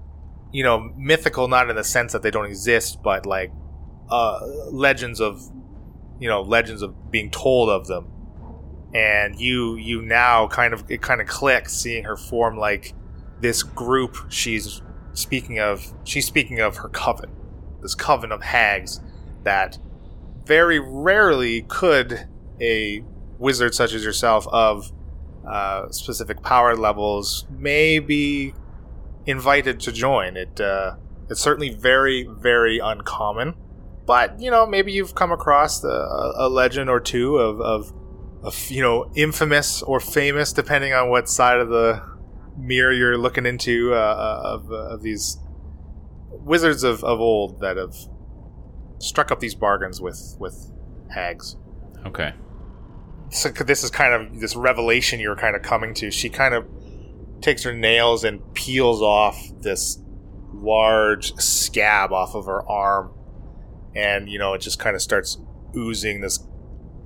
You 0.53 0.63
know, 0.63 0.91
mythical 0.97 1.49
not 1.49 1.69
in 1.69 1.77
the 1.77 1.85
sense 1.85 2.13
that 2.13 2.23
they 2.23 2.31
don't 2.31 2.47
exist, 2.47 3.03
but 3.03 3.27
like 3.27 3.53
uh, 4.09 4.39
legends 4.71 5.21
of, 5.21 5.43
you 6.19 6.29
know, 6.29 6.41
legends 6.41 6.81
of 6.81 7.11
being 7.11 7.31
told 7.31 7.69
of 7.69 7.89
them. 7.89 8.11
And 8.95 9.39
you, 9.39 9.77
you 9.77 10.01
now 10.01 10.47
kind 10.47 10.73
of 10.73 10.91
it 10.91 11.03
kind 11.03 11.21
of 11.21 11.27
clicks 11.27 11.75
seeing 11.75 12.05
her 12.05 12.17
form 12.17 12.57
like 12.57 12.95
this 13.39 13.63
group 13.63 14.17
she's 14.31 14.81
speaking 15.13 15.59
of. 15.59 15.93
She's 16.05 16.27
speaking 16.27 16.61
of 16.61 16.79
her 16.79 16.89
coven, 16.89 17.31
this 17.83 17.95
coven 17.95 18.33
of 18.33 18.43
hags 18.43 19.01
that 19.43 19.79
very 20.47 20.79
rarely 20.79 21.61
could 21.63 22.29
a 22.61 23.03
wizard 23.39 23.75
such 23.75 23.93
as 23.93 24.05
yourself 24.05 24.47
of 24.49 24.93
uh, 25.47 25.91
specific 25.91 26.43
power 26.43 26.75
levels 26.75 27.47
may 27.51 27.99
be 27.99 28.55
invited 29.27 29.81
to 29.81 29.93
join. 29.93 30.37
It 30.37 30.61
uh, 30.61 30.97
it's 31.29 31.41
certainly 31.41 31.71
very 31.71 32.29
very 32.29 32.79
uncommon, 32.79 33.55
but 34.07 34.41
you 34.41 34.51
know 34.51 34.67
maybe 34.67 34.93
you've 34.93 35.15
come 35.15 35.33
across 35.33 35.85
a, 35.85 36.33
a 36.37 36.49
legend 36.49 36.91
or 36.91 37.01
two 37.01 37.37
of, 37.37 37.61
of 37.61 37.93
of 38.43 38.71
you 38.71 38.83
know 38.83 39.11
infamous 39.15 39.83
or 39.83 40.01
famous 40.01 40.53
depending 40.53 40.93
on 40.93 41.11
what 41.11 41.29
side 41.29 41.59
of 41.59 41.69
the 41.69 42.03
mirror 42.57 42.93
you're 42.93 43.19
looking 43.19 43.45
into 43.45 43.93
uh, 43.93 44.41
of, 44.45 44.71
of 44.71 45.03
these 45.03 45.39
wizards 46.31 46.85
of, 46.85 47.05
of 47.05 47.21
old 47.21 47.61
that 47.61 47.77
have 47.77 47.95
struck 48.99 49.31
up 49.31 49.41
these 49.41 49.55
bargains 49.55 50.01
with 50.01 50.37
with 50.39 50.73
hags 51.11 51.57
Okay. 52.07 52.33
So 53.31 53.49
this 53.51 53.85
is 53.85 53.91
kind 53.91 54.15
of 54.15 54.41
this 54.41 54.57
revelation 54.57 55.21
you're 55.21 55.37
kind 55.37 55.57
of 55.57 55.63
coming 55.63 55.95
to. 55.95 56.11
She 56.11 56.29
kind 56.29 56.55
of 56.55 56.67
takes 57.41 57.63
her 57.65 57.73
nails 57.73 58.25
and 58.25 58.41
peels 58.55 59.03
off 59.03 59.39
this 59.61 59.99
large 60.53 61.35
scab 61.35 62.13
off 62.13 62.35
of 62.35 62.47
her 62.47 62.67
arm, 62.69 63.13
and 63.95 64.29
you 64.29 64.39
know 64.39 64.55
it 64.55 64.61
just 64.61 64.79
kind 64.79 64.97
of 64.97 65.03
starts 65.03 65.39
oozing 65.77 66.21
this 66.21 66.39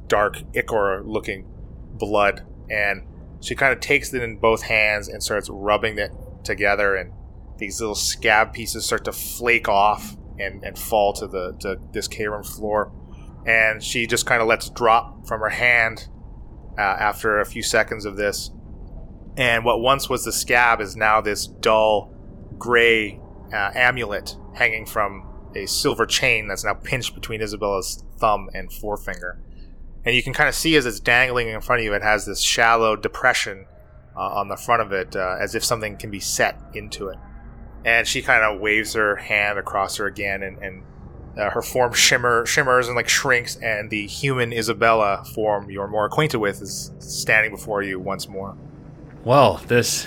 dark 0.07 0.43
ichor-looking 0.55 1.47
blood. 1.93 2.47
And 2.69 3.03
she 3.41 3.55
kind 3.55 3.73
of 3.73 3.81
takes 3.81 4.13
it 4.15 4.23
in 4.23 4.39
both 4.39 4.63
hands 4.63 5.09
and 5.09 5.23
starts 5.23 5.49
rubbing 5.51 5.99
it 5.99 6.13
together, 6.45 6.95
and 6.95 7.13
these 7.59 7.81
little 7.81 7.95
scab 7.95 8.53
pieces 8.53 8.87
start 8.87 9.05
to 9.05 9.13
flake 9.13 9.69
off, 9.69 10.17
and, 10.39 10.65
and 10.65 10.79
fall 10.79 11.13
to 11.15 11.27
the 11.27 11.53
to 11.61 11.77
this 11.93 12.09
cave 12.09 12.31
floor. 12.45 12.93
And 13.51 13.83
she 13.83 14.07
just 14.07 14.27
kind 14.27 14.41
of 14.41 14.47
lets 14.47 14.71
drop 14.71 15.27
from 15.27 15.41
her 15.41 15.49
hand 15.49 16.09
uh, 16.79 16.83
after 16.83 17.41
a 17.41 17.45
few 17.45 17.63
seconds 17.63 18.05
of 18.05 18.17
this. 18.17 18.51
And 19.37 19.65
what 19.65 19.81
once 19.81 20.09
was 20.09 20.25
the 20.25 20.33
scab 20.33 20.81
is 20.81 20.97
now 20.97 21.21
this 21.21 21.47
dull 21.47 22.15
gray 22.59 23.21
uh, 23.53 23.71
amulet 23.75 24.37
hanging 24.55 24.87
from 24.87 25.27
a 25.57 25.67
silver 25.67 26.07
chain 26.07 26.47
that's 26.47 26.65
now 26.65 26.75
pinched 26.75 27.15
between 27.15 27.41
Isabella's 27.41 28.05
thumb 28.19 28.49
and 28.55 28.73
forefinger. 28.73 29.41
And 30.05 30.15
you 30.15 30.23
can 30.23 30.33
kind 30.33 30.49
of 30.49 30.55
see 30.55 30.77
as 30.77 30.87
it's 30.87 31.01
dangling 31.01 31.49
in 31.49 31.61
front 31.61 31.81
of 31.81 31.85
you, 31.85 31.95
it 31.95 32.03
has 32.03 32.27
this 32.27 32.41
shallow 32.41 32.97
depression 32.97 33.67
uh, 34.17 34.21
on 34.21 34.49
the 34.49 34.57
front 34.57 34.83
of 34.83 34.93
it, 34.93 35.17
uh, 35.17 35.37
as 35.41 35.55
if 35.55 35.65
something 35.65 35.97
can 35.97 36.11
be 36.11 36.21
set 36.21 36.59
into 36.75 37.09
it. 37.09 37.19
And 37.85 38.07
she 38.07 38.23
kind 38.23 38.43
of 38.43 38.61
waves 38.61 38.95
her 38.95 39.17
hand 39.17 39.59
across 39.59 39.97
her 39.97 40.07
again, 40.07 40.43
and, 40.43 40.59
and 40.59 40.83
uh, 41.41 41.51
her 41.51 41.63
form 41.63 41.93
shimmer 41.93 42.45
shimmers 42.47 42.87
and 42.87 42.97
like 42.97 43.09
shrinks, 43.09 43.57
and 43.57 43.91
the 43.91 44.07
human 44.07 44.53
Isabella 44.53 45.25
form 45.35 45.71
you're 45.71 45.89
more 45.89 46.07
acquainted 46.07 46.39
with 46.39 46.61
is 46.61 46.93
standing 46.99 47.51
before 47.51 47.83
you 47.83 47.99
once 47.99 48.29
more. 48.29 48.57
Well, 49.25 49.61
this 49.67 50.07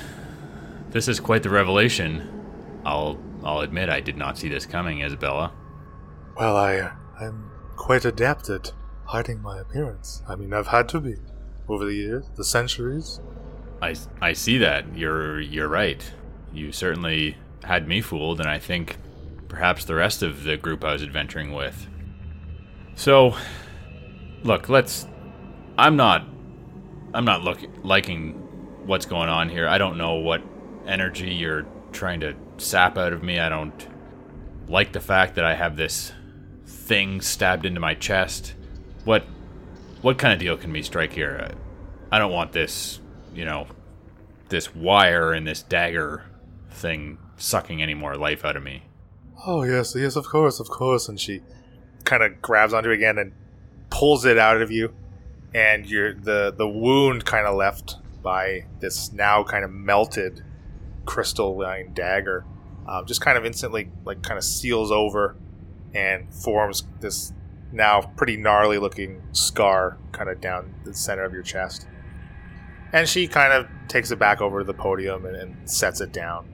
this 0.92 1.08
is 1.08 1.20
quite 1.20 1.44
the 1.44 1.50
revelation. 1.50 2.30
I'll 2.86 3.18
I'll 3.44 3.62
admit 3.62 3.90
I 3.90 4.00
did 4.00 4.18
not 4.18 4.38
see 4.38 4.50
this 4.50 4.66
coming, 4.66 5.02
Isabella. 5.02 5.52
Well, 6.38 6.56
I 6.56 6.92
I'm 7.20 7.52
quite 7.76 8.06
adept 8.06 8.50
at 8.50 8.72
hiding 9.06 9.42
my 9.42 9.60
appearance. 9.60 10.22
I 10.28 10.36
mean, 10.36 10.54
I've 10.54 10.68
had 10.68 10.88
to 10.90 11.00
be 11.00 11.16
over 11.68 11.86
the 11.86 11.94
years, 11.94 12.26
the 12.36 12.44
centuries. 12.44 13.20
I, 13.82 13.96
I 14.22 14.34
see 14.34 14.58
that. 14.60 14.98
You're 14.98 15.42
you're 15.42 15.68
right. 15.68 16.04
You 16.54 16.72
certainly 16.72 17.38
had 17.64 17.88
me 17.88 18.02
fooled, 18.02 18.40
and 18.40 18.50
I 18.50 18.60
think 18.60 18.98
perhaps 19.54 19.86
the 19.86 19.94
rest 19.94 20.24
of 20.24 20.44
the 20.44 20.58
group 20.58 20.84
I 20.84 20.94
was 20.94 21.04
adventuring 21.04 21.54
with. 21.54 21.88
So, 22.96 23.36
look, 24.42 24.68
let's. 24.68 25.08
I'm 25.78 25.96
not. 25.96 26.26
I'm 27.14 27.24
not 27.24 27.44
look, 27.44 27.60
liking 27.84 28.34
what's 28.88 29.06
going 29.06 29.30
on 29.30 29.50
here. 29.50 29.68
I 29.68 29.78
don't 29.78 29.98
know 29.98 30.16
what 30.16 30.42
energy 30.88 31.36
you're 31.36 31.68
trying 31.92 32.20
to 32.22 32.36
sap 32.58 32.98
out 32.98 33.14
of 33.14 33.22
me. 33.22 33.40
I 33.40 33.48
don't 33.48 33.88
like 34.68 34.92
the 34.92 35.00
fact 35.00 35.36
that 35.36 35.46
I 35.46 35.54
have 35.54 35.78
this 35.78 36.12
thing 36.66 37.22
stabbed 37.22 37.68
into 37.68 37.80
my 37.80 37.94
chest. 37.94 38.56
What 39.06 39.24
what 40.02 40.18
kind 40.18 40.34
of 40.34 40.40
deal 40.40 40.58
can 40.58 40.74
we 40.74 40.82
strike 40.82 41.14
here? 41.14 41.52
I 42.12 42.18
don't 42.18 42.32
want 42.32 42.54
this, 42.54 43.00
you 43.36 43.46
know, 43.46 43.68
this 44.50 44.74
wire 44.74 45.32
and 45.32 45.48
this 45.48 45.62
dagger 45.62 46.24
thing 46.72 47.20
sucking 47.38 47.84
any 47.84 47.94
more 47.94 48.18
life 48.18 48.44
out 48.44 48.58
of 48.58 48.64
me. 48.64 48.84
Oh 49.46 49.64
yes, 49.64 49.96
yes, 49.96 50.16
of 50.16 50.28
course, 50.28 50.60
of 50.60 50.70
course. 50.70 51.10
And 51.10 51.20
she 51.20 51.42
kind 52.06 52.24
of 52.24 52.42
grabs 52.42 52.74
onto 52.74 52.90
it 52.90 52.96
again 52.96 53.18
and 53.18 53.34
pulls 53.90 54.26
it 54.26 54.38
out 54.38 54.62
of 54.62 54.72
you, 54.72 54.94
and 55.54 55.86
you're 55.86 56.14
the 56.14 56.54
the 56.56 56.68
wound 56.68 57.26
kind 57.26 57.46
of 57.46 57.56
left 57.56 57.98
by 58.24 58.66
this 58.80 59.12
now 59.12 59.44
kind 59.44 59.66
of 59.66 59.72
melted 59.72 60.42
crystalline 61.06 61.94
dagger 61.94 62.46
um, 62.88 63.06
just 63.06 63.22
kind 63.22 63.38
of 63.38 63.46
instantly 63.46 63.92
like 64.06 64.24
kind 64.24 64.38
of 64.38 64.44
seals 64.44 64.92
over 64.92 65.36
and 65.94 66.34
forms 66.34 66.84
this 67.02 67.34
now 67.72 68.02
pretty 68.02 68.38
gnarly 68.38 68.78
looking 68.78 69.22
scar 69.32 69.98
kind 70.12 70.30
of 70.30 70.40
down 70.40 70.74
the 70.86 70.94
center 70.94 71.24
of 71.24 71.34
your 71.34 71.44
chest 71.44 71.88
and 72.94 73.08
she 73.08 73.28
kind 73.28 73.52
of 73.52 73.68
takes 73.88 74.12
it 74.12 74.20
back 74.20 74.42
over 74.42 74.60
to 74.60 74.66
the 74.66 74.74
podium 74.74 75.26
and, 75.26 75.36
and 75.36 75.70
sets 75.70 76.00
it 76.00 76.12
down 76.12 76.48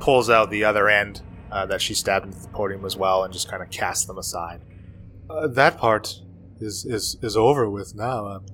pulls 0.00 0.30
out 0.30 0.50
the 0.50 0.64
other 0.64 0.88
end 0.88 1.20
uh, 1.54 1.64
that 1.66 1.80
she 1.80 1.94
stabbed 1.94 2.26
into 2.26 2.38
the 2.38 2.48
podium 2.48 2.84
as 2.84 2.96
well 2.96 3.24
and 3.24 3.32
just 3.32 3.48
kind 3.48 3.62
of 3.62 3.70
cast 3.70 4.06
them 4.06 4.18
aside 4.18 4.60
uh, 5.30 5.46
that 5.46 5.78
part 5.78 6.20
is 6.60 6.84
is 6.84 7.16
is 7.22 7.36
over 7.36 7.70
with 7.70 7.94
now 7.94 8.26
um, 8.26 8.44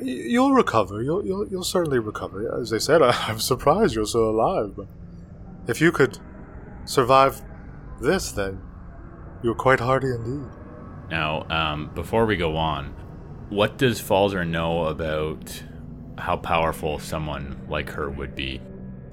You'll 0.00 0.52
recover. 0.52 1.02
You'll, 1.02 1.24
you'll, 1.24 1.46
you'll 1.48 1.64
certainly 1.64 1.98
recover. 1.98 2.60
As 2.60 2.72
I 2.72 2.78
said, 2.78 3.02
I, 3.02 3.10
I'm 3.28 3.38
surprised 3.38 3.94
you're 3.94 4.06
still 4.06 4.30
alive. 4.30 4.74
But 4.76 4.86
if 5.66 5.80
you 5.80 5.92
could 5.92 6.18
survive 6.84 7.42
this, 8.00 8.32
then 8.32 8.60
you're 9.42 9.54
quite 9.54 9.80
hardy 9.80 10.08
indeed. 10.08 10.50
Now, 11.10 11.46
um, 11.50 11.90
before 11.94 12.26
we 12.26 12.36
go 12.36 12.56
on, 12.56 12.94
what 13.50 13.76
does 13.76 14.00
Falzer 14.00 14.48
know 14.48 14.86
about 14.86 15.62
how 16.18 16.36
powerful 16.36 16.98
someone 16.98 17.60
like 17.68 17.90
her 17.90 18.08
would 18.08 18.34
be 18.34 18.60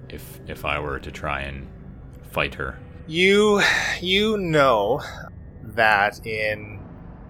if 0.08 0.40
if 0.48 0.64
I 0.66 0.80
were 0.80 1.00
to 1.00 1.12
try 1.12 1.42
and 1.42 1.68
fight 2.32 2.56
her? 2.56 2.80
You 3.10 3.64
you 4.02 4.38
know 4.38 5.02
that 5.64 6.24
in 6.28 6.80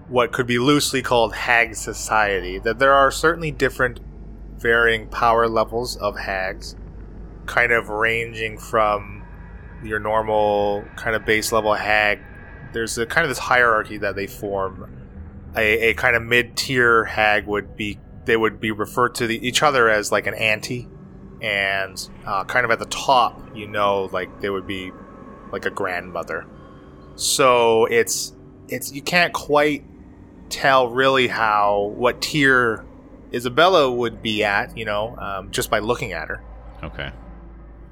what 0.09 0.33
could 0.33 0.45
be 0.45 0.59
loosely 0.59 1.01
called 1.01 1.33
hag 1.33 1.73
society, 1.73 2.59
that 2.59 2.79
there 2.79 2.93
are 2.93 3.09
certainly 3.11 3.51
different 3.51 4.01
varying 4.57 5.07
power 5.07 5.47
levels 5.47 5.95
of 5.95 6.19
hags, 6.19 6.75
kind 7.45 7.71
of 7.71 7.87
ranging 7.87 8.57
from 8.57 9.23
your 9.81 9.99
normal 9.99 10.83
kind 10.97 11.15
of 11.15 11.23
base 11.23 11.53
level 11.53 11.73
hag. 11.73 12.19
There's 12.73 12.97
a 12.97 13.05
kind 13.05 13.23
of 13.23 13.29
this 13.29 13.39
hierarchy 13.39 13.95
that 13.99 14.17
they 14.17 14.27
form. 14.27 14.97
A, 15.55 15.91
a 15.91 15.93
kind 15.93 16.17
of 16.17 16.23
mid 16.23 16.57
tier 16.57 17.05
hag 17.05 17.47
would 17.47 17.77
be 17.77 17.97
they 18.25 18.35
would 18.35 18.59
be 18.59 18.71
referred 18.71 19.15
to 19.15 19.27
the, 19.27 19.47
each 19.47 19.63
other 19.63 19.87
as 19.87 20.11
like 20.11 20.27
an 20.27 20.33
auntie, 20.33 20.89
and 21.41 22.09
uh, 22.25 22.43
kind 22.43 22.65
of 22.65 22.71
at 22.71 22.79
the 22.79 22.85
top, 22.87 23.55
you 23.55 23.65
know, 23.65 24.09
like 24.11 24.41
they 24.41 24.49
would 24.49 24.67
be 24.67 24.91
like 25.51 25.65
a 25.65 25.69
grandmother. 25.69 26.45
So 27.15 27.85
it's 27.85 28.33
it's 28.67 28.91
you 28.91 29.01
can't 29.01 29.33
quite 29.33 29.83
tell 30.49 30.87
really 30.87 31.27
how 31.27 31.93
what 31.95 32.21
tier 32.21 32.85
Isabella 33.33 33.91
would 33.91 34.21
be 34.21 34.43
at, 34.43 34.75
you 34.77 34.85
know, 34.85 35.15
um, 35.17 35.51
just 35.51 35.69
by 35.69 35.79
looking 35.79 36.13
at 36.13 36.27
her. 36.27 36.41
Okay. 36.83 37.11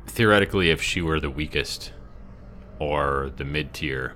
Theoretically, 0.07 0.71
if 0.71 0.81
she 0.81 1.01
were 1.01 1.19
the 1.19 1.29
weakest 1.29 1.93
or 2.79 3.31
the 3.35 3.43
mid 3.43 3.73
tier, 3.73 4.15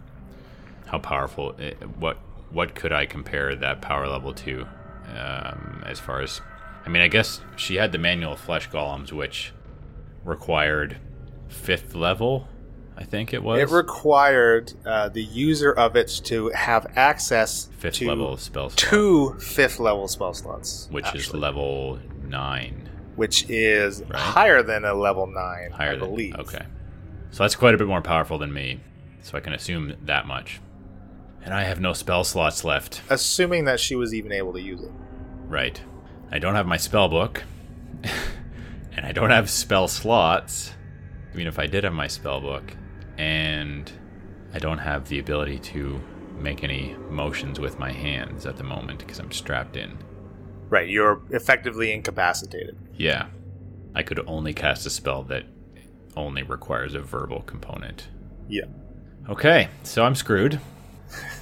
how 0.88 1.00
powerful? 1.00 1.56
Eh, 1.60 1.74
what 2.00 2.18
what 2.50 2.76
could 2.76 2.92
I 2.92 3.06
compare 3.06 3.56
that 3.56 3.82
power 3.82 4.08
level 4.08 4.34
to? 4.34 4.68
Um, 5.16 5.84
as 5.86 6.00
far 6.00 6.22
as, 6.22 6.42
I 6.86 6.90
mean, 6.90 7.02
I 7.02 7.08
guess 7.08 7.42
she 7.58 7.76
had 7.76 7.92
the 7.92 7.98
manual 7.98 8.36
flesh 8.36 8.70
golems, 8.70 9.12
which 9.12 9.52
required 10.24 10.98
fifth 11.48 11.96
level 11.96 12.48
I 12.98 13.04
think 13.04 13.34
it 13.34 13.42
was. 13.42 13.60
It 13.60 13.74
required 13.74 14.74
uh, 14.86 15.10
the 15.10 15.24
user 15.24 15.72
of 15.72 15.96
it 15.96 16.08
to 16.26 16.50
have 16.50 16.86
access 16.96 17.70
fifth 17.78 17.96
to 17.96 18.08
level 18.08 18.38
spell 18.38 18.70
slot, 18.70 18.78
two 18.78 19.34
fifth 19.40 19.80
level 19.80 20.08
spell 20.08 20.34
slots, 20.34 20.88
which 20.92 21.06
actually. 21.06 21.20
is 21.22 21.34
level 21.34 22.00
nine, 22.24 22.90
which 23.16 23.50
is 23.50 24.02
Right? 24.04 24.20
higher 24.20 24.62
than 24.62 24.86
a 24.86 24.94
level 24.94 25.26
nine, 25.26 25.72
higher 25.72 25.94
I 25.94 25.96
than 25.96 26.10
believe. 26.10 26.36
okay. 26.36 26.66
So 27.32 27.44
that's 27.44 27.56
quite 27.56 27.74
a 27.74 27.78
bit 27.78 27.88
more 27.88 28.02
powerful 28.02 28.38
than 28.38 28.52
me. 28.54 28.82
So 29.22 29.38
I 29.38 29.42
can 29.42 29.54
assume 29.54 29.96
that 30.04 30.28
much. 30.28 30.60
And 31.44 31.54
I 31.54 31.64
have 31.64 31.80
no 31.80 31.94
spell 31.94 32.24
slots 32.24 32.64
left. 32.64 33.02
Assuming 33.10 33.66
that 33.66 33.80
she 33.80 33.96
was 33.96 34.14
even 34.14 34.32
able 34.32 34.54
to 34.54 34.62
use 34.62 34.82
it. 34.82 34.92
Right. 35.48 35.82
I 36.32 36.40
don't 36.40 36.56
have 36.56 36.68
my 36.68 36.78
spell 36.78 37.08
book, 37.08 37.44
and 38.96 39.06
I 39.06 39.12
don't 39.12 39.30
have 39.32 39.50
spell 39.50 39.88
slots. 39.88 40.74
Even 41.34 41.48
if 41.48 41.58
I 41.58 41.66
did 41.68 41.84
have 41.84 41.94
my 41.94 42.08
spell 42.08 42.42
book, 42.42 42.76
and 43.22 43.92
I 44.52 44.58
don't 44.58 44.80
have 44.80 45.08
the 45.08 45.20
ability 45.20 45.60
to 45.60 46.02
make 46.40 46.64
any 46.64 46.96
motions 47.12 47.60
with 47.60 47.78
my 47.78 47.92
hands 47.92 48.48
at 48.48 48.58
the 48.58 48.64
moment 48.64 48.98
because 48.98 49.20
I'm 49.20 49.32
strapped 49.32 49.78
in. 49.78 49.96
Right, 50.70 50.90
you're 50.90 51.22
effectively 51.30 51.94
incapacitated. 51.94 52.76
Yeah. 52.96 53.28
I 53.94 54.02
could 54.02 54.20
only 54.26 54.56
cast 54.56 54.88
a 54.88 54.90
spell 54.90 55.22
that 55.26 55.44
only 56.18 56.42
requires 56.42 56.96
a 56.96 57.02
verbal 57.02 57.42
component. 57.42 58.08
Yeah. 58.50 58.66
Okay, 59.30 59.70
so 59.84 60.04
I'm 60.04 60.16
screwed. 60.16 60.60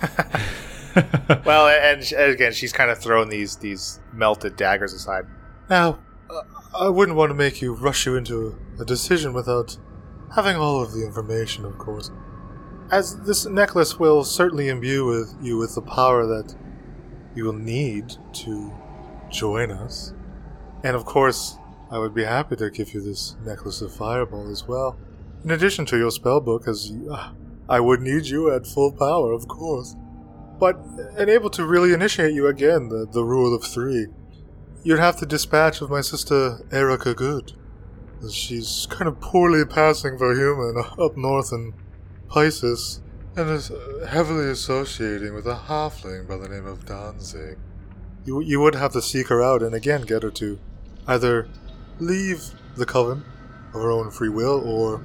well, 1.46 1.70
and, 1.70 2.02
and 2.12 2.32
again, 2.34 2.52
she's 2.52 2.74
kind 2.74 2.92
of 2.92 3.00
throwing 3.00 3.30
these 3.30 3.56
these 3.56 4.02
melted 4.12 4.58
daggers 4.58 4.92
aside. 4.92 5.26
Now, 5.70 6.00
uh, 6.30 6.42
I 6.78 6.90
wouldn't 6.90 7.18
want 7.18 7.30
to 7.30 7.36
make 7.36 7.62
you 7.62 7.74
rush 7.74 8.06
you 8.06 8.18
into 8.18 8.60
a 8.80 8.84
decision 8.84 9.32
without 9.32 9.78
having 10.36 10.56
all 10.56 10.82
of 10.82 10.92
the 10.94 11.04
information, 11.04 11.66
of 11.66 11.78
course. 11.78 12.12
As 12.92 13.18
this 13.22 13.46
necklace 13.46 14.00
will 14.00 14.24
certainly 14.24 14.70
imbue 14.70 15.06
with 15.06 15.36
you 15.42 15.58
with 15.58 15.76
the 15.76 15.82
power 15.82 16.26
that 16.26 16.56
you 17.36 17.46
will 17.46 17.54
need 17.54 18.16
to 18.34 18.74
join 19.30 19.72
us. 19.72 20.14
And 20.84 20.96
of 20.96 21.06
course, 21.06 21.58
I 21.92 22.00
would 22.00 22.14
be 22.14 22.24
happy 22.24 22.56
to 22.58 22.70
give 22.70 22.94
you 22.94 23.02
this 23.02 23.36
necklace 23.46 23.82
of 23.82 23.94
fireball 23.94 24.50
as 24.52 24.68
well. 24.68 24.98
In 25.44 25.52
addition 25.52 25.86
to 25.88 25.98
your 25.98 26.12
spellbook, 26.12 26.68
as 26.68 26.90
you, 26.90 27.12
uh, 27.12 27.32
I 27.68 27.80
would 27.80 28.02
need 28.02 28.26
you 28.26 28.54
at 28.54 28.68
full 28.68 28.92
power, 28.92 29.32
of 29.32 29.48
course. 29.48 29.96
But, 30.60 30.78
and 31.18 31.30
able 31.30 31.50
to 31.52 31.66
really 31.66 31.94
initiate 31.94 32.34
you 32.34 32.48
again, 32.48 32.90
the, 32.90 33.08
the 33.10 33.24
rule 33.24 33.56
of 33.56 33.64
three, 33.64 34.08
you'd 34.84 35.00
have 35.00 35.18
to 35.18 35.26
dispatch 35.26 35.82
of 35.82 35.90
my 35.90 36.02
sister 36.02 36.60
Erica 36.72 37.14
Goode. 37.14 37.54
She's 38.32 38.88
kind 38.90 39.08
of 39.08 39.20
poorly 39.22 39.66
passing 39.66 40.18
for 40.18 40.34
human 40.34 40.84
up 41.00 41.16
north 41.16 41.54
in 41.54 41.74
Pisces. 42.28 43.02
and 43.36 43.50
is 43.50 43.72
heavily 44.08 44.50
associating 44.50 45.34
with 45.34 45.48
a 45.48 45.56
halfling 45.56 46.28
by 46.28 46.36
the 46.38 46.50
name 46.50 46.66
of 46.66 46.86
Danzig. 46.86 47.58
You, 48.26 48.42
you 48.42 48.60
would 48.60 48.76
have 48.76 48.92
to 48.94 49.02
seek 49.02 49.28
her 49.28 49.42
out 49.42 49.64
and 49.64 49.74
again 49.74 50.02
get 50.02 50.24
her 50.24 50.32
to 50.32 50.60
either 51.08 51.48
leave 52.00 52.44
the 52.76 52.86
coven 52.86 53.24
of 53.74 53.82
her 53.82 53.92
own 53.92 54.12
free 54.12 54.30
will 54.30 54.62
or 54.68 55.02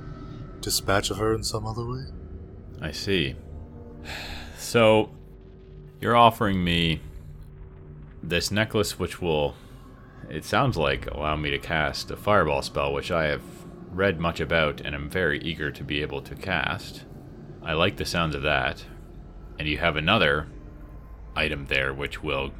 dispatch 0.60 1.10
of 1.10 1.18
her 1.18 1.34
in 1.34 1.44
some 1.44 1.66
other 1.66 1.84
way. 1.84 2.04
I 2.80 2.90
see. 2.90 3.36
So, 4.58 5.10
you're 6.00 6.16
offering 6.16 6.64
me 6.64 7.00
this 8.22 8.50
necklace, 8.50 8.98
which 8.98 9.20
will, 9.22 9.54
it 10.30 10.44
sounds 10.44 10.76
like, 10.76 11.06
allow 11.10 11.36
me 11.36 11.50
to 11.50 11.58
cast 11.58 12.10
a 12.10 12.16
fireball 12.16 12.62
spell, 12.62 12.92
which 12.92 13.10
I 13.10 13.24
have 13.24 13.42
read 13.90 14.20
much 14.20 14.40
about 14.40 14.80
and 14.80 14.94
am 14.94 15.08
very 15.08 15.38
eager 15.40 15.70
to 15.70 15.84
be 15.84 16.02
able 16.02 16.20
to 16.22 16.34
cast. 16.34 17.04
I 17.62 17.72
like 17.74 17.96
the 17.96 18.04
sounds 18.04 18.34
of 18.34 18.42
that. 18.42 18.84
And 19.58 19.68
you 19.68 19.78
have 19.78 19.96
another 19.96 20.48
item 21.36 21.66
there 21.66 21.94
which 21.94 22.22
will 22.22 22.52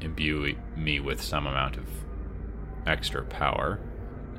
imbue 0.00 0.56
me 0.76 1.00
with 1.00 1.22
some 1.22 1.46
amount 1.46 1.76
of 1.76 1.88
extra 2.86 3.24
power. 3.24 3.80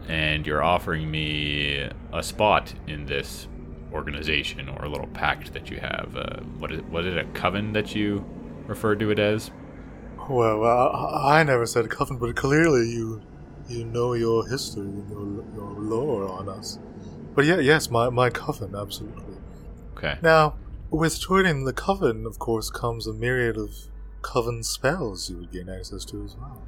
And 0.08 0.46
you're 0.46 0.64
offering 0.64 1.10
me 1.10 1.90
a 2.14 2.22
spot 2.22 2.74
in 2.86 3.06
this 3.06 3.48
organization 3.92 4.70
or 4.70 4.86
a 4.86 4.90
little 4.90 5.08
pact 5.08 5.54
that 5.54 5.70
you 5.72 5.80
have. 5.80 6.16
Uh, 6.16 6.42
what 6.60 6.72
is 6.72 6.82
was 6.84 7.06
it 7.06 7.18
a 7.18 7.24
coven 7.34 7.74
that 7.74 7.96
you 7.96 8.24
referred 8.68 9.00
to 9.00 9.10
it 9.10 9.20
as? 9.20 9.52
Well, 10.30 10.64
I, 10.64 11.40
I 11.40 11.44
never 11.44 11.66
said 11.66 11.90
coven, 11.90 12.18
but 12.18 12.36
clearly 12.36 12.90
you 12.90 13.22
you 13.68 13.86
know 13.86 14.14
your 14.14 14.48
history 14.48 14.84
and 14.84 15.10
your, 15.10 15.44
your 15.56 15.80
lore 15.80 16.28
on 16.28 16.50
us. 16.50 16.80
But 17.34 17.46
yeah, 17.46 17.60
yes, 17.60 17.90
my, 17.90 18.10
my 18.10 18.30
coven, 18.30 18.76
absolutely. 18.76 19.36
Okay. 19.98 20.18
Now, 20.22 20.56
with 20.90 21.20
joining 21.20 21.66
the 21.66 21.74
coven, 21.74 22.26
of 22.26 22.40
course, 22.40 22.70
comes 22.70 23.08
a 23.08 23.14
myriad 23.14 23.58
of 23.58 23.72
coven 24.22 24.64
spells 24.64 25.30
you 25.30 25.38
would 25.38 25.52
gain 25.52 25.70
access 25.70 26.06
to 26.06 26.24
as 26.24 26.36
well. 26.36 26.64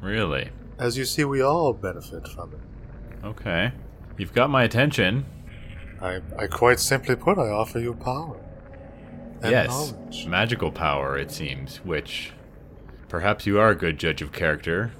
Really? 0.00 0.50
As 0.78 0.96
you 0.96 1.04
see, 1.04 1.24
we 1.24 1.42
all 1.42 1.72
benefit 1.72 2.26
from 2.28 2.54
it. 2.54 3.26
Okay. 3.26 3.72
You've 4.16 4.32
got 4.32 4.50
my 4.50 4.64
attention. 4.64 5.24
I, 6.00 6.20
I 6.38 6.46
quite 6.46 6.80
simply 6.80 7.14
put, 7.14 7.38
I 7.38 7.48
offer 7.48 7.78
you 7.78 7.94
power. 7.94 8.40
And 9.42 9.50
yes. 9.50 9.68
knowledge. 9.68 10.26
Magical 10.26 10.72
power, 10.72 11.18
it 11.18 11.30
seems, 11.30 11.78
which 11.78 12.32
perhaps 13.12 13.44
you 13.46 13.60
are 13.60 13.68
a 13.68 13.74
good 13.74 13.98
judge 13.98 14.22
of 14.22 14.32
character, 14.32 14.90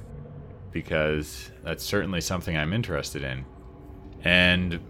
because 0.70 1.50
that's 1.64 1.82
certainly 1.82 2.20
something 2.20 2.54
I'm 2.58 2.74
interested 2.74 3.24
in. 3.24 3.46
And 4.22 4.80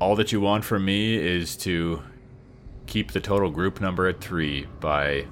all 0.00 0.16
that 0.16 0.32
you 0.32 0.40
want 0.40 0.64
from 0.64 0.86
me 0.86 1.16
is 1.16 1.54
to 1.58 2.02
keep 2.86 3.12
the 3.12 3.20
total 3.20 3.50
group 3.50 3.82
number 3.82 4.08
at 4.08 4.22
three 4.22 4.64
by 4.80 5.26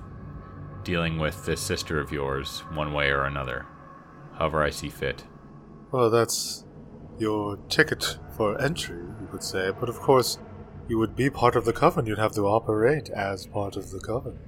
dealing 0.85 1.19
with 1.19 1.47
this 1.47 1.63
sister 1.63 1.99
of 1.99 2.13
yours 2.13 2.61
one 2.75 2.93
way 2.93 3.09
or 3.09 3.25
another, 3.25 3.65
however 4.35 4.63
I 4.63 4.69
see 4.69 4.91
fit. 4.91 5.25
Well, 5.93 6.11
that's 6.11 6.67
your 7.19 7.57
ticket 7.71 8.19
for 8.37 8.61
entry, 8.61 8.99
you 8.99 9.29
could 9.31 9.43
say. 9.43 9.71
But 9.71 9.89
of 9.89 9.99
course, 9.99 10.39
you 10.89 10.99
would 10.99 11.17
be 11.17 11.31
part 11.31 11.57
of 11.57 11.65
the 11.65 11.73
coven. 11.73 12.05
You'd 12.05 12.19
have 12.19 12.35
to 12.35 12.43
operate 12.43 13.09
as 13.09 13.47
part 13.47 13.77
of 13.77 13.93
the 13.93 14.01
coven. 14.01 14.39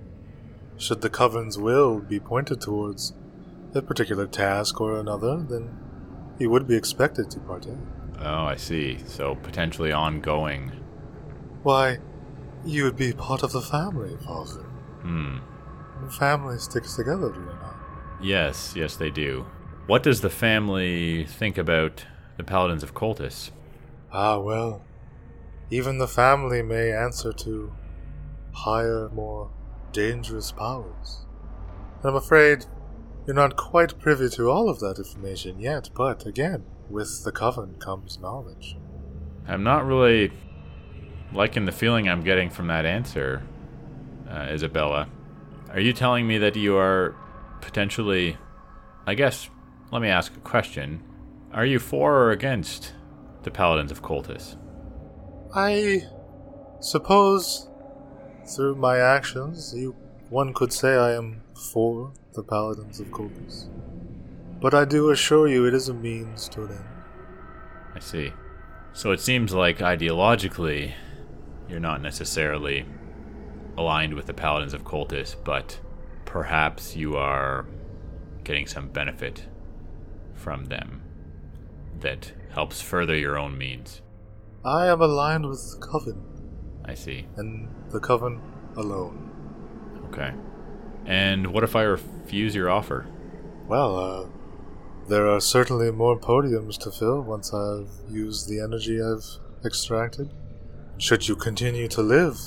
Should 0.82 1.00
the 1.00 1.10
coven's 1.10 1.60
will 1.60 2.00
be 2.00 2.18
pointed 2.18 2.60
towards 2.60 3.12
a 3.72 3.80
particular 3.80 4.26
task 4.26 4.80
or 4.80 4.98
another, 4.98 5.36
then 5.36 5.78
he 6.40 6.48
would 6.48 6.66
be 6.66 6.74
expected 6.74 7.30
to 7.30 7.38
partake. 7.38 7.78
Oh, 8.18 8.46
I 8.46 8.56
see. 8.56 8.98
So 9.06 9.36
potentially 9.36 9.92
ongoing. 9.92 10.72
Why, 11.62 11.98
you 12.64 12.82
would 12.82 12.96
be 12.96 13.12
part 13.12 13.44
of 13.44 13.52
the 13.52 13.60
family, 13.60 14.16
Father. 14.26 14.62
Hmm. 15.02 15.38
The 16.04 16.10
family 16.10 16.58
sticks 16.58 16.96
together, 16.96 17.30
do 17.30 17.38
they 17.38 17.52
not? 17.52 17.76
Yes, 18.20 18.74
yes, 18.74 18.96
they 18.96 19.10
do. 19.10 19.46
What 19.86 20.02
does 20.02 20.20
the 20.20 20.30
family 20.30 21.26
think 21.26 21.58
about 21.58 22.06
the 22.36 22.42
Paladins 22.42 22.82
of 22.82 22.92
Coltis? 22.92 23.52
Ah, 24.12 24.40
well, 24.40 24.82
even 25.70 25.98
the 25.98 26.08
family 26.08 26.60
may 26.60 26.90
answer 26.90 27.32
to 27.32 27.72
higher, 28.52 29.08
more 29.10 29.48
dangerous 29.92 30.52
powers. 30.52 31.26
I'm 32.04 32.14
afraid 32.14 32.66
you're 33.26 33.36
not 33.36 33.56
quite 33.56 33.98
privy 33.98 34.28
to 34.30 34.50
all 34.50 34.68
of 34.68 34.80
that 34.80 34.98
information 34.98 35.60
yet, 35.60 35.90
but 35.94 36.26
again, 36.26 36.64
with 36.90 37.24
the 37.24 37.32
coven 37.32 37.76
comes 37.76 38.18
knowledge. 38.18 38.76
I'm 39.46 39.62
not 39.62 39.86
really 39.86 40.32
liking 41.32 41.64
the 41.64 41.72
feeling 41.72 42.08
I'm 42.08 42.22
getting 42.22 42.50
from 42.50 42.66
that 42.68 42.84
answer, 42.84 43.42
uh, 44.28 44.48
Isabella. 44.50 45.08
Are 45.70 45.80
you 45.80 45.92
telling 45.92 46.26
me 46.26 46.38
that 46.38 46.56
you 46.56 46.76
are 46.76 47.14
potentially. 47.62 48.36
I 49.06 49.14
guess, 49.14 49.48
let 49.90 50.02
me 50.02 50.08
ask 50.08 50.36
a 50.36 50.40
question. 50.40 51.02
Are 51.52 51.64
you 51.64 51.78
for 51.78 52.14
or 52.14 52.30
against 52.30 52.92
the 53.42 53.50
Paladins 53.50 53.90
of 53.90 54.02
Coltis? 54.02 54.56
I 55.54 56.02
suppose 56.80 57.68
through 58.46 58.76
my 58.76 58.98
actions, 58.98 59.74
you 59.76 59.94
one 60.30 60.54
could 60.54 60.72
say 60.72 60.96
I 60.96 61.12
am 61.12 61.42
for 61.72 62.12
the 62.32 62.42
Paladins 62.42 63.00
of 63.00 63.08
Coltis. 63.08 63.68
But 64.60 64.74
I 64.74 64.84
do 64.84 65.10
assure 65.10 65.48
you 65.48 65.66
it 65.66 65.74
is 65.74 65.88
a 65.88 65.94
means 65.94 66.48
to 66.50 66.64
an 66.64 66.70
end. 66.70 66.84
I 67.94 67.98
see. 67.98 68.32
So 68.94 69.10
it 69.10 69.20
seems 69.20 69.52
like 69.52 69.78
ideologically, 69.78 70.92
you're 71.68 71.80
not 71.80 72.02
necessarily 72.02 72.86
aligned 73.76 74.14
with 74.14 74.26
the 74.26 74.34
Paladins 74.34 74.74
of 74.74 74.84
Coltis, 74.84 75.34
but 75.44 75.80
perhaps 76.24 76.96
you 76.96 77.16
are 77.16 77.66
getting 78.44 78.66
some 78.66 78.88
benefit 78.88 79.46
from 80.34 80.66
them 80.66 81.02
that 82.00 82.32
helps 82.50 82.80
further 82.80 83.16
your 83.16 83.38
own 83.38 83.56
means. 83.56 84.02
I 84.64 84.86
am 84.86 85.00
aligned 85.00 85.48
with 85.48 85.70
the 85.70 85.86
Coven, 85.86 86.22
I 86.84 86.94
see. 86.94 87.26
and 87.36 87.68
the 87.90 88.00
Coven 88.00 88.40
alone. 88.76 89.30
Okay. 90.08 90.32
And 91.06 91.48
what 91.48 91.64
if 91.64 91.74
I 91.76 91.82
refuse 91.82 92.54
your 92.54 92.70
offer? 92.70 93.06
Well, 93.66 93.96
uh, 93.96 94.26
there 95.08 95.28
are 95.28 95.40
certainly 95.40 95.90
more 95.90 96.18
podiums 96.18 96.78
to 96.78 96.90
fill 96.90 97.20
once 97.22 97.52
I've 97.54 97.90
used 98.10 98.48
the 98.48 98.60
energy 98.60 99.00
I've 99.02 99.24
extracted. 99.64 100.30
Should 100.98 101.28
you 101.28 101.34
continue 101.36 101.88
to 101.88 102.02
live, 102.02 102.38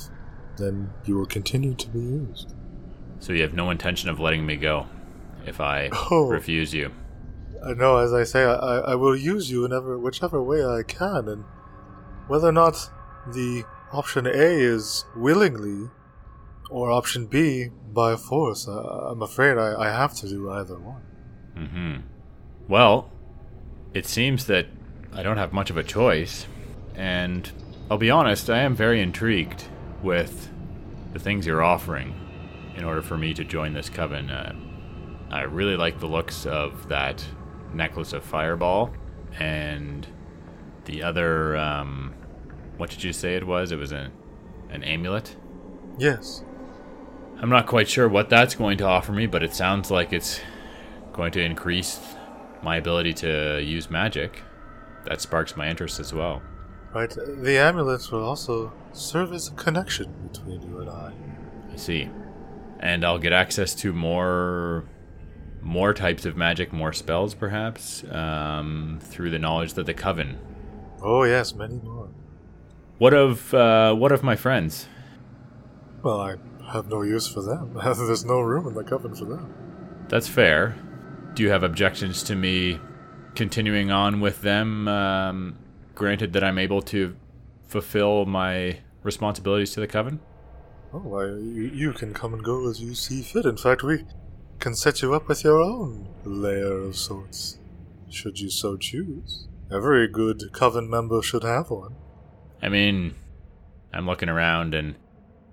then 0.58 0.92
you 1.06 1.18
will 1.18 1.26
continue 1.26 1.74
to 1.74 1.90
be 1.90 2.00
used. 2.00 2.54
So 3.20 3.34
you 3.34 3.42
have 3.42 3.54
no 3.54 3.70
intention 3.72 4.10
of 4.10 4.20
letting 4.20 4.46
me 4.46 4.56
go 4.56 4.88
if 5.46 5.60
I 5.60 5.90
Oh. 6.12 6.28
refuse 6.30 6.74
you. 6.74 6.92
I 7.66 7.74
know, 7.74 7.98
as 7.98 8.14
I 8.14 8.24
say, 8.24 8.44
I, 8.44 8.54
I 8.54 8.78
I 8.92 8.96
will 8.96 9.16
use 9.16 9.50
you 9.50 9.66
in 9.66 9.74
ever, 9.74 9.98
whichever 9.98 10.42
way 10.44 10.64
I 10.64 10.84
can, 10.84 11.28
and 11.28 11.44
whether 12.28 12.48
or 12.48 12.52
not 12.52 12.76
the 13.34 13.64
option 13.92 14.26
A 14.26 14.30
is 14.32 15.06
willingly 15.16 15.90
or 16.70 16.92
option 16.92 17.28
B 17.28 17.70
by 17.94 18.16
force, 18.16 18.68
I, 18.68 19.10
I'm 19.12 19.22
afraid 19.22 19.58
I, 19.58 19.76
I 19.80 19.90
have 19.90 20.14
to 20.16 20.28
do 20.28 20.50
either 20.52 20.78
one. 20.80 21.02
Mm-hmm. 21.56 21.96
Well, 22.68 23.12
it 23.94 24.06
seems 24.06 24.46
that 24.48 24.68
I 25.14 25.24
don't 25.24 25.38
have 25.38 25.54
much 25.54 25.70
of 25.70 25.78
a 25.78 25.84
choice, 25.84 26.48
and 26.96 27.50
I'll 27.90 27.98
be 27.98 28.10
honest, 28.10 28.50
I 28.50 28.60
am 28.60 28.76
very 28.76 29.02
intrigued 29.02 29.66
with 30.02 30.52
the 31.14 31.20
things 31.20 31.46
you're 31.46 31.64
offering 31.64 32.14
in 32.76 32.84
order 32.84 33.02
for 33.02 33.18
me 33.18 33.34
to 33.34 33.44
join 33.44 33.74
this 33.74 33.90
coven. 33.90 34.30
Uh, 34.30 34.54
I 35.30 35.44
really 35.44 35.78
like 35.78 36.00
the 36.00 36.08
looks 36.08 36.46
of 36.46 36.90
that 36.90 37.24
necklace 37.74 38.14
of 38.14 38.24
fireball 38.24 38.94
and 39.40 40.06
the 40.86 41.04
other. 41.04 41.56
Um, 41.56 42.14
what 42.78 42.90
did 42.90 43.04
you 43.04 43.14
say 43.14 43.36
it 43.36 43.46
was? 43.46 43.72
It 43.72 43.78
was 43.78 43.92
a, 43.92 44.12
an 44.70 44.84
amulet. 44.84 45.36
Yes. 45.98 46.44
I'm 47.38 47.50
not 47.50 47.68
quite 47.68 47.88
sure 47.88 48.08
what 48.08 48.30
that's 48.30 48.56
going 48.56 48.78
to 48.78 48.86
offer 48.86 49.12
me, 49.12 49.28
but 49.28 49.44
it 49.44 49.54
sounds 49.54 49.92
like 49.92 50.14
it's 50.14 50.40
going 51.14 51.32
to 51.34 51.42
increase 51.42 52.00
my 52.62 52.78
ability 52.78 53.14
to 53.14 53.62
use 53.62 53.90
magic. 53.90 54.42
That 55.06 55.22
sparks 55.22 55.56
my 55.56 55.70
interest 55.70 56.00
as 56.00 56.14
well. 56.14 56.42
Right. 56.94 57.10
The 57.10 57.58
amulets 57.58 58.10
will 58.10 58.24
also 58.24 58.72
serve 58.94 59.34
as 59.34 59.50
a 59.50 59.52
connection 59.52 60.14
between 60.32 60.62
you 60.62 60.80
and 60.80 60.90
I. 60.90 61.14
I 61.72 61.76
see. 61.76 62.10
And 62.80 63.04
I'll 63.06 63.20
get 63.20 63.34
access 63.34 63.76
to 63.76 63.94
more 63.94 64.86
more 65.62 65.94
types 65.96 66.26
of 66.26 66.38
magic, 66.38 66.72
more 66.72 66.94
spells 66.94 67.34
perhaps, 67.34 68.04
um, 68.12 69.00
through 69.02 69.32
the 69.32 69.40
knowledge 69.40 69.74
that 69.74 69.88
the 69.88 69.94
coven. 69.94 70.38
Oh 71.02 71.24
yes, 71.24 71.54
many 71.54 71.76
more. 71.80 71.95
What 72.98 73.14
of 73.14 73.54
uh, 73.54 73.94
what 73.94 74.12
of 74.12 74.24
my 74.24 74.36
friends? 74.36 74.88
Well, 76.02 76.22
I 76.22 76.36
have 76.72 76.88
no 76.88 77.02
use 77.02 77.28
for 77.28 77.42
them. 77.42 77.74
There's 77.84 78.24
no 78.24 78.40
room 78.40 78.68
in 78.68 78.74
the 78.74 78.84
coven 78.84 79.14
for 79.14 79.26
them. 79.26 79.54
That's 80.08 80.28
fair. 80.28 80.76
Do 81.34 81.44
you 81.44 81.50
have 81.50 81.64
objections 81.64 82.24
to 82.24 82.36
me 82.36 82.80
continuing 83.36 83.92
on 83.92 84.22
with 84.22 84.42
them? 84.42 84.88
Um, 84.88 85.58
granted 85.94 86.32
that 86.34 86.44
I'm 86.44 86.58
able 86.58 86.82
to 86.84 87.16
fulfill 87.68 88.26
my 88.26 88.80
responsibilities 89.04 89.72
to 89.72 89.82
the 89.82 89.88
coven. 89.88 90.20
Oh, 90.94 91.20
you, 91.22 91.64
you 91.74 91.92
can 91.92 92.14
come 92.14 92.34
and 92.34 92.44
go 92.44 92.70
as 92.70 92.80
you 92.80 92.96
see 92.96 93.22
fit. 93.22 93.46
In 93.46 93.58
fact, 93.58 93.84
we 93.84 94.06
can 94.60 94.76
set 94.76 95.02
you 95.02 95.14
up 95.14 95.28
with 95.28 95.44
your 95.44 95.62
own 95.62 96.08
lair 96.24 96.72
of 96.72 96.96
sorts, 96.96 97.60
should 98.10 98.40
you 98.40 98.50
so 98.50 98.78
choose. 98.78 99.48
Every 99.70 100.08
good 100.08 100.54
coven 100.54 100.90
member 100.90 101.22
should 101.22 101.44
have 101.44 101.70
one. 101.70 101.96
I 102.62 102.70
mean, 102.70 103.16
I'm 103.94 104.06
looking 104.06 104.30
around 104.30 104.74
and 104.74 104.96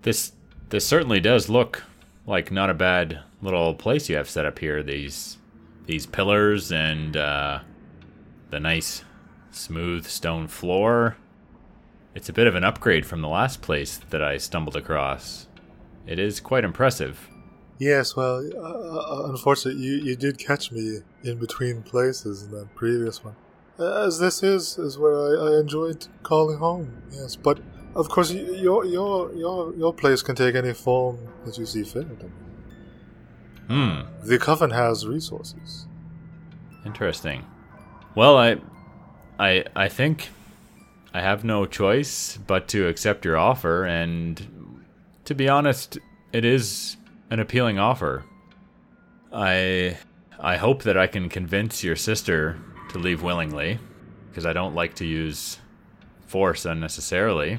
this 0.02 0.32
this 0.70 0.86
certainly 0.86 1.20
does 1.20 1.48
look 1.48 1.84
like 2.26 2.50
not 2.50 2.70
a 2.70 2.74
bad 2.74 3.20
little 3.40 3.74
place 3.74 4.08
you 4.08 4.16
have 4.16 4.30
set 4.30 4.46
up 4.46 4.58
here. 4.58 4.82
These 4.82 5.38
these 5.86 6.06
pillars 6.06 6.72
and 6.72 7.16
uh, 7.16 7.60
the 8.50 8.60
nice 8.60 9.04
smooth 9.50 10.06
stone 10.06 10.48
floor. 10.48 11.16
It's 12.14 12.28
a 12.28 12.32
bit 12.32 12.46
of 12.46 12.54
an 12.54 12.64
upgrade 12.64 13.06
from 13.06 13.22
the 13.22 13.28
last 13.28 13.62
place 13.62 13.98
that 14.10 14.22
I 14.22 14.36
stumbled 14.36 14.76
across. 14.76 15.48
It 16.06 16.18
is 16.18 16.40
quite 16.40 16.64
impressive. 16.64 17.28
Yes, 17.78 18.14
well, 18.14 18.48
uh, 18.54 18.60
uh, 18.60 19.30
unfortunately, 19.30 19.82
you, 19.82 19.94
you 19.96 20.16
did 20.16 20.38
catch 20.38 20.70
me 20.70 21.00
in 21.24 21.38
between 21.38 21.82
places 21.82 22.42
in 22.44 22.50
that 22.52 22.74
previous 22.74 23.24
one. 23.24 23.34
As 24.06 24.18
this 24.18 24.42
is, 24.42 24.78
is 24.78 24.98
where 24.98 25.14
I, 25.14 25.54
I 25.56 25.60
enjoyed 25.60 26.06
calling 26.22 26.58
home, 26.58 27.02
yes. 27.12 27.36
But, 27.36 27.60
of 27.94 28.08
course, 28.08 28.30
your, 28.32 28.84
your, 28.84 29.32
your, 29.34 29.74
your 29.74 29.92
place 29.94 30.22
can 30.22 30.34
take 30.34 30.54
any 30.54 30.72
form 30.72 31.18
that 31.44 31.58
you 31.58 31.66
see 31.66 31.82
fit. 31.84 32.06
Hmm, 33.68 34.00
The 34.24 34.38
Coven 34.38 34.70
has 34.70 35.06
resources. 35.06 35.86
interesting. 36.84 37.44
Well, 38.14 38.36
I 38.36 38.56
I 39.38 39.64
I 39.74 39.88
think 39.88 40.28
I 41.14 41.20
have 41.22 41.44
no 41.44 41.64
choice 41.64 42.36
but 42.46 42.68
to 42.68 42.86
accept 42.88 43.24
your 43.24 43.36
offer 43.38 43.84
and 43.86 44.84
to 45.24 45.34
be 45.34 45.48
honest, 45.48 45.98
it 46.32 46.44
is 46.44 46.96
an 47.30 47.38
appealing 47.40 47.78
offer. 47.78 48.24
I 49.32 49.96
I 50.38 50.56
hope 50.58 50.82
that 50.82 50.98
I 50.98 51.06
can 51.06 51.28
convince 51.30 51.82
your 51.82 51.96
sister 51.96 52.58
to 52.92 52.98
leave 52.98 53.22
willingly 53.22 53.78
because 54.30 54.46
I 54.46 54.52
don't 54.52 54.74
like 54.74 54.94
to 54.94 55.04
use 55.04 55.58
force 56.26 56.64
unnecessarily. 56.64 57.58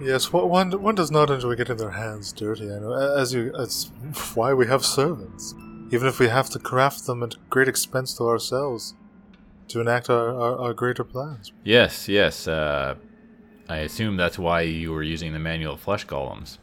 Yes, 0.00 0.32
one 0.32 0.82
one 0.82 0.94
does 0.94 1.10
not 1.10 1.30
enjoy 1.30 1.54
getting 1.54 1.76
their 1.76 1.92
hands 1.92 2.32
dirty. 2.32 2.64
I 2.64 2.78
know, 2.80 2.92
as 2.92 3.32
you, 3.32 3.52
it's 3.56 3.90
why 4.34 4.52
we 4.52 4.66
have 4.66 4.84
servants, 4.84 5.54
even 5.90 6.08
if 6.08 6.18
we 6.18 6.28
have 6.28 6.50
to 6.50 6.58
craft 6.58 7.06
them 7.06 7.22
at 7.22 7.36
great 7.48 7.68
expense 7.68 8.14
to 8.14 8.24
ourselves, 8.24 8.94
to 9.68 9.80
enact 9.80 10.10
our, 10.10 10.28
our, 10.30 10.58
our 10.58 10.74
greater 10.74 11.04
plans. 11.04 11.52
Yes, 11.62 12.08
yes. 12.08 12.48
Uh, 12.48 12.96
I 13.68 13.78
assume 13.78 14.16
that's 14.16 14.38
why 14.38 14.62
you 14.62 14.92
were 14.92 15.02
using 15.02 15.32
the 15.32 15.38
manual 15.38 15.76
flesh 15.76 16.06
golems. 16.06 16.58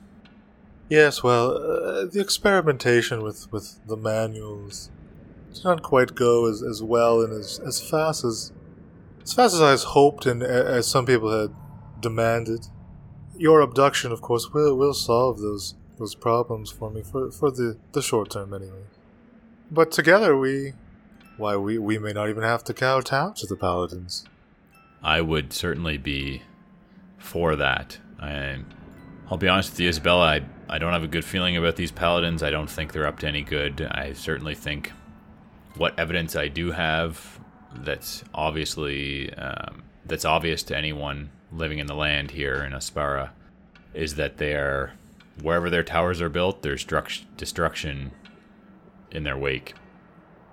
Yes, 0.90 1.24
well, 1.24 1.56
uh, 1.56 2.06
the 2.06 2.20
experimentation 2.20 3.24
with, 3.24 3.52
with 3.52 3.80
the 3.88 3.96
manuals 3.96 4.92
did 5.54 5.64
not 5.64 5.84
quite 5.84 6.16
go 6.16 6.50
as, 6.50 6.62
as 6.62 6.82
well 6.82 7.22
and 7.22 7.34
as, 7.34 7.60
as 7.60 7.82
fast 7.82 8.24
as 8.24 8.52
as 9.24 9.34
fast 9.34 9.54
as 9.54 9.62
I 9.62 9.72
had 9.72 9.80
hoped 9.80 10.26
and 10.26 10.42
as 10.42 10.88
some 10.88 11.06
people 11.06 11.30
had 11.40 11.54
demanded. 12.00 12.68
Your 13.38 13.62
abduction, 13.62 14.12
of 14.12 14.22
course, 14.22 14.52
will 14.52 14.76
will 14.76 14.94
solve 14.94 15.40
those 15.40 15.76
those 15.98 16.16
problems 16.16 16.72
for 16.72 16.90
me 16.90 17.04
for 17.04 17.32
for 17.32 17.52
the, 17.52 17.78
the 17.92 18.02
short 18.02 18.32
term 18.32 18.54
anyway. 18.54 18.84
But 19.70 19.92
together 19.92 20.36
we 20.36 20.74
why 21.38 21.56
we, 21.56 21.78
we 21.78 21.98
may 21.98 22.14
not 22.14 22.30
even 22.30 22.44
have 22.44 22.64
to 22.66 22.74
kowtow 22.74 23.34
to 23.34 23.48
the 23.48 23.56
paladins. 23.56 24.26
I 25.04 25.22
would 25.22 25.54
certainly 25.54 25.98
be 25.98 26.44
for 27.18 27.56
that. 27.56 27.98
I, 28.20 28.60
I'll 29.30 29.38
be 29.38 29.48
honest 29.48 29.72
with 29.72 29.80
you, 29.80 29.90
Isabella. 29.90 30.26
I, 30.26 30.42
I 30.70 30.78
don't 30.78 30.94
have 30.94 31.04
a 31.04 31.08
good 31.08 31.26
feeling 31.26 31.58
about 31.58 31.76
these 31.76 31.92
paladins. 31.92 32.44
I 32.44 32.52
don't 32.52 32.70
think 32.70 32.94
they're 32.94 33.08
up 33.08 33.20
to 33.20 33.28
any 33.28 33.42
good. 33.42 33.82
I 33.82 34.14
certainly 34.14 34.54
think 34.56 34.92
what 35.76 35.98
evidence 36.00 36.36
I 36.36 36.48
do 36.48 36.72
have 36.72 37.40
that's 37.74 38.24
obviously 38.34 39.34
um, 39.36 39.84
that's 40.06 40.26
obvious 40.26 40.64
to 40.64 40.78
anyone 40.78 41.32
living 41.52 41.80
in 41.80 41.88
the 41.88 41.96
land 41.96 42.32
here 42.32 42.64
in 42.64 42.74
Aspara 42.74 43.30
is 43.94 44.16
that 44.16 44.38
they 44.38 44.54
are 44.54 44.94
wherever 45.42 45.70
their 45.70 45.84
towers 45.84 46.22
are 46.22 46.30
built, 46.30 46.62
there's 46.62 46.86
struct- 46.86 47.26
destruction 47.38 48.12
in 49.12 49.24
their 49.24 49.38
wake, 49.38 49.74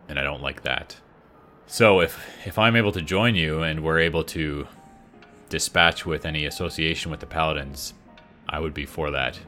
and 0.08 0.18
I 0.18 0.24
don't 0.24 0.42
like 0.42 0.62
that. 0.62 0.96
So 1.66 2.00
if 2.00 2.18
if 2.46 2.58
I'm 2.58 2.76
able 2.76 2.92
to 2.92 3.02
join 3.02 3.34
you 3.34 3.62
and 3.62 3.84
we're 3.84 3.98
able 3.98 4.24
to 4.24 4.66
dispatch 5.48 6.06
with 6.06 6.24
any 6.24 6.46
association 6.46 7.10
with 7.10 7.20
the 7.20 7.26
paladins, 7.26 7.94
I 8.48 8.58
would 8.58 8.74
be 8.74 8.86
for 8.86 9.10
that. 9.10 9.38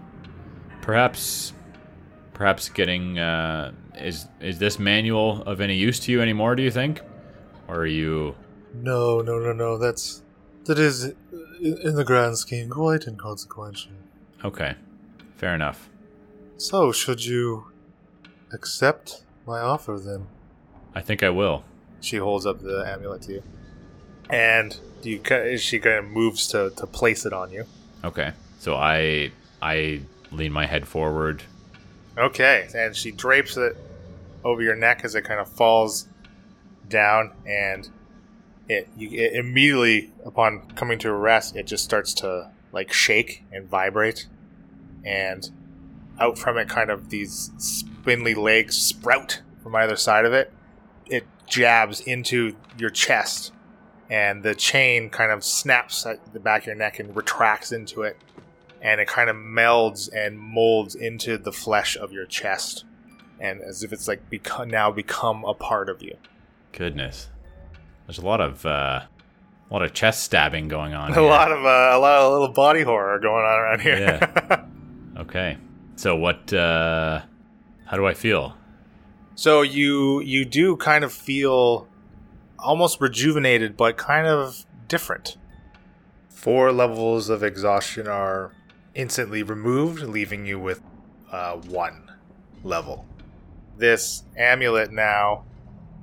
Perhaps 0.82 1.52
perhaps 2.34 2.68
getting 2.68 3.18
uh, 3.18 3.72
is 4.00 4.26
is 4.40 4.58
this 4.58 4.78
manual 4.78 5.42
of 5.42 5.60
any 5.60 5.74
use 5.74 6.00
to 6.00 6.12
you 6.12 6.20
anymore, 6.20 6.54
do 6.56 6.62
you 6.62 6.70
think? 6.70 7.00
Or 7.68 7.80
are 7.80 7.86
you 7.86 8.34
No, 8.74 9.20
no, 9.20 9.38
no, 9.38 9.52
no. 9.52 9.78
That's 9.78 10.22
that 10.64 10.78
is 10.78 11.12
in, 11.60 11.94
the 11.94 12.04
grand 12.04 12.38
scheme 12.38 12.70
quite 12.70 13.06
inconsequential. 13.06 13.92
Okay. 14.44 14.74
Fair 15.36 15.54
enough. 15.54 15.88
So, 16.56 16.92
should 16.92 17.24
you 17.24 17.66
accept 18.52 19.24
my 19.46 19.60
offer 19.60 19.98
then? 19.98 20.26
I 20.94 21.00
think 21.00 21.22
I 21.22 21.30
will. 21.30 21.64
She 22.00 22.16
holds 22.16 22.46
up 22.46 22.60
the 22.60 22.84
amulet 22.86 23.22
to 23.22 23.32
you, 23.34 23.42
and 24.28 24.78
you 25.02 25.20
she 25.58 25.78
kind 25.78 25.98
of 25.98 26.04
moves 26.06 26.46
to 26.48 26.70
to 26.76 26.86
place 26.86 27.24
it 27.24 27.32
on 27.32 27.50
you. 27.50 27.64
Okay. 28.04 28.32
So 28.58 28.76
I 28.76 29.32
I 29.62 30.02
lean 30.30 30.52
my 30.52 30.66
head 30.66 30.86
forward. 30.86 31.42
Okay, 32.18 32.68
and 32.74 32.94
she 32.94 33.10
drapes 33.10 33.56
it 33.56 33.76
over 34.44 34.62
your 34.62 34.76
neck 34.76 35.00
as 35.04 35.14
it 35.14 35.22
kind 35.22 35.40
of 35.40 35.48
falls 35.48 36.08
down, 36.88 37.32
and 37.46 37.88
it, 38.68 38.88
you, 38.96 39.10
it 39.10 39.34
immediately 39.34 40.12
upon 40.24 40.70
coming 40.72 40.98
to 41.00 41.10
a 41.10 41.14
rest, 41.14 41.56
it 41.56 41.66
just 41.66 41.84
starts 41.84 42.14
to 42.14 42.50
like 42.72 42.92
shake 42.92 43.44
and 43.52 43.68
vibrate, 43.68 44.26
and 45.04 45.50
out 46.18 46.38
from 46.38 46.58
it, 46.58 46.68
kind 46.68 46.90
of 46.90 47.10
these 47.10 47.50
spindly 47.58 48.34
legs 48.34 48.76
sprout 48.76 49.40
from 49.62 49.74
either 49.74 49.96
side 49.96 50.24
of 50.24 50.32
it. 50.32 50.52
It 51.06 51.26
jabs 51.46 52.00
into 52.00 52.54
your 52.78 52.90
chest, 52.90 53.52
and 54.08 54.42
the 54.42 54.54
chain 54.54 55.10
kind 55.10 55.32
of 55.32 55.42
snaps 55.44 56.04
at 56.06 56.32
the 56.32 56.40
back 56.40 56.62
of 56.62 56.66
your 56.66 56.76
neck 56.76 56.98
and 56.98 57.14
retracts 57.16 57.72
into 57.72 58.02
it. 58.02 58.16
And 58.82 59.00
it 59.00 59.08
kind 59.08 59.28
of 59.28 59.36
melds 59.36 60.08
and 60.14 60.38
molds 60.38 60.94
into 60.94 61.36
the 61.36 61.52
flesh 61.52 61.96
of 61.96 62.12
your 62.12 62.24
chest, 62.24 62.84
and 63.40 63.60
as 63.62 63.82
if 63.82 63.92
it's 63.92 64.06
like 64.06 64.28
become 64.30 64.68
now 64.68 64.90
become 64.90 65.44
a 65.44 65.54
part 65.54 65.88
of 65.88 66.02
you. 66.02 66.16
Goodness. 66.72 67.28
There's 68.06 68.18
a 68.18 68.24
lot 68.26 68.40
of 68.40 68.64
uh 68.66 69.02
a 69.70 69.72
lot 69.72 69.82
of 69.82 69.92
chest 69.94 70.22
stabbing 70.24 70.68
going 70.68 70.94
on. 70.94 71.10
A 71.12 71.14
here. 71.14 71.22
lot 71.22 71.50
of 71.52 71.64
uh, 71.64 71.96
a 71.96 71.98
lot 71.98 72.18
of 72.22 72.32
little 72.32 72.48
body 72.54 72.82
horror 72.82 73.18
going 73.18 73.44
on 73.44 73.58
around 73.60 73.80
here. 73.80 73.98
Yeah. 73.98 74.64
Okay. 75.18 75.58
So 75.96 76.16
what 76.16 76.52
uh 76.52 77.20
how 77.86 77.96
do 77.96 78.06
I 78.06 78.14
feel? 78.14 78.56
so 79.34 79.62
you 79.62 80.20
you 80.20 80.44
do 80.44 80.76
kind 80.76 81.02
of 81.04 81.12
feel 81.12 81.86
almost 82.58 83.00
rejuvenated, 83.00 83.76
but 83.76 83.96
kind 83.96 84.26
of 84.26 84.64
different. 84.88 85.36
Four 86.28 86.72
levels 86.72 87.28
of 87.28 87.42
exhaustion 87.42 88.06
are 88.06 88.52
instantly 88.94 89.42
removed, 89.42 90.02
leaving 90.02 90.46
you 90.46 90.58
with 90.58 90.80
uh, 91.30 91.56
one 91.56 92.10
level. 92.64 93.06
This 93.80 94.22
amulet 94.36 94.92
now 94.92 95.44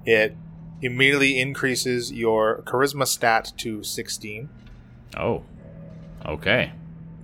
it 0.05 0.35
immediately 0.81 1.39
increases 1.39 2.11
your 2.11 2.61
charisma 2.63 3.05
stat 3.07 3.51
to 3.57 3.83
16 3.83 4.49
Oh. 5.17 5.43
Okay. 6.25 6.71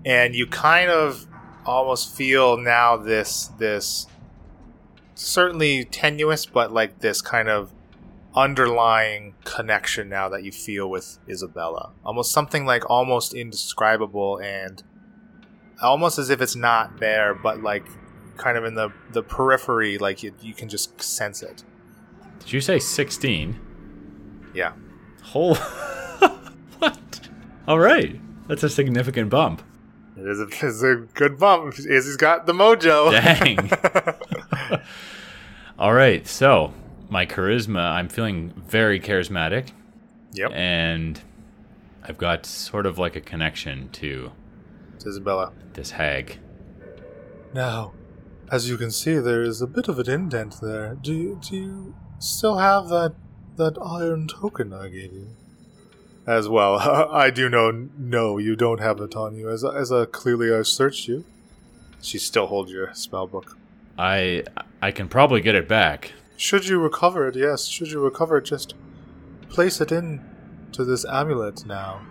and 0.05 0.33
you 0.35 0.47
kind 0.47 0.89
of 0.89 1.27
almost 1.65 2.15
feel 2.15 2.57
now 2.57 2.97
this 2.97 3.47
this 3.59 4.07
certainly 5.15 5.85
tenuous 5.85 6.45
but 6.45 6.71
like 6.71 6.99
this 6.99 7.21
kind 7.21 7.47
of 7.49 7.71
underlying 8.35 9.33
connection 9.45 10.09
now 10.09 10.27
that 10.29 10.43
you 10.43 10.51
feel 10.51 10.89
with 10.89 11.19
Isabella 11.29 11.91
almost 12.03 12.31
something 12.31 12.65
like 12.65 12.89
almost 12.89 13.33
indescribable 13.33 14.39
and 14.41 14.83
almost 15.81 16.17
as 16.17 16.29
if 16.29 16.41
it's 16.41 16.55
not 16.55 16.99
there 16.99 17.33
but 17.35 17.61
like 17.61 17.85
kind 18.37 18.57
of 18.57 18.63
in 18.65 18.75
the 18.75 18.89
the 19.11 19.23
periphery 19.23 19.97
like 19.97 20.23
you, 20.23 20.33
you 20.41 20.53
can 20.53 20.69
just 20.69 21.01
sense 21.01 21.41
it 21.43 21.63
Did 22.39 22.53
you 22.53 22.61
say 22.61 22.79
16? 22.79 23.59
yeah 24.53 24.73
Whole 25.21 25.55
What? 26.79 27.29
All 27.67 27.79
right. 27.79 28.19
That's 28.47 28.63
a 28.63 28.69
significant 28.69 29.29
bump. 29.29 29.61
it 30.17 30.27
is 30.27 30.39
a, 30.39 30.43
it's 30.67 30.83
a 30.83 30.95
good 31.13 31.37
bump 31.39 31.73
izzy's 31.79 32.17
got 32.17 32.45
the 32.45 32.53
mojo 32.53 33.11
Dang. 34.71 34.81
All 35.79 35.93
right. 35.93 36.27
So, 36.27 36.73
my 37.09 37.25
charisma, 37.25 37.91
I'm 37.93 38.09
feeling 38.09 38.53
very 38.67 38.99
charismatic 38.99 39.69
yep 40.33 40.51
and 40.53 41.21
I've 42.03 42.17
got 42.17 42.45
sort 42.45 42.85
of 42.85 42.97
like 42.97 43.15
a 43.15 43.21
connection 43.21 43.89
to 43.93 44.31
it's 44.95 45.05
Isabella 45.05 45.51
this 45.73 45.91
hag. 45.91 46.39
Now, 47.53 47.93
as 48.53 48.69
you 48.69 48.77
can 48.77 48.91
see, 48.91 49.17
there 49.17 49.41
is 49.41 49.63
a 49.63 49.67
bit 49.67 49.87
of 49.87 49.97
an 49.97 50.07
indent 50.07 50.61
there. 50.61 50.93
Do 51.01 51.11
you, 51.11 51.39
do 51.41 51.55
you 51.55 51.95
still 52.19 52.57
have 52.59 52.87
that 52.89 53.15
that 53.55 53.79
iron 53.83 54.27
token 54.27 54.71
I 54.71 54.89
gave 54.89 55.11
you? 55.11 55.29
As 56.27 56.47
well, 56.47 56.75
I 57.11 57.31
do 57.31 57.49
know. 57.49 57.71
No, 57.97 58.37
you 58.37 58.55
don't 58.55 58.79
have 58.79 58.99
it 59.01 59.15
on 59.15 59.35
you. 59.35 59.49
As 59.49 59.65
as 59.65 59.91
uh, 59.91 60.05
clearly 60.05 60.53
I 60.53 60.61
searched 60.61 61.07
you. 61.07 61.25
She 61.99 62.19
still 62.19 62.45
holds 62.45 62.71
your 62.71 62.93
spell 62.93 63.25
book. 63.25 63.57
I 63.97 64.43
I 64.83 64.91
can 64.91 65.07
probably 65.09 65.41
get 65.41 65.55
it 65.55 65.67
back. 65.67 66.13
Should 66.37 66.67
you 66.67 66.79
recover 66.79 67.27
it, 67.27 67.35
yes. 67.35 67.65
Should 67.65 67.89
you 67.89 68.01
recover 68.01 68.37
it, 68.37 68.45
just 68.45 68.75
place 69.49 69.81
it 69.81 69.91
in 69.91 70.21
to 70.73 70.85
this 70.85 71.05
amulet 71.05 71.65
now. 71.65 72.05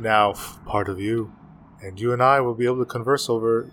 Now, 0.00 0.32
part 0.66 0.88
of 0.88 1.00
you. 1.00 1.32
And 1.80 2.00
you 2.00 2.12
and 2.12 2.20
I 2.20 2.40
will 2.40 2.54
be 2.54 2.64
able 2.64 2.78
to 2.78 2.84
converse 2.84 3.28
over 3.28 3.70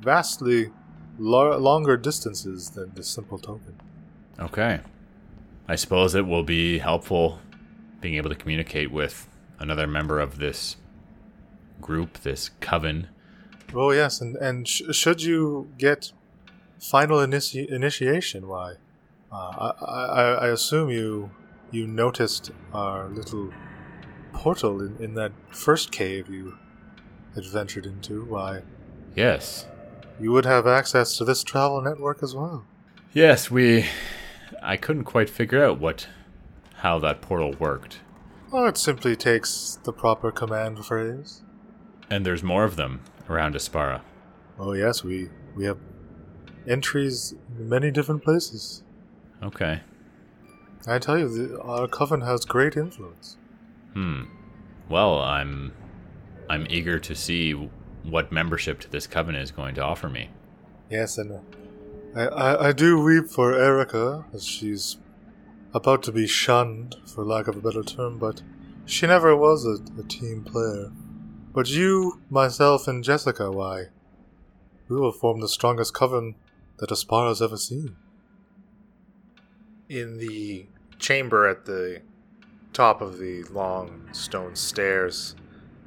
vastly 0.00 0.70
lo- 1.18 1.56
longer 1.58 1.96
distances 1.96 2.70
than 2.70 2.92
this 2.94 3.08
simple 3.08 3.38
token. 3.38 3.74
Okay. 4.38 4.80
I 5.66 5.74
suppose 5.76 6.14
it 6.14 6.26
will 6.26 6.44
be 6.44 6.78
helpful 6.78 7.40
being 8.00 8.14
able 8.14 8.30
to 8.30 8.36
communicate 8.36 8.90
with 8.90 9.28
another 9.58 9.86
member 9.86 10.20
of 10.20 10.38
this 10.38 10.76
group, 11.80 12.20
this 12.20 12.50
coven. 12.60 13.08
Oh, 13.74 13.90
yes, 13.90 14.20
and, 14.20 14.36
and 14.36 14.66
sh- 14.66 14.82
should 14.92 15.22
you 15.22 15.68
get 15.76 16.12
final 16.80 17.18
initi- 17.18 17.68
initiation, 17.68 18.48
why? 18.48 18.74
Uh, 19.30 19.72
I, 19.84 19.84
I, 19.84 20.22
I 20.44 20.48
assume 20.48 20.88
you 20.90 21.30
you 21.70 21.86
noticed 21.86 22.50
our 22.72 23.08
little 23.10 23.50
portal 24.32 24.80
in, 24.80 24.96
in 25.02 25.14
that 25.14 25.32
first 25.50 25.92
cave 25.92 26.30
you 26.30 26.56
had 27.34 27.44
ventured 27.44 27.84
into. 27.84 28.24
Why, 28.24 28.62
Yes. 29.14 29.66
You 30.20 30.32
would 30.32 30.44
have 30.44 30.66
access 30.66 31.16
to 31.18 31.24
this 31.24 31.42
travel 31.44 31.80
network 31.80 32.22
as 32.22 32.34
well. 32.34 32.64
Yes, 33.12 33.50
we 33.50 33.86
I 34.62 34.76
couldn't 34.76 35.04
quite 35.04 35.30
figure 35.30 35.64
out 35.64 35.78
what 35.78 36.08
how 36.76 36.98
that 37.00 37.20
portal 37.20 37.54
worked. 37.58 38.00
Or 38.50 38.68
it 38.68 38.78
simply 38.78 39.16
takes 39.16 39.78
the 39.84 39.92
proper 39.92 40.30
command 40.30 40.84
phrase. 40.84 41.42
And 42.10 42.24
there's 42.24 42.42
more 42.42 42.64
of 42.64 42.76
them 42.76 43.02
around 43.28 43.54
Aspara. 43.54 44.00
Oh 44.58 44.72
yes, 44.72 45.04
we 45.04 45.28
we 45.54 45.64
have 45.64 45.78
entries 46.66 47.34
in 47.58 47.68
many 47.68 47.90
different 47.90 48.22
places. 48.22 48.82
Okay. 49.42 49.80
I 50.86 50.98
tell 50.98 51.18
you, 51.18 51.28
the, 51.28 51.60
our 51.60 51.86
coven 51.86 52.22
has 52.22 52.44
great 52.44 52.76
influence. 52.76 53.36
Hmm. 53.92 54.24
Well, 54.88 55.18
I'm 55.18 55.72
I'm 56.48 56.66
eager 56.70 56.98
to 56.98 57.14
see 57.14 57.68
what 58.10 58.32
membership 58.32 58.80
to 58.80 58.90
this 58.90 59.06
coven 59.06 59.34
is 59.34 59.50
going 59.50 59.74
to 59.76 59.84
offer 59.84 60.08
me. 60.08 60.30
Yes, 60.90 61.18
and 61.18 61.32
uh, 61.32 61.38
I, 62.14 62.26
I, 62.26 62.68
I 62.68 62.72
do 62.72 63.00
weep 63.02 63.26
for 63.26 63.54
Erica, 63.54 64.24
as 64.32 64.44
she's 64.44 64.96
about 65.74 66.02
to 66.04 66.12
be 66.12 66.26
shunned, 66.26 66.96
for 67.06 67.24
lack 67.24 67.46
of 67.46 67.56
a 67.56 67.60
better 67.60 67.82
term, 67.82 68.18
but 68.18 68.42
she 68.86 69.06
never 69.06 69.36
was 69.36 69.66
a, 69.66 70.00
a 70.00 70.04
team 70.04 70.42
player. 70.42 70.90
But 71.52 71.68
you, 71.68 72.20
myself, 72.30 72.88
and 72.88 73.04
Jessica, 73.04 73.50
why? 73.50 73.86
We 74.88 74.96
will 74.96 75.12
form 75.12 75.40
the 75.40 75.48
strongest 75.48 75.92
coven 75.92 76.34
that 76.78 76.90
Aspar 76.90 77.28
has 77.28 77.42
ever 77.42 77.56
seen. 77.56 77.96
In 79.88 80.18
the 80.18 80.66
chamber 80.98 81.46
at 81.46 81.66
the 81.66 82.02
top 82.72 83.00
of 83.00 83.18
the 83.18 83.42
long 83.44 84.08
stone 84.12 84.56
stairs, 84.56 85.34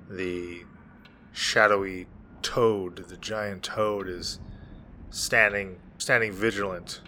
the 0.09 0.63
shadowy 1.32 2.07
toad, 2.41 2.97
the 3.07 3.17
giant 3.17 3.63
toad, 3.63 4.07
is 4.07 4.39
standing 5.09 5.77
standing 5.97 6.32
vigilant 6.32 7.01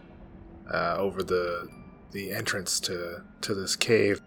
uh, 0.71 0.95
over 0.97 1.23
the 1.23 1.67
the 2.11 2.31
entrance 2.31 2.79
to 2.79 3.23
to 3.41 3.53
this 3.53 3.75
cave 3.75 4.21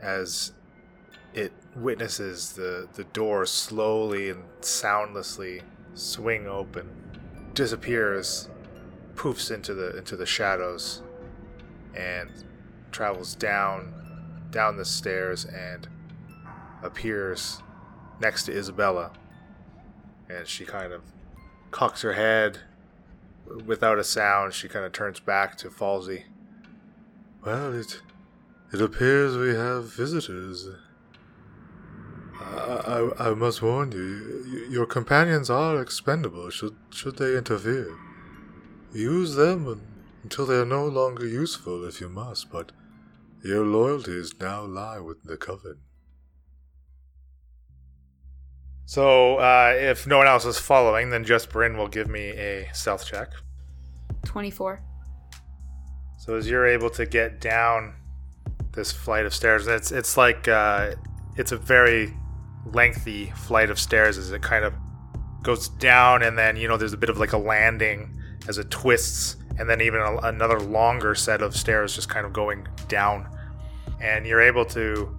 as 0.00 0.52
it 1.34 1.52
witnesses 1.76 2.52
the 2.52 2.88
the 2.94 3.04
door 3.04 3.46
slowly 3.46 4.30
and 4.30 4.42
soundlessly 4.60 5.62
swing 5.94 6.46
open, 6.46 6.88
disappears, 7.54 8.48
poofs 9.14 9.50
into 9.50 9.74
the 9.74 9.96
into 9.96 10.16
the 10.16 10.26
shadows, 10.26 11.02
and 11.94 12.30
travels 12.90 13.34
down 13.34 13.94
down 14.50 14.76
the 14.76 14.84
stairs 14.84 15.44
and 15.44 15.88
appears 16.82 17.62
next 18.20 18.44
to 18.44 18.56
Isabella. 18.56 19.12
And 20.30 20.46
she 20.46 20.64
kind 20.64 20.92
of 20.92 21.02
cocks 21.70 22.02
her 22.02 22.12
head 22.12 22.58
without 23.66 23.98
a 23.98 24.04
sound. 24.04 24.54
She 24.54 24.68
kind 24.68 24.84
of 24.84 24.92
turns 24.92 25.18
back 25.20 25.56
to 25.58 25.68
Falsey. 25.70 26.24
Well, 27.44 27.74
it 27.74 28.00
it 28.72 28.80
appears 28.80 29.36
we 29.36 29.54
have 29.54 29.92
visitors. 29.92 30.68
I, 32.40 33.10
I, 33.18 33.30
I 33.30 33.34
must 33.34 33.62
warn 33.62 33.92
you, 33.92 34.66
your 34.70 34.86
companions 34.86 35.50
are 35.50 35.80
expendable 35.80 36.50
should, 36.50 36.76
should 36.90 37.18
they 37.18 37.36
interfere. 37.36 37.96
Use 38.92 39.34
them 39.34 39.82
until 40.22 40.46
they 40.46 40.56
are 40.56 40.64
no 40.64 40.86
longer 40.86 41.26
useful 41.26 41.84
if 41.84 42.00
you 42.00 42.08
must, 42.08 42.50
but 42.50 42.72
your 43.42 43.64
loyalties 43.64 44.32
now 44.40 44.62
lie 44.62 44.98
with 45.00 45.24
the 45.24 45.36
Coven. 45.36 45.78
So, 48.90 49.36
uh, 49.36 49.72
if 49.76 50.08
no 50.08 50.18
one 50.18 50.26
else 50.26 50.44
is 50.44 50.58
following, 50.58 51.10
then 51.10 51.22
just 51.22 51.50
Bryn 51.50 51.78
will 51.78 51.86
give 51.86 52.08
me 52.08 52.30
a 52.30 52.68
stealth 52.72 53.06
check. 53.06 53.28
24. 54.24 54.82
So 56.18 56.34
as 56.34 56.50
you're 56.50 56.66
able 56.66 56.90
to 56.90 57.06
get 57.06 57.40
down 57.40 57.94
this 58.72 58.90
flight 58.90 59.26
of 59.26 59.32
stairs, 59.32 59.68
it's 59.68 59.92
it's 59.92 60.16
like 60.16 60.48
uh, 60.48 60.96
it's 61.36 61.52
a 61.52 61.56
very 61.56 62.12
lengthy 62.66 63.26
flight 63.36 63.70
of 63.70 63.78
stairs 63.78 64.18
as 64.18 64.32
it 64.32 64.42
kind 64.42 64.64
of 64.64 64.74
goes 65.44 65.68
down, 65.68 66.24
and 66.24 66.36
then 66.36 66.56
you 66.56 66.66
know 66.66 66.76
there's 66.76 66.92
a 66.92 66.96
bit 66.98 67.10
of 67.10 67.16
like 67.16 67.32
a 67.32 67.38
landing 67.38 68.20
as 68.48 68.58
it 68.58 68.72
twists, 68.72 69.36
and 69.60 69.70
then 69.70 69.80
even 69.80 70.00
a, 70.00 70.16
another 70.24 70.58
longer 70.58 71.14
set 71.14 71.42
of 71.42 71.54
stairs 71.54 71.94
just 71.94 72.08
kind 72.08 72.26
of 72.26 72.32
going 72.32 72.66
down, 72.88 73.28
and 74.00 74.26
you're 74.26 74.40
able 74.40 74.64
to 74.64 75.16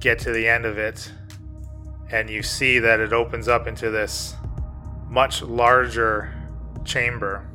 get 0.00 0.18
to 0.18 0.32
the 0.32 0.48
end 0.48 0.64
of 0.64 0.76
it, 0.76 1.08
and 2.10 2.30
you 2.30 2.42
see 2.42 2.78
that 2.78 3.00
it 3.00 3.12
opens 3.12 3.48
up 3.48 3.66
into 3.66 3.90
this 3.90 4.34
much 5.08 5.42
larger 5.42 6.34
chamber, 6.84 7.48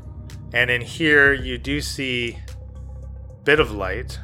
and 0.54 0.70
in 0.70 0.82
here 0.82 1.34
you 1.34 1.58
do 1.58 1.82
see 1.82 2.38
a 2.38 3.44
bit 3.44 3.60
of 3.60 3.72
light. 3.72 4.20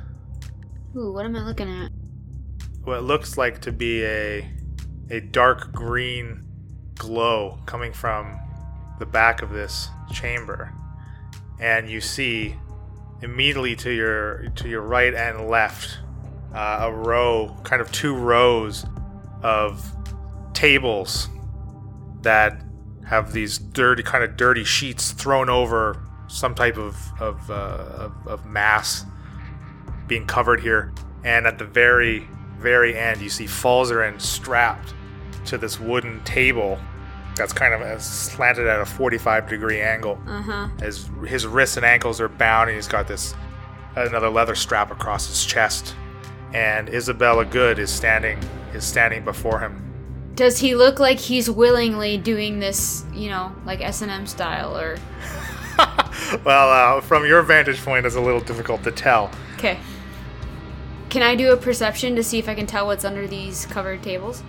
Ooh, 0.95 1.11
what 1.13 1.25
am 1.25 1.35
I 1.35 1.39
looking 1.39 1.69
at? 1.69 1.91
What 2.83 3.03
looks 3.03 3.37
like 3.37 3.61
to 3.61 3.71
be 3.71 4.03
a 4.03 4.49
a 5.09 5.21
dark 5.21 5.71
green 5.71 6.43
glow 6.95 7.59
coming 7.65 7.93
from 7.93 8.37
the 8.99 9.05
back 9.05 9.41
of 9.41 9.51
this 9.51 9.89
chamber. 10.11 10.73
And 11.59 11.89
you 11.89 12.01
see 12.01 12.55
immediately 13.21 13.75
to 13.77 13.91
your 13.91 14.49
to 14.55 14.67
your 14.67 14.81
right 14.81 15.13
and 15.13 15.47
left 15.47 15.99
uh, 16.53 16.79
a 16.81 16.91
row, 16.91 17.55
kind 17.63 17.81
of 17.81 17.91
two 17.91 18.15
rows 18.15 18.85
of 19.43 19.96
tables 20.57 21.29
that 22.23 22.63
have 23.05 23.31
these 23.31 23.59
dirty 23.59 24.01
kind 24.01 24.23
of 24.23 24.35
dirty 24.35 24.63
sheets 24.63 25.11
thrown 25.11 25.49
over 25.49 26.03
some 26.27 26.55
type 26.55 26.77
of 26.77 26.97
of, 27.19 27.51
uh, 27.51 27.53
of 27.53 28.27
of 28.27 28.45
mass 28.47 29.05
being 30.07 30.25
covered 30.25 30.59
here. 30.59 30.91
And 31.23 31.45
at 31.45 31.59
the 31.59 31.65
very 31.65 32.27
very 32.57 32.97
end, 32.97 33.21
you 33.21 33.29
see 33.29 33.45
Falzaren 33.45 34.19
strapped 34.19 34.95
to 35.45 35.59
this 35.59 35.79
wooden 35.79 36.23
table 36.23 36.79
that's 37.35 37.53
kind 37.53 37.71
of 37.71 38.01
slanted 38.01 38.65
at 38.65 38.81
a 38.81 38.85
45 38.85 39.47
degree 39.47 39.79
angle. 39.79 40.19
Uh 40.27 40.41
huh. 40.41 40.67
His 40.81 41.07
his 41.27 41.45
wrists 41.45 41.77
and 41.77 41.85
ankles 41.85 42.19
are 42.19 42.29
bound, 42.29 42.69
and 42.69 42.75
he's 42.75 42.87
got 42.87 43.07
this 43.07 43.35
another 43.95 44.29
leather 44.29 44.55
strap 44.55 44.89
across 44.89 45.27
his 45.27 45.45
chest. 45.45 45.95
And 46.51 46.89
Isabella 46.89 47.45
Goode 47.45 47.77
is 47.77 47.91
standing 47.91 48.39
is 48.73 48.83
standing 48.83 49.23
before 49.23 49.59
him. 49.59 49.86
Does 50.37 50.59
he 50.59 50.75
look 50.75 50.99
like 50.99 51.17
he's 51.19 51.49
willingly 51.49 52.15
doing 52.15 52.59
this, 52.59 53.03
you 53.11 53.27
know, 53.27 53.51
like 53.65 53.81
S&M 53.81 54.27
style 54.27 54.77
or 54.77 54.99
well, 56.45 56.97
uh, 56.97 57.01
from 57.01 57.25
your 57.25 57.41
vantage 57.41 57.83
point, 57.83 58.05
it's 58.05 58.15
a 58.15 58.21
little 58.21 58.39
difficult 58.39 58.83
to 58.83 58.91
tell. 58.91 59.31
Okay. 59.55 59.79
Can 61.09 61.23
I 61.23 61.35
do 61.35 61.51
a 61.51 61.57
perception 61.57 62.15
to 62.15 62.23
see 62.23 62.37
if 62.37 62.47
I 62.47 62.53
can 62.53 62.67
tell 62.67 62.85
what's 62.85 63.03
under 63.03 63.25
these 63.25 63.65
covered 63.65 64.03
tables 64.03 64.43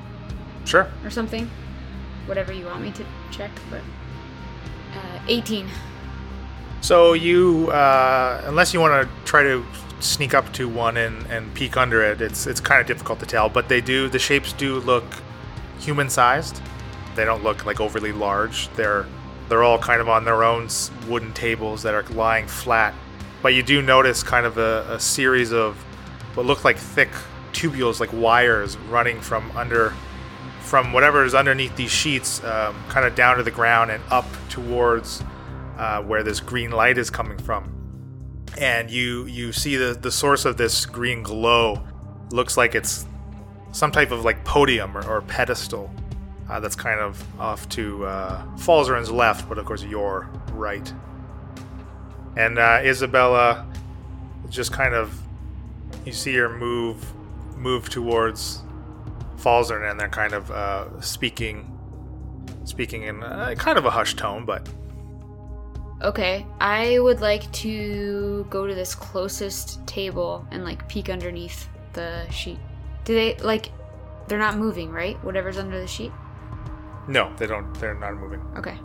Sure. 0.67 0.91
or 1.05 1.09
something? 1.09 1.51
Whatever 2.27 2.53
you 2.53 2.67
want 2.67 2.83
me 2.83 2.93
to 2.93 3.05
check, 3.31 3.51
but 3.71 3.81
uh, 4.95 5.21
18. 5.27 5.69
So 6.83 7.15
you, 7.15 7.71
uh, 7.71 8.43
unless 8.45 8.75
you 8.75 8.81
want 8.81 9.09
to 9.09 9.25
try 9.25 9.43
to 9.43 9.65
sneak 10.01 10.35
up 10.35 10.53
to 10.53 10.69
one 10.69 10.99
and, 10.99 11.25
and 11.29 11.53
peek 11.55 11.79
under 11.79 12.03
it, 12.03 12.21
it's 12.21 12.47
it's 12.47 12.61
kind 12.61 12.79
of 12.83 12.87
difficult 12.87 13.21
to 13.21 13.27
tell. 13.27 13.49
But 13.49 13.71
they 13.71 13.81
do, 13.81 14.11
the 14.11 14.19
shapes 14.19 14.53
do 14.53 14.81
look 14.81 15.05
human-sized. 15.79 16.61
They 17.15 17.25
don't 17.25 17.43
look 17.43 17.67
like 17.67 17.81
overly 17.81 18.13
large. 18.13 18.69
They're 18.75 19.07
They're 19.49 19.63
all 19.63 19.79
kind 19.79 20.01
of 20.01 20.09
on 20.09 20.25
their 20.25 20.45
own 20.45 20.69
wooden 21.09 21.33
tables 21.33 21.83
that 21.83 21.95
are 21.95 22.05
lying 22.15 22.47
flat. 22.47 22.95
But 23.43 23.55
you 23.55 23.63
do 23.63 23.81
notice 23.81 24.23
kind 24.23 24.45
of 24.45 24.59
a, 24.59 24.87
a 24.91 25.01
series 25.01 25.53
of 25.53 25.77
what 26.35 26.45
look 26.45 26.65
like 26.65 26.77
thick 26.77 27.09
tubules, 27.53 27.99
like 27.99 28.13
wires, 28.13 28.77
running 28.91 29.21
from 29.21 29.51
under, 29.57 29.95
from 30.61 30.93
whatever 30.93 31.25
is 31.25 31.35
underneath 31.35 31.75
these 31.77 31.91
sheets, 31.91 32.45
um, 32.45 32.77
kind 32.89 33.07
of 33.07 33.15
down 33.15 33.37
to 33.39 33.43
the 33.43 33.51
ground 33.51 33.91
and 33.91 34.03
up 34.11 34.27
towards 34.49 35.23
uh, 35.79 36.03
where 36.03 36.23
this 36.23 36.41
green 36.41 36.71
light 36.71 36.99
is 36.99 37.11
coming 37.11 37.39
from. 37.39 37.73
And 38.59 38.91
you 38.91 39.27
you 39.27 39.53
see 39.53 39.77
the 39.77 39.95
the 39.95 40.11
source 40.11 40.45
of 40.45 40.57
this 40.57 40.85
green 40.85 41.23
glow 41.23 41.83
looks 42.31 42.57
like 42.57 42.75
it's 42.75 43.07
some 43.73 43.93
type 43.93 44.11
of 44.11 44.25
like 44.25 44.45
podium 44.45 44.97
or, 44.97 45.07
or 45.07 45.23
pedestal 45.23 45.91
uh, 46.49 46.59
that's 46.61 46.77
kind 46.77 47.01
of 47.01 47.23
off 47.41 47.69
to 47.71 48.05
uh, 48.07 48.43
Falzaren's 48.57 49.11
left, 49.11 49.49
but 49.49 49.59
of 49.59 49.67
course 49.67 49.85
your 49.85 50.31
right. 50.53 50.93
And 52.37 52.59
uh, 52.59 52.81
Isabella 52.83 53.67
just 54.49 54.73
kind 54.73 54.95
of 54.95 55.21
you 56.05 56.13
see 56.13 56.35
her 56.37 56.49
move 56.49 57.13
move 57.57 57.89
towards 57.89 58.63
Falzaren, 59.37 59.91
and 59.91 60.01
they're 60.01 60.09
kind 60.09 60.33
of 60.33 60.51
uh, 60.51 61.01
speaking 61.01 61.75
speaking 62.65 63.03
in 63.03 63.23
uh, 63.23 63.55
kind 63.59 63.79
of 63.79 63.85
a 63.85 63.91
hushed 63.91 64.19
tone, 64.19 64.45
but 64.45 64.69
Okay, 66.01 66.47
I 66.61 67.01
would 67.01 67.21
like 67.21 67.51
to 67.53 68.47
go 68.51 68.69
to 68.69 68.75
this 68.75 68.95
closest 68.95 69.85
table 69.85 70.47
and 70.53 70.65
like 70.65 70.89
peek 70.89 71.11
underneath 71.11 71.69
the 71.93 72.29
sheet. 72.31 72.59
Do 73.05 73.15
they 73.15 73.37
like? 73.37 73.71
They're 74.27 74.39
not 74.39 74.57
moving, 74.57 74.91
right? 74.91 75.23
Whatever's 75.25 75.57
under 75.59 75.81
the 75.81 75.87
sheet. 75.87 76.13
no, 77.09 77.33
they 77.39 77.47
don't. 77.47 77.73
They're 77.81 77.95
not 77.95 78.15
moving. 78.17 78.41
Okay. 78.57 78.77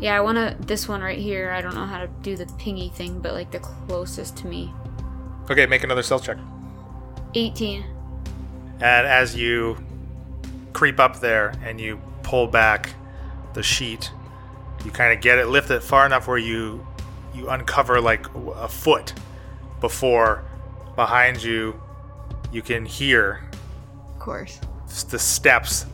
Yeah, 0.00 0.16
I 0.16 0.20
wanna 0.20 0.56
this 0.60 0.86
one 0.86 1.00
right 1.00 1.18
here. 1.18 1.50
I 1.50 1.60
don't 1.60 1.74
know 1.74 1.86
how 1.86 1.98
to 1.98 2.06
do 2.22 2.36
the 2.36 2.44
pingy 2.44 2.92
thing, 2.92 3.20
but 3.20 3.32
like 3.32 3.50
the 3.50 3.58
closest 3.58 4.36
to 4.38 4.46
me. 4.46 4.72
Okay, 5.50 5.66
make 5.66 5.82
another 5.82 6.02
stealth 6.02 6.24
check. 6.24 6.36
18. 7.34 7.84
And 8.80 9.06
as 9.06 9.34
you 9.34 9.76
creep 10.72 11.00
up 11.00 11.18
there 11.20 11.52
and 11.64 11.80
you 11.80 12.00
pull 12.22 12.46
back 12.46 12.90
the 13.54 13.62
sheet, 13.62 14.12
you 14.84 14.90
kind 14.92 15.12
of 15.12 15.20
get 15.20 15.38
it, 15.38 15.46
lift 15.48 15.70
it 15.70 15.82
far 15.82 16.06
enough 16.06 16.28
where 16.28 16.38
you 16.38 16.86
you 17.34 17.48
uncover 17.48 18.00
like 18.00 18.26
a 18.56 18.68
foot 18.68 19.14
before 19.80 20.44
behind 20.96 21.42
you 21.42 21.80
you 22.52 22.62
can 22.62 22.84
hear 22.84 23.42
Of 24.08 24.18
course. 24.18 24.60
the 25.10 25.18
steps 25.18 25.86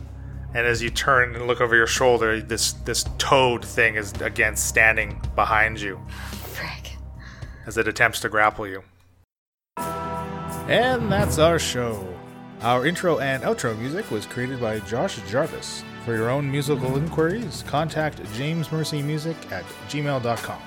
and 0.53 0.65
as 0.65 0.81
you 0.81 0.89
turn 0.89 1.35
and 1.35 1.47
look 1.47 1.59
over 1.61 1.75
your 1.75 1.87
shoulder 1.87 2.41
this 2.41 2.73
this 2.85 3.03
toad 3.17 3.63
thing 3.65 3.95
is 3.95 4.13
again 4.21 4.55
standing 4.55 5.21
behind 5.35 5.79
you 5.81 5.99
Frick. 6.53 6.93
as 7.67 7.77
it 7.77 7.87
attempts 7.87 8.19
to 8.21 8.29
grapple 8.29 8.67
you 8.67 8.83
And 10.67 11.11
that's 11.11 11.37
our 11.37 11.59
show. 11.59 12.07
Our 12.61 12.87
intro 12.87 13.19
and 13.19 13.43
outro 13.43 13.77
music 13.77 14.09
was 14.09 14.25
created 14.25 14.59
by 14.59 14.79
Josh 14.79 15.19
Jarvis. 15.29 15.83
For 16.05 16.15
your 16.15 16.29
own 16.31 16.49
musical 16.49 16.97
inquiries, 16.97 17.63
contact 17.67 18.17
jamesmercymusic 18.33 19.35
at 19.51 19.63
gmail.com. 19.89 20.61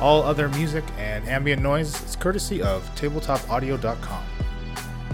All 0.00 0.22
other 0.22 0.48
music 0.50 0.84
and 0.98 1.26
ambient 1.26 1.62
noise 1.62 1.94
is 2.04 2.16
courtesy 2.16 2.60
of 2.60 2.82
tabletopaudio.com. 2.96 4.22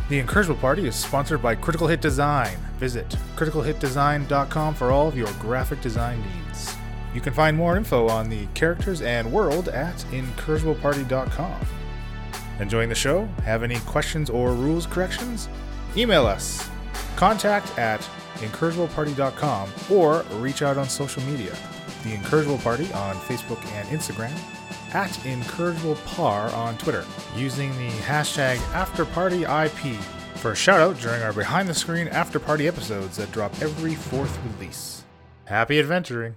The 0.09 0.21
Incorrigible 0.21 0.61
Party 0.61 0.87
is 0.87 0.95
sponsored 0.95 1.43
by 1.43 1.57
Critical 1.57 1.89
Hit 1.89 2.01
Design. 2.01 2.57
Visit 2.79 3.09
criticalhitdesign.com 3.35 4.75
for 4.75 4.93
all 4.93 5.09
of 5.09 5.17
your 5.17 5.33
graphic 5.41 5.81
design 5.81 6.23
needs. 6.23 6.77
You 7.13 7.21
can 7.21 7.33
find 7.33 7.57
more 7.57 7.77
info 7.77 8.09
on 8.09 8.29
the 8.29 8.47
characters 8.55 9.03
and 9.03 9.33
world 9.33 9.69
at 9.69 9.97
incorrigibleparty.com. 10.13 11.61
Enjoying 12.61 12.89
the 12.89 12.95
show? 12.95 13.25
Have 13.45 13.65
any 13.65 13.81
questions 13.81 14.31
or 14.31 14.53
rules 14.53 14.87
corrections? 14.87 15.49
Email 15.97 16.25
us. 16.25 16.71
Contact 17.17 17.77
at 17.77 18.01
incorrigibleparty.com 18.37 19.71
or 19.91 20.23
reach 20.35 20.63
out 20.63 20.79
on 20.79 20.89
social 20.89 21.23
media. 21.25 21.57
The 22.05 22.15
Incorrigible 22.15 22.59
Party 22.59 22.93
on 22.93 23.17
Facebook 23.17 23.65
and 23.73 23.89
Instagram, 23.89 24.39
at 24.97 25.11
IncorrigiblePar 25.11 26.55
on 26.55 26.79
Twitter, 26.79 27.05
using 27.37 27.71
the 27.77 27.91
hashtag 27.99 28.57
AfterPartyIP 28.73 29.97
for 30.39 30.53
a 30.53 30.57
shout 30.57 30.81
out 30.81 30.99
during 30.99 31.23
our 31.23 31.35
behind 31.35 31.69
the 31.69 31.75
screen 31.75 32.09
after 32.09 32.41
party 32.41 32.67
episodes 32.67 33.19
that 33.19 33.31
drop 33.31 33.53
every 33.61 33.95
fourth 33.95 34.39
release. 34.59 35.05
Happy 35.45 35.79
adventuring! 35.79 36.35